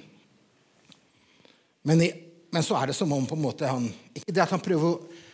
men, 1.88 2.02
i, 2.02 2.10
men, 2.54 2.64
så 2.64 2.80
er 2.80 2.90
det 2.90 2.98
som 2.98 3.12
om 3.14 3.28
på 3.28 3.36
en 3.36 3.44
måte 3.44 3.68
han 3.68 3.90
Ikke 4.16 4.32
det 4.32 4.46
at 4.46 4.54
han 4.56 4.64
prøver 4.64 4.94
å, 4.94 5.26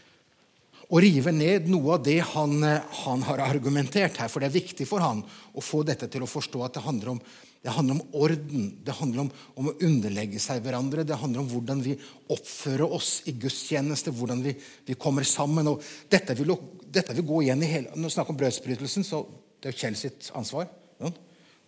å 0.90 1.00
rive 1.02 1.32
ned 1.32 1.70
noe 1.72 1.96
av 1.96 2.04
det 2.04 2.20
han, 2.34 2.58
eh, 2.68 2.84
han, 3.06 3.24
har 3.30 3.46
argumentert 3.46 4.20
her, 4.20 4.30
for 4.32 4.44
det 4.44 4.52
er 4.52 4.60
viktig 4.60 4.88
for 4.90 5.04
han 5.04 5.24
å 5.54 5.64
få 5.64 5.84
dette 5.88 6.10
til 6.12 6.26
å 6.26 6.30
forstå 6.30 6.64
at 6.66 6.78
det 6.78 6.88
handler 6.88 7.16
om 7.16 7.26
det 7.64 7.72
handler 7.72 7.96
om 7.96 8.16
orden, 8.20 8.64
det 8.84 8.92
handler 8.92 9.22
om, 9.22 9.30
om, 9.56 9.68
å 9.72 9.74
underlegge 9.88 10.40
seg 10.44 10.60
hverandre. 10.66 11.06
Det 11.08 11.16
handler 11.16 11.46
om 11.46 11.48
hvordan 11.48 11.80
vi 11.80 11.94
oppfører 12.36 12.92
oss 12.92 13.22
i 13.32 13.34
gudstjeneste, 13.40 14.12
hvordan 14.12 14.42
vi, 14.44 14.52
vi 14.84 14.98
kommer 15.00 15.24
sammen. 15.24 15.70
og 15.72 15.86
Dette 16.12 16.36
vil, 16.36 16.52
dette 16.84 17.16
vil, 17.16 17.24
gå 17.30 17.40
igjen 17.46 17.64
i 17.64 17.70
hele 17.72 17.96
Når 17.96 18.12
vi 18.12 18.16
snakker 18.18 18.36
om 18.36 18.42
brødsbrytelsen, 18.42 19.08
så 19.08 19.22
det 19.64 19.72
er 19.72 19.80
Kjell 19.80 19.96
sitt 19.96 20.28
ansvar, 20.36 20.68
ja, 21.00 21.14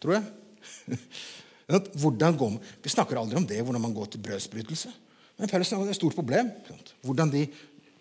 tror 0.03 0.17
jeg. 0.17 0.99
hvordan 2.03 2.43
går? 2.43 2.59
Vi 2.83 2.91
snakker 2.91 3.21
aldri 3.23 3.39
om 3.39 3.47
det, 3.47 3.61
hvordan 3.63 3.87
man 3.87 3.95
går 3.95 4.11
til 4.11 4.25
brødsbrytelse. 4.27 4.91
Men 5.39 5.51
Paulus 5.51 5.71
det 5.71 5.79
er 5.79 5.95
et 5.95 6.01
stort 6.01 6.19
problem. 6.19 6.51
Hvordan 7.07 7.31
de 7.31 7.45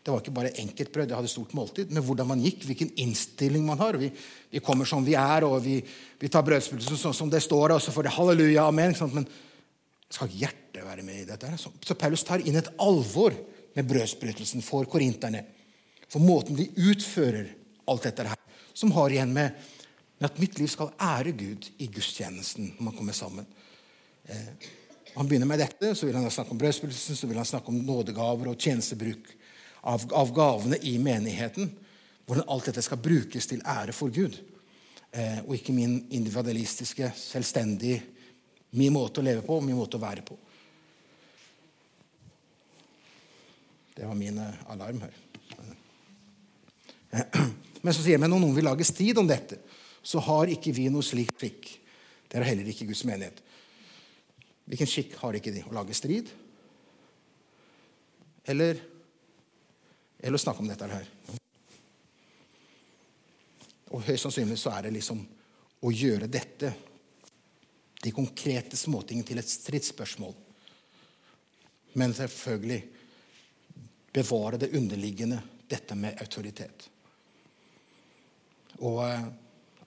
det 0.04 0.12
var 0.12 0.20
ikke 0.20 0.34
bare 0.36 0.52
enkeltbrød, 0.60 1.06
det 1.08 1.16
hadde 1.16 1.30
stort 1.32 1.54
måltid. 1.56 1.92
Men 1.94 2.04
hvordan 2.04 2.28
man 2.28 2.42
gikk, 2.44 2.66
hvilken 2.68 2.90
innstilling 3.00 3.64
man 3.64 3.80
har. 3.80 3.96
Vi, 3.96 4.10
vi 4.52 4.60
kommer 4.60 4.84
som 4.84 5.04
vi 5.04 5.14
er, 5.16 5.46
og 5.48 5.62
vi, 5.64 5.78
vi 6.20 6.28
tar 6.28 6.44
brødsbrytelsen 6.44 6.98
sånn 7.00 7.16
som 7.16 7.30
det 7.32 7.40
står, 7.40 7.72
og 7.72 7.80
så 7.80 7.92
får 7.94 8.04
det 8.04 8.12
halleluja, 8.12 8.66
amen. 8.68 8.92
Men 9.14 9.24
skal 10.12 10.34
hjertet 10.36 10.84
være 10.84 11.06
med 11.06 11.22
i 11.22 11.28
dette? 11.30 11.48
Så 11.56 11.96
Paulus 11.96 12.24
tar 12.28 12.44
inn 12.44 12.60
et 12.60 12.68
alvor 12.84 13.32
med 13.74 13.88
brødsbrytelsen 13.88 14.60
for 14.66 14.84
korinterne. 14.92 15.40
For 16.12 16.20
måten 16.20 16.58
de 16.58 16.68
utfører 16.84 17.48
alt 17.88 18.04
dette 18.04 18.26
her, 18.28 18.60
som 18.76 18.92
har 18.98 19.14
igjen 19.14 19.32
med, 19.32 19.56
at 20.24 20.36
mitt 20.40 20.58
liv 20.60 20.68
skal 20.68 20.92
ære 21.00 21.32
Gud 21.36 21.70
i 21.80 21.88
gudstjenesten 21.88 22.74
når 22.74 22.90
man 22.90 22.98
kommer 22.98 23.16
sammen. 23.16 23.48
Eh, 24.28 24.68
han 25.14 25.28
begynner 25.30 25.48
med 25.48 25.64
dette, 25.64 25.94
så 25.96 26.04
vil 26.04 26.16
han 26.16 26.28
snakke 26.28 26.52
om 26.52 26.60
brødsbrytelsen, 26.60 27.16
så 27.16 27.28
vil 27.30 27.40
han 27.40 27.48
snakke 27.48 27.72
om 27.72 27.80
nådegaver 27.88 28.52
og 28.52 28.60
tjenestebruk 28.60 29.32
av, 29.84 30.06
av, 30.16 30.32
gavene 30.34 30.78
i 30.82 30.96
menigheten. 30.98 31.70
Hvordan 32.24 32.48
alt 32.48 32.70
dette 32.70 32.84
skal 32.84 33.02
brukes 33.04 33.48
til 33.50 33.62
ære 33.68 33.92
for 33.96 34.12
Gud. 34.12 34.38
Eh, 35.12 35.40
og 35.44 35.54
ikke 35.58 35.76
min 35.76 36.00
individualistiske, 36.10 37.12
selvstendige 37.18 38.02
Min 38.74 38.90
måte 38.90 39.20
å 39.20 39.22
leve 39.22 39.44
på 39.46 39.60
min 39.62 39.76
måte 39.78 39.94
å 39.94 40.02
være 40.02 40.24
på. 40.26 40.34
Det 43.94 44.02
var 44.02 44.16
min 44.18 44.40
eh, 44.42 44.64
alarm 44.74 44.98
her. 45.04 45.20
Men 47.84 47.94
så 47.94 48.00
sier 48.00 48.16
jeg, 48.16 48.22
men 48.24 48.32
når 48.34 48.42
noen 48.42 48.56
vil 48.56 48.66
lage 48.66 48.86
strid 48.88 49.20
om 49.20 49.28
dette, 49.30 49.60
så 50.02 50.18
har 50.26 50.50
ikke 50.50 50.74
vi 50.74 50.88
noe 50.90 51.06
slikt 51.06 51.38
skikk. 51.38 51.68
Det 52.26 52.40
er 52.40 52.48
heller 52.48 52.66
ikke 52.72 52.88
Guds 52.88 53.04
menighet. 53.06 53.38
Hvilken 54.66 54.90
skikk 54.90 55.14
har 55.20 55.38
ikke 55.38 55.52
de? 55.54 55.62
Å 55.68 55.76
lage 55.76 55.94
strid? 55.94 56.32
Eller 58.50 58.82
eller 60.24 60.40
å 60.40 60.40
snakke 60.40 60.64
om 60.64 60.70
dette 60.70 60.88
her. 60.88 61.08
Og 63.92 64.06
høyst 64.06 64.24
sannsynlig 64.24 64.56
så 64.58 64.72
er 64.72 64.86
det 64.86 64.94
liksom 64.96 65.20
å 65.84 65.92
gjøre 65.92 66.30
dette, 66.32 66.70
de 68.00 68.12
konkrete 68.12 68.76
småtingene, 68.76 69.26
til 69.28 69.40
et 69.40 69.52
stridsspørsmål. 69.52 70.32
Men 72.00 72.16
selvfølgelig 72.16 72.80
bevare 74.16 74.62
det 74.64 74.72
underliggende, 74.78 75.42
dette 75.68 75.96
med 75.98 76.16
autoritet. 76.24 76.88
Og 78.80 79.00
eh, 79.04 79.28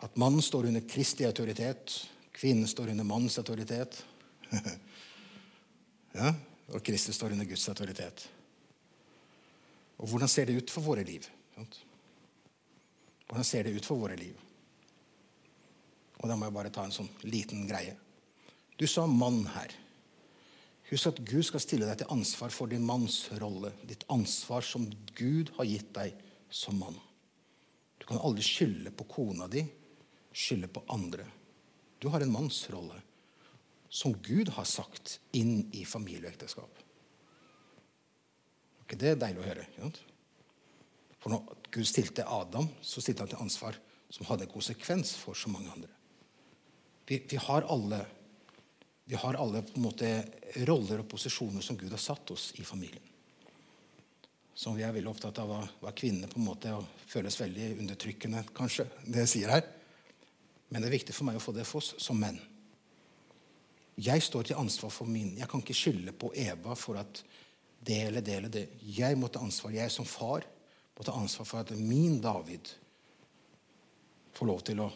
at 0.05 0.17
mannen 0.21 0.43
står 0.45 0.69
under 0.69 0.85
Kristi 0.89 1.25
autoritet, 1.25 1.97
kvinnen 2.37 2.69
står 2.69 2.93
under 2.93 3.07
mannens 3.09 3.37
autoritet. 3.41 3.97
ja, 6.19 6.33
og 6.69 6.83
Kristus 6.85 7.17
står 7.17 7.33
under 7.33 7.49
Guds 7.49 7.65
autoritet. 7.73 8.27
Og 9.97 10.11
hvordan 10.11 10.29
ser 10.29 10.45
det 10.45 10.57
ut 10.59 10.73
for 10.73 10.85
våre 10.85 11.03
liv? 11.05 11.25
Hvordan 13.27 13.45
ser 13.45 13.65
det 13.65 13.73
ut 13.75 13.85
for 13.85 13.99
våre 13.99 14.17
liv? 14.19 14.35
Og 16.21 16.29
da 16.29 16.37
må 16.37 16.47
jeg 16.47 16.55
bare 16.55 16.73
ta 16.73 16.85
en 16.85 16.93
sånn 16.93 17.09
liten 17.25 17.65
greie. 17.69 17.97
Du 18.77 18.87
sa 18.87 19.05
'mann' 19.05 19.47
her. 19.53 19.73
Husk 20.89 21.07
at 21.07 21.25
Gud 21.25 21.43
skal 21.43 21.59
stille 21.59 21.85
deg 21.85 21.97
til 21.97 22.11
ansvar 22.13 22.49
for 22.49 22.67
din 22.67 22.85
mannsrolle. 22.85 23.73
Ditt 23.83 24.05
ansvar 24.09 24.61
som 24.61 24.87
Gud 25.15 25.51
har 25.57 25.65
gitt 25.65 25.93
deg 25.93 26.13
som 26.49 26.79
mann. 26.79 26.95
Du 27.99 28.05
kan 28.05 28.17
aldri 28.17 28.41
skylde 28.41 28.91
på 28.91 29.03
kona 29.03 29.47
di, 29.47 29.65
skylde 30.31 30.67
på 30.67 30.83
andre. 30.89 31.25
Du 31.99 32.07
har 32.09 32.21
en 32.21 32.31
mannsrolle 32.31 33.01
som 33.89 34.13
Gud 34.13 34.49
har 34.49 34.63
sagt 34.63 35.19
inn 35.33 35.69
i 35.73 35.83
familieekteskap 35.85 36.86
ikke 38.87 38.99
det 39.01 39.17
deilig 39.19 39.43
å 39.43 39.47
høre? 39.49 39.67
For 41.19 41.33
når 41.33 41.57
Gud 41.75 41.87
stilte 41.87 42.25
Adam, 42.31 42.69
så 42.81 43.03
stilte 43.03 43.25
han 43.25 43.31
til 43.33 43.43
ansvar 43.43 43.77
som 44.09 44.27
hadde 44.29 44.47
en 44.47 44.53
konsekvens 44.53 45.13
for 45.19 45.35
så 45.35 45.51
mange 45.51 45.71
andre. 45.73 45.91
Vi, 47.07 47.19
vi, 47.29 47.39
har 47.39 47.67
alle, 47.71 47.99
vi 49.05 49.15
har 49.19 49.39
alle 49.39 49.63
på 49.67 49.77
en 49.79 49.85
måte 49.87 50.11
roller 50.67 51.03
og 51.03 51.09
posisjoner 51.11 51.63
som 51.63 51.77
Gud 51.79 51.91
har 51.91 52.01
satt 52.01 52.31
oss 52.35 52.49
i 52.59 52.65
familien. 52.67 53.03
Som 54.57 54.75
vi 54.75 54.83
er 54.83 54.93
veldig 54.95 55.11
opptatt 55.11 55.39
av 55.43 55.51
hva 55.83 55.93
kvinnene 55.95 56.29
på 56.31 56.39
en 56.39 56.47
måte 56.47 56.73
føles 57.07 57.37
veldig 57.39 57.73
undertrykkende, 57.77 58.45
kanskje, 58.57 58.87
det 59.05 59.25
jeg 59.25 59.33
sier 59.35 59.53
her. 59.53 59.67
Men 60.71 60.81
det 60.81 60.89
er 60.89 60.97
viktig 60.97 61.15
for 61.15 61.27
meg 61.27 61.37
å 61.39 61.43
få 61.43 61.53
det 61.55 61.67
for 61.67 61.83
oss 61.83 61.93
som 62.01 62.17
menn. 62.19 62.39
Jeg 63.97 64.21
står 64.21 64.49
til 64.49 64.59
ansvar 64.59 64.91
for 64.93 65.09
min. 65.09 65.35
Jeg 65.39 65.49
kan 65.49 65.61
ikke 65.63 65.77
skylde 65.77 66.13
på 66.13 66.31
Eva 66.37 66.75
for 66.77 66.99
at 66.99 67.21
det 67.87 68.01
eller 68.09 68.21
det 68.21 68.39
det. 68.51 68.65
Jeg 68.81 69.17
må 69.17 69.29
ta 69.31 69.41
ansvar. 69.43 69.75
Jeg 69.75 69.91
som 69.93 70.05
far 70.05 70.45
må 70.97 71.05
ta 71.05 71.15
ansvar 71.15 71.47
for 71.47 71.63
at 71.63 71.71
min 71.77 72.19
David 72.21 72.69
får 74.37 74.49
lov 74.49 74.61
til 74.65 74.81
å 74.83 74.91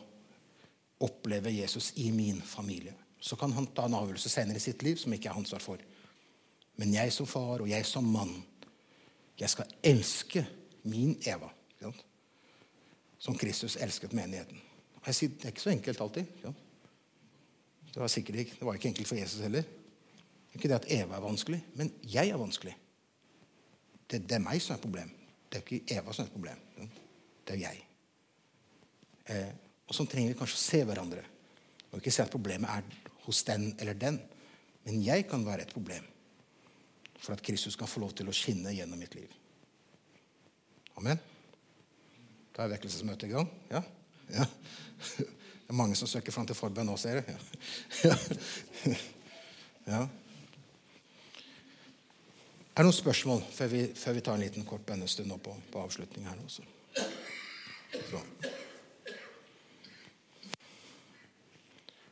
oppleve 1.01 1.53
Jesus 1.53 1.91
i 2.03 2.11
min 2.13 2.41
familie. 2.41 2.93
Så 3.21 3.37
kan 3.37 3.53
han 3.53 3.69
ta 3.73 3.85
en 3.85 3.97
avgjørelse 3.97 4.29
senere 4.29 4.57
i 4.57 4.63
sitt 4.63 4.83
liv 4.85 4.97
som 4.97 5.13
ikke 5.13 5.29
er 5.29 5.37
ansvar 5.37 5.61
for. 5.63 5.81
Men 6.81 6.93
jeg 6.93 7.13
som 7.13 7.29
far 7.29 7.61
og 7.61 7.69
jeg 7.69 7.85
som 7.85 8.07
mann, 8.07 8.33
jeg 9.37 9.49
skal 9.49 9.69
elske 9.85 10.45
min 10.89 11.15
Eva. 11.25 11.49
Som 13.21 13.37
Kristus 13.37 13.77
elsket 13.77 14.13
menigheten. 14.17 14.57
Sier, 15.09 15.29
Det 15.29 15.45
er 15.45 15.53
ikke 15.53 15.61
så 15.61 15.73
enkelt 15.73 16.01
alltid. 16.01 16.25
Det 17.93 17.99
var 17.99 18.07
sikkert 18.07 18.35
ikke, 18.35 18.55
det 18.59 18.65
var 18.65 18.77
ikke 18.77 18.89
enkelt 18.89 19.07
for 19.07 19.19
Jesus 19.19 19.41
heller. 19.41 19.63
Ikke 20.53 20.67
det 20.67 20.79
at 20.79 20.87
Eva 20.91 21.15
er 21.15 21.23
vanskelig, 21.23 21.61
men 21.75 21.93
jeg 22.03 22.29
er 22.29 22.39
vanskelig. 22.39 22.75
Det, 24.11 24.19
det 24.27 24.37
er 24.37 24.43
meg 24.43 24.61
som 24.63 24.75
er 24.75 24.83
problem. 24.83 25.11
Det 25.47 25.59
er 25.59 25.65
ikke 25.65 25.97
Eva 25.97 26.13
som 26.13 26.25
er 26.25 26.29
et 26.29 26.35
problem. 26.35 26.91
Det 27.47 27.55
er 27.55 27.61
jeg. 27.61 27.83
Eh, 29.31 29.51
og 29.87 29.95
sånn 29.95 30.09
trenger 30.11 30.33
vi 30.33 30.39
kanskje 30.39 30.59
å 30.59 30.63
se 30.63 30.81
hverandre. 30.87 31.23
Og 31.91 31.99
ikke 31.99 32.13
se 32.13 32.23
at 32.23 32.31
problemet 32.31 32.71
er 32.71 33.17
hos 33.25 33.41
den 33.47 33.71
eller 33.79 33.97
den. 33.97 34.19
Men 34.85 35.01
jeg 35.03 35.27
kan 35.29 35.43
være 35.45 35.67
et 35.67 35.73
problem 35.73 36.07
for 37.21 37.35
at 37.35 37.43
Kristus 37.45 37.77
kan 37.77 37.89
få 37.89 38.01
lov 38.01 38.15
til 38.17 38.29
å 38.31 38.35
skinne 38.35 38.73
gjennom 38.73 38.99
mitt 38.99 39.15
liv. 39.17 39.29
Amen. 40.97 41.19
Da 42.55 42.65
er 42.65 42.73
vekkelsesmøtet 42.73 43.29
i 43.29 43.35
gang. 43.35 43.51
Ja? 43.71 43.83
ja. 44.33 44.47
Det 45.71 45.75
er 45.75 45.79
mange 45.79 45.95
som 45.95 46.09
søker 46.09 46.33
fram 46.35 46.43
til 46.43 46.57
forbønn 46.57 46.89
nå, 46.89 46.97
ser 46.99 47.21
jeg. 47.21 47.37
Ja. 49.87 50.01
ja. 50.01 50.01
Er 52.71 52.85
det 52.85 52.87
noen 52.87 52.95
spørsmål 52.95 53.41
før 53.51 53.67
vi, 53.67 53.79
før 53.99 54.13
vi 54.15 54.21
tar 54.23 54.37
en 54.37 54.43
liten 54.45 54.63
kort 54.63 54.85
bønnestund 54.87 55.33
på, 55.43 55.55
på 55.73 55.79
avslutning 55.83 56.23
her 56.23 56.37
også? 56.45 56.63
Så. 57.91 58.21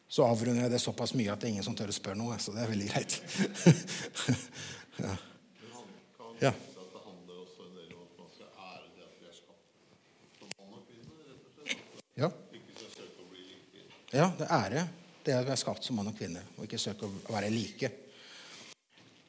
så 0.10 0.26
avrunder 0.28 0.66
jeg 0.66 0.74
det 0.74 0.82
såpass 0.84 1.14
mye 1.16 1.32
at 1.32 1.40
det 1.40 1.48
er 1.48 1.54
ingen 1.54 1.64
som 1.64 1.78
tør 1.80 1.94
å 1.94 1.96
spørre 1.96 2.20
noe. 2.20 2.36
Så 2.44 2.52
det 2.52 2.66
er 2.66 2.74
veldig 2.74 2.90
greit. 2.92 3.16
ja. 5.06 5.16
ja. 6.44 6.54
Ja. 12.20 12.32
ja, 14.12 14.28
det 14.36 14.44
er 14.44 14.54
ære. 14.60 14.86
Det 15.24 15.32
er 15.32 15.48
å 15.48 15.56
er 15.56 15.64
skapt 15.64 15.88
som 15.88 15.96
mann 15.96 16.12
og 16.12 16.20
kvinne, 16.20 16.44
og 16.58 16.68
ikke 16.68 16.82
søke 16.82 17.08
å 17.08 17.32
være 17.32 17.48
like. 17.54 17.94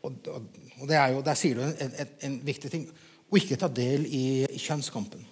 Og, 0.03 0.29
og, 0.33 0.47
og 0.81 0.89
det 0.89 0.97
er 0.97 1.15
jo, 1.15 1.23
Der 1.25 1.39
sier 1.39 1.59
du 1.59 1.65
en, 1.67 1.95
en, 1.95 2.13
en 2.29 2.37
viktig 2.47 2.71
ting. 2.73 2.87
Å 3.31 3.39
ikke 3.39 3.59
ta 3.61 3.69
del 3.71 4.07
i, 4.09 4.25
kjønnskampen 4.59 5.27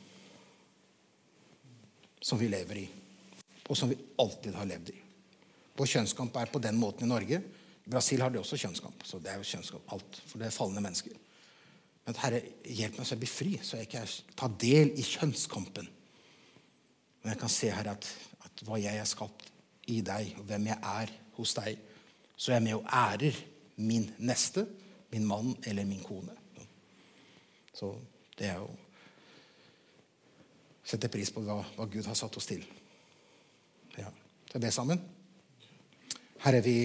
som 2.29 2.39
vi 2.39 2.49
lever 2.51 2.81
i, 2.83 2.87
og 3.71 3.77
som 3.79 3.91
vi 3.91 3.97
alltid 4.21 4.57
har 4.59 4.66
levd 4.69 4.91
i. 4.93 4.99
Og 5.79 5.87
kjønnskamp 5.87 6.35
er 6.37 6.51
på 6.51 6.61
den 6.62 6.77
måten 6.79 7.07
i 7.07 7.11
Norge. 7.11 7.39
I 7.87 7.91
Brasil 7.91 8.21
har 8.21 8.33
de 8.35 8.41
også 8.41 8.59
kjønnskamp. 8.59 9.05
Så 9.07 9.21
det 9.23 9.33
er 9.33 9.39
jo 9.41 9.47
kjønnskamp 9.49 9.95
alt, 9.95 10.19
for 10.27 10.41
det 10.41 10.49
er 10.49 10.55
falne 10.55 10.83
mennesker. 10.85 11.14
Men 12.09 12.19
Herre, 12.23 12.41
hjelp 12.64 12.99
meg 12.99 13.07
så 13.07 13.14
jeg 13.14 13.23
blir 13.23 13.31
fri, 13.31 13.53
så 13.62 13.79
jeg 13.79 13.89
ikke 13.89 14.03
tar 14.37 14.57
del 14.61 14.93
i 14.99 15.05
kjønnskampen. 15.07 15.89
Men 17.23 17.33
jeg 17.35 17.41
kan 17.41 17.53
se 17.53 17.71
her 17.73 17.91
at, 17.93 18.11
at 18.47 18.64
hva 18.66 18.81
jeg 18.81 18.99
er 18.99 19.09
skapt 19.09 19.49
i 19.89 20.01
deg, 20.05 20.35
og 20.41 20.49
hvem 20.49 20.71
jeg 20.71 20.79
er 20.79 21.14
hos 21.39 21.55
deg, 21.59 21.79
så 22.37 22.53
er 22.53 22.59
jeg 22.59 22.66
med 22.66 22.79
og 22.79 22.91
ærer 22.95 23.41
min 23.79 24.09
neste, 24.18 24.66
min 25.11 25.26
mann 25.26 25.55
eller 25.66 25.87
min 25.87 26.03
kone. 26.03 26.35
Så 27.74 27.93
det 28.39 28.51
er 28.51 28.62
å 28.62 28.70
sette 30.89 31.11
pris 31.12 31.31
på 31.31 31.43
hva, 31.45 31.61
hva 31.76 31.87
Gud 31.91 32.07
har 32.09 32.16
satt 32.18 32.37
oss 32.41 32.49
til. 32.49 32.64
Ja. 33.99 34.11
Skal 34.49 34.61
vi 34.61 34.66
be 34.66 34.74
sammen? 34.74 35.03
Herre, 36.43 36.62
vi, 36.64 36.76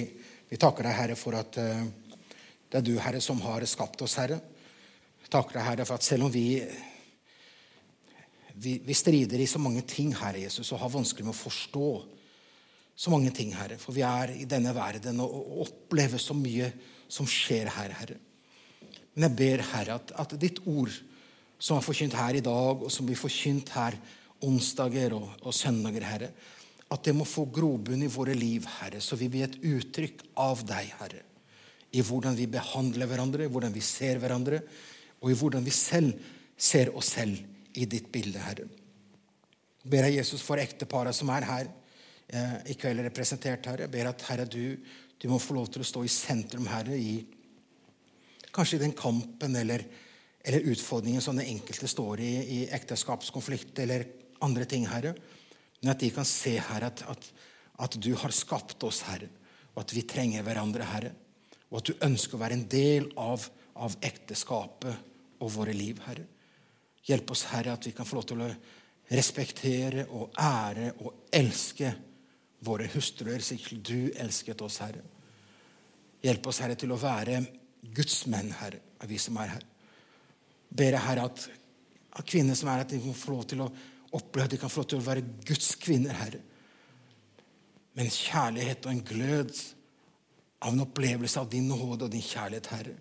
vi 0.49 0.59
takker 0.59 0.85
deg, 0.85 0.97
Herre, 0.97 1.17
for 1.17 1.37
at 1.39 1.57
uh, 1.61 1.85
det 2.69 2.81
er 2.81 2.85
du, 2.85 2.95
Herre, 3.01 3.21
som 3.23 3.41
har 3.45 3.63
skapt 3.69 4.01
oss, 4.05 4.17
Herre. 4.21 4.39
Vi 5.23 5.31
takker 5.31 5.59
deg, 5.59 5.67
Herre, 5.69 5.87
for 5.87 5.97
at 5.97 6.05
selv 6.05 6.27
om 6.27 6.33
vi, 6.33 6.47
vi, 8.53 8.79
vi 8.85 8.97
strider 8.97 9.41
i 9.41 9.49
så 9.49 9.61
mange 9.61 9.85
ting, 9.87 10.11
Herre 10.19 10.43
Jesus, 10.43 10.71
og 10.73 10.81
har 10.83 10.93
vanskelig 10.93 11.29
med 11.29 11.35
å 11.35 11.41
forstå 11.41 11.89
så 12.95 13.09
mange 13.09 13.31
ting, 13.33 13.53
Herre, 13.57 13.79
for 13.81 13.95
vi 13.95 14.03
er 14.05 14.35
i 14.37 14.45
denne 14.49 14.73
verden 14.75 15.21
og, 15.23 15.33
opplever 15.65 16.21
så 16.21 16.35
mye 16.37 16.69
som 17.11 17.27
skjer 17.29 17.71
her, 17.73 17.95
Herre. 17.97 18.19
Men 19.13 19.27
jeg 19.27 19.37
ber, 19.39 19.63
Herre, 19.73 19.97
at, 19.97 20.13
at 20.23 20.35
ditt 20.41 20.61
ord, 20.69 20.93
som 21.57 21.77
er 21.77 21.85
forkynt 21.85 22.17
her 22.17 22.37
i 22.37 22.43
dag, 22.45 22.83
og 22.83 22.91
som 22.93 23.07
blir 23.07 23.17
forkynt 23.17 23.73
her 23.75 23.97
onsdager 24.43 25.15
og, 25.17 25.29
og 25.41 25.55
søndager, 25.55 26.05
Herre, 26.05 26.31
at 26.93 27.05
det 27.07 27.15
må 27.17 27.25
få 27.25 27.47
grobunn 27.49 28.05
i 28.05 28.11
våre 28.11 28.35
liv, 28.37 28.67
Herre, 28.79 29.01
så 29.01 29.17
vi 29.17 29.29
blir 29.31 29.47
et 29.47 29.59
uttrykk 29.65 30.25
av 30.43 30.61
deg, 30.67 30.91
Herre. 30.99 31.23
I 31.93 32.01
hvordan 32.05 32.37
vi 32.37 32.49
behandler 32.49 33.09
hverandre, 33.09 33.49
hvordan 33.49 33.73
vi 33.73 33.81
ser 33.85 34.21
hverandre, 34.21 34.61
og 35.21 35.31
i 35.31 35.37
hvordan 35.37 35.65
vi 35.65 35.73
selv 35.73 36.13
ser 36.57 36.91
oss 36.97 37.13
selv 37.15 37.39
i 37.79 37.87
ditt 37.89 38.11
bilde, 38.13 38.41
Herre. 38.41 38.67
Ber 39.83 40.05
jeg 40.07 40.19
Jesus 40.21 40.43
for 40.45 40.61
ekteparet 40.61 41.15
som 41.17 41.31
er 41.33 41.47
her 41.47 41.71
i 42.31 42.73
kveld 42.79 43.03
representert, 43.05 43.67
Herre. 43.69 43.89
Ber 43.91 44.09
at 44.09 44.23
Herre, 44.29 44.45
du, 44.49 44.77
du, 45.19 45.27
må 45.29 45.39
få 45.41 45.57
lov 45.57 45.67
til 45.73 45.83
å 45.83 45.87
stå 45.87 46.03
i 46.05 46.11
sentrum, 46.11 46.65
Herre, 46.71 46.95
i 46.97 47.19
kanskje 48.53 48.79
i 48.79 48.83
den 48.85 48.95
kampen 48.97 49.55
eller, 49.59 49.83
eller 50.45 50.69
utfordringen 50.73 51.21
som 51.21 51.37
den 51.37 51.49
enkelte 51.55 51.89
står 51.89 52.21
i 52.21 52.33
i 52.57 52.59
ekteskapskonflikt 52.73 53.79
eller 53.83 54.05
andre 54.45 54.67
ting, 54.69 54.87
Herre. 54.89 55.15
Men 55.81 55.93
at 55.93 56.03
de 56.03 56.11
kan 56.15 56.27
se, 56.27 56.55
Herre, 56.61 56.91
at, 56.91 57.03
at, 57.11 57.31
at, 57.85 57.97
du 57.99 58.13
har 58.19 58.33
skapt 58.35 58.83
oss, 58.87 59.03
Herre, 59.09 59.29
og 59.73 59.83
at 59.83 59.95
vi 59.95 60.05
trenger 60.07 60.45
hverandre, 60.45 60.87
Herre. 60.87 61.11
Og 61.71 61.81
at 61.81 61.89
du 61.89 62.05
ønsker 62.05 62.37
å 62.37 62.43
være 62.43 62.59
en 62.59 62.69
del 62.69 63.09
av, 63.19 63.49
av 63.81 63.97
ekteskapet 64.05 65.41
og 65.43 65.51
våre 65.57 65.73
liv, 65.75 65.99
Herre. 66.05 66.27
Hjelp 67.03 67.33
oss, 67.35 67.47
Herre, 67.51 67.75
at 67.75 67.89
vi 67.89 67.91
kan 67.95 68.07
få 68.07 68.19
lov 68.19 68.29
til 68.29 68.45
å 68.45 68.53
respektere 69.11 70.05
og 70.15 70.37
ære 70.39 70.93
og 71.03 71.27
elske 71.33 71.91
våre 72.63 72.87
hustruer 72.93 73.43
slik 73.43 73.69
du 73.85 74.11
elsket 74.19 74.61
oss, 74.63 74.79
Herre. 74.83 75.03
Hjelp 76.23 76.47
oss, 76.47 76.61
Herre, 76.63 76.77
til 76.79 76.93
å 76.95 76.99
være 76.99 77.41
Guds 77.95 78.23
menn, 78.31 78.53
Herre, 78.55 78.79
av 79.03 79.11
vi 79.11 79.19
som 79.19 79.37
er 79.43 79.57
her. 79.57 79.65
Ber 80.73 80.95
jeg, 80.95 81.03
Herre, 81.03 81.27
at, 81.27 81.47
av 82.15 82.25
kvinner 82.27 82.57
som 82.57 82.71
er 82.71 82.79
her, 82.79 82.87
at 82.87 82.93
de 82.95 83.01
må 83.03 83.15
få 83.17 83.35
lov 83.35 83.47
til 83.51 83.63
å 83.65 83.69
oppleve 84.13 84.47
at 84.47 84.55
de 84.55 84.59
kan 84.61 84.71
få 84.71 84.83
lov 84.83 84.91
til 84.91 85.01
å 85.01 85.07
være 85.07 85.25
Guds 85.45 85.73
kvinner, 85.81 86.15
Herre. 86.17 86.41
Med 87.93 88.07
en 88.07 88.13
kjærlighet 88.15 88.87
og 88.87 88.93
en 88.93 89.03
glød 89.05 89.55
av 90.63 90.71
en 90.71 90.85
opplevelse 90.85 91.41
av 91.41 91.49
din 91.51 91.67
nåde 91.69 92.07
og 92.07 92.13
din 92.13 92.23
kjærlighet, 92.23 92.69
Herre. 92.71 92.95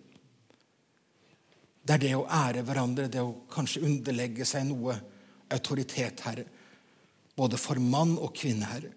Det 1.83 1.95
er 1.95 2.03
det 2.03 2.15
å 2.15 2.27
ære 2.31 2.63
hverandre, 2.67 3.09
det 3.11 3.23
å 3.23 3.37
kanskje 3.51 3.83
underlegge 3.87 4.47
seg 4.47 4.67
noe 4.69 4.97
autoritet, 5.53 6.21
Herre. 6.27 6.45
Både 7.37 7.59
for 7.61 7.81
mann 7.81 8.17
og 8.19 8.35
kvinne, 8.37 8.69
Herre. 8.71 8.93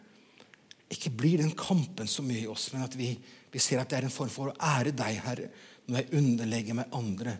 Ikke 0.93 1.09
blir 1.09 1.41
den 1.41 1.55
kampen 1.57 2.07
så 2.07 2.23
mye 2.25 2.43
i 2.43 2.51
oss, 2.51 2.69
men 2.73 2.85
at 2.85 2.95
vi, 2.97 3.09
vi 3.51 3.61
ser 3.61 3.81
at 3.81 3.89
det 3.89 3.99
er 3.99 4.09
en 4.09 4.13
form 4.13 4.29
for 4.33 4.51
å 4.51 4.57
ære 4.75 4.93
deg, 4.97 5.23
Herre, 5.25 5.49
når 5.89 6.01
jeg 6.01 6.21
underlegger 6.21 6.77
meg 6.77 6.95
andre, 6.97 7.35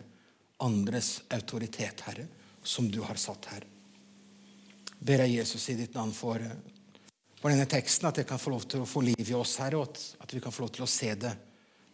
andres 0.64 1.20
autoritet, 1.34 2.02
Herre, 2.08 2.26
som 2.66 2.90
du 2.90 3.02
har 3.06 3.18
satt, 3.20 3.50
Herre 3.52 3.72
ber 4.98 5.22
jeg 5.24 5.38
Jesus 5.38 5.68
i 5.70 5.76
ditt 5.78 5.94
navn 5.96 6.12
for, 6.14 6.42
for 7.40 7.52
denne 7.52 7.68
teksten, 7.70 8.08
at 8.08 8.20
jeg 8.20 8.28
kan 8.28 8.40
få 8.40 8.54
lov 8.54 8.66
til 8.70 8.82
å 8.82 8.88
få 8.88 9.04
liv 9.04 9.22
i 9.22 9.38
oss, 9.38 9.58
Herre, 9.62 9.80
og 9.80 9.90
at, 9.90 10.02
at 10.24 10.36
vi 10.36 10.42
kan 10.42 10.54
få 10.54 10.66
lov 10.66 10.74
til 10.76 10.86
å 10.86 10.90
se 10.90 11.12
det 11.14 11.34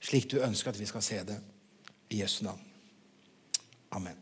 slik 0.02 0.30
du 0.30 0.40
ønsker 0.42 0.72
at 0.72 0.80
vi 0.80 0.88
skal 0.90 1.04
se 1.04 1.22
det. 1.28 1.38
I 2.12 2.20
Jesu 2.20 2.42
navn. 2.44 2.60
Amen. 3.96 4.21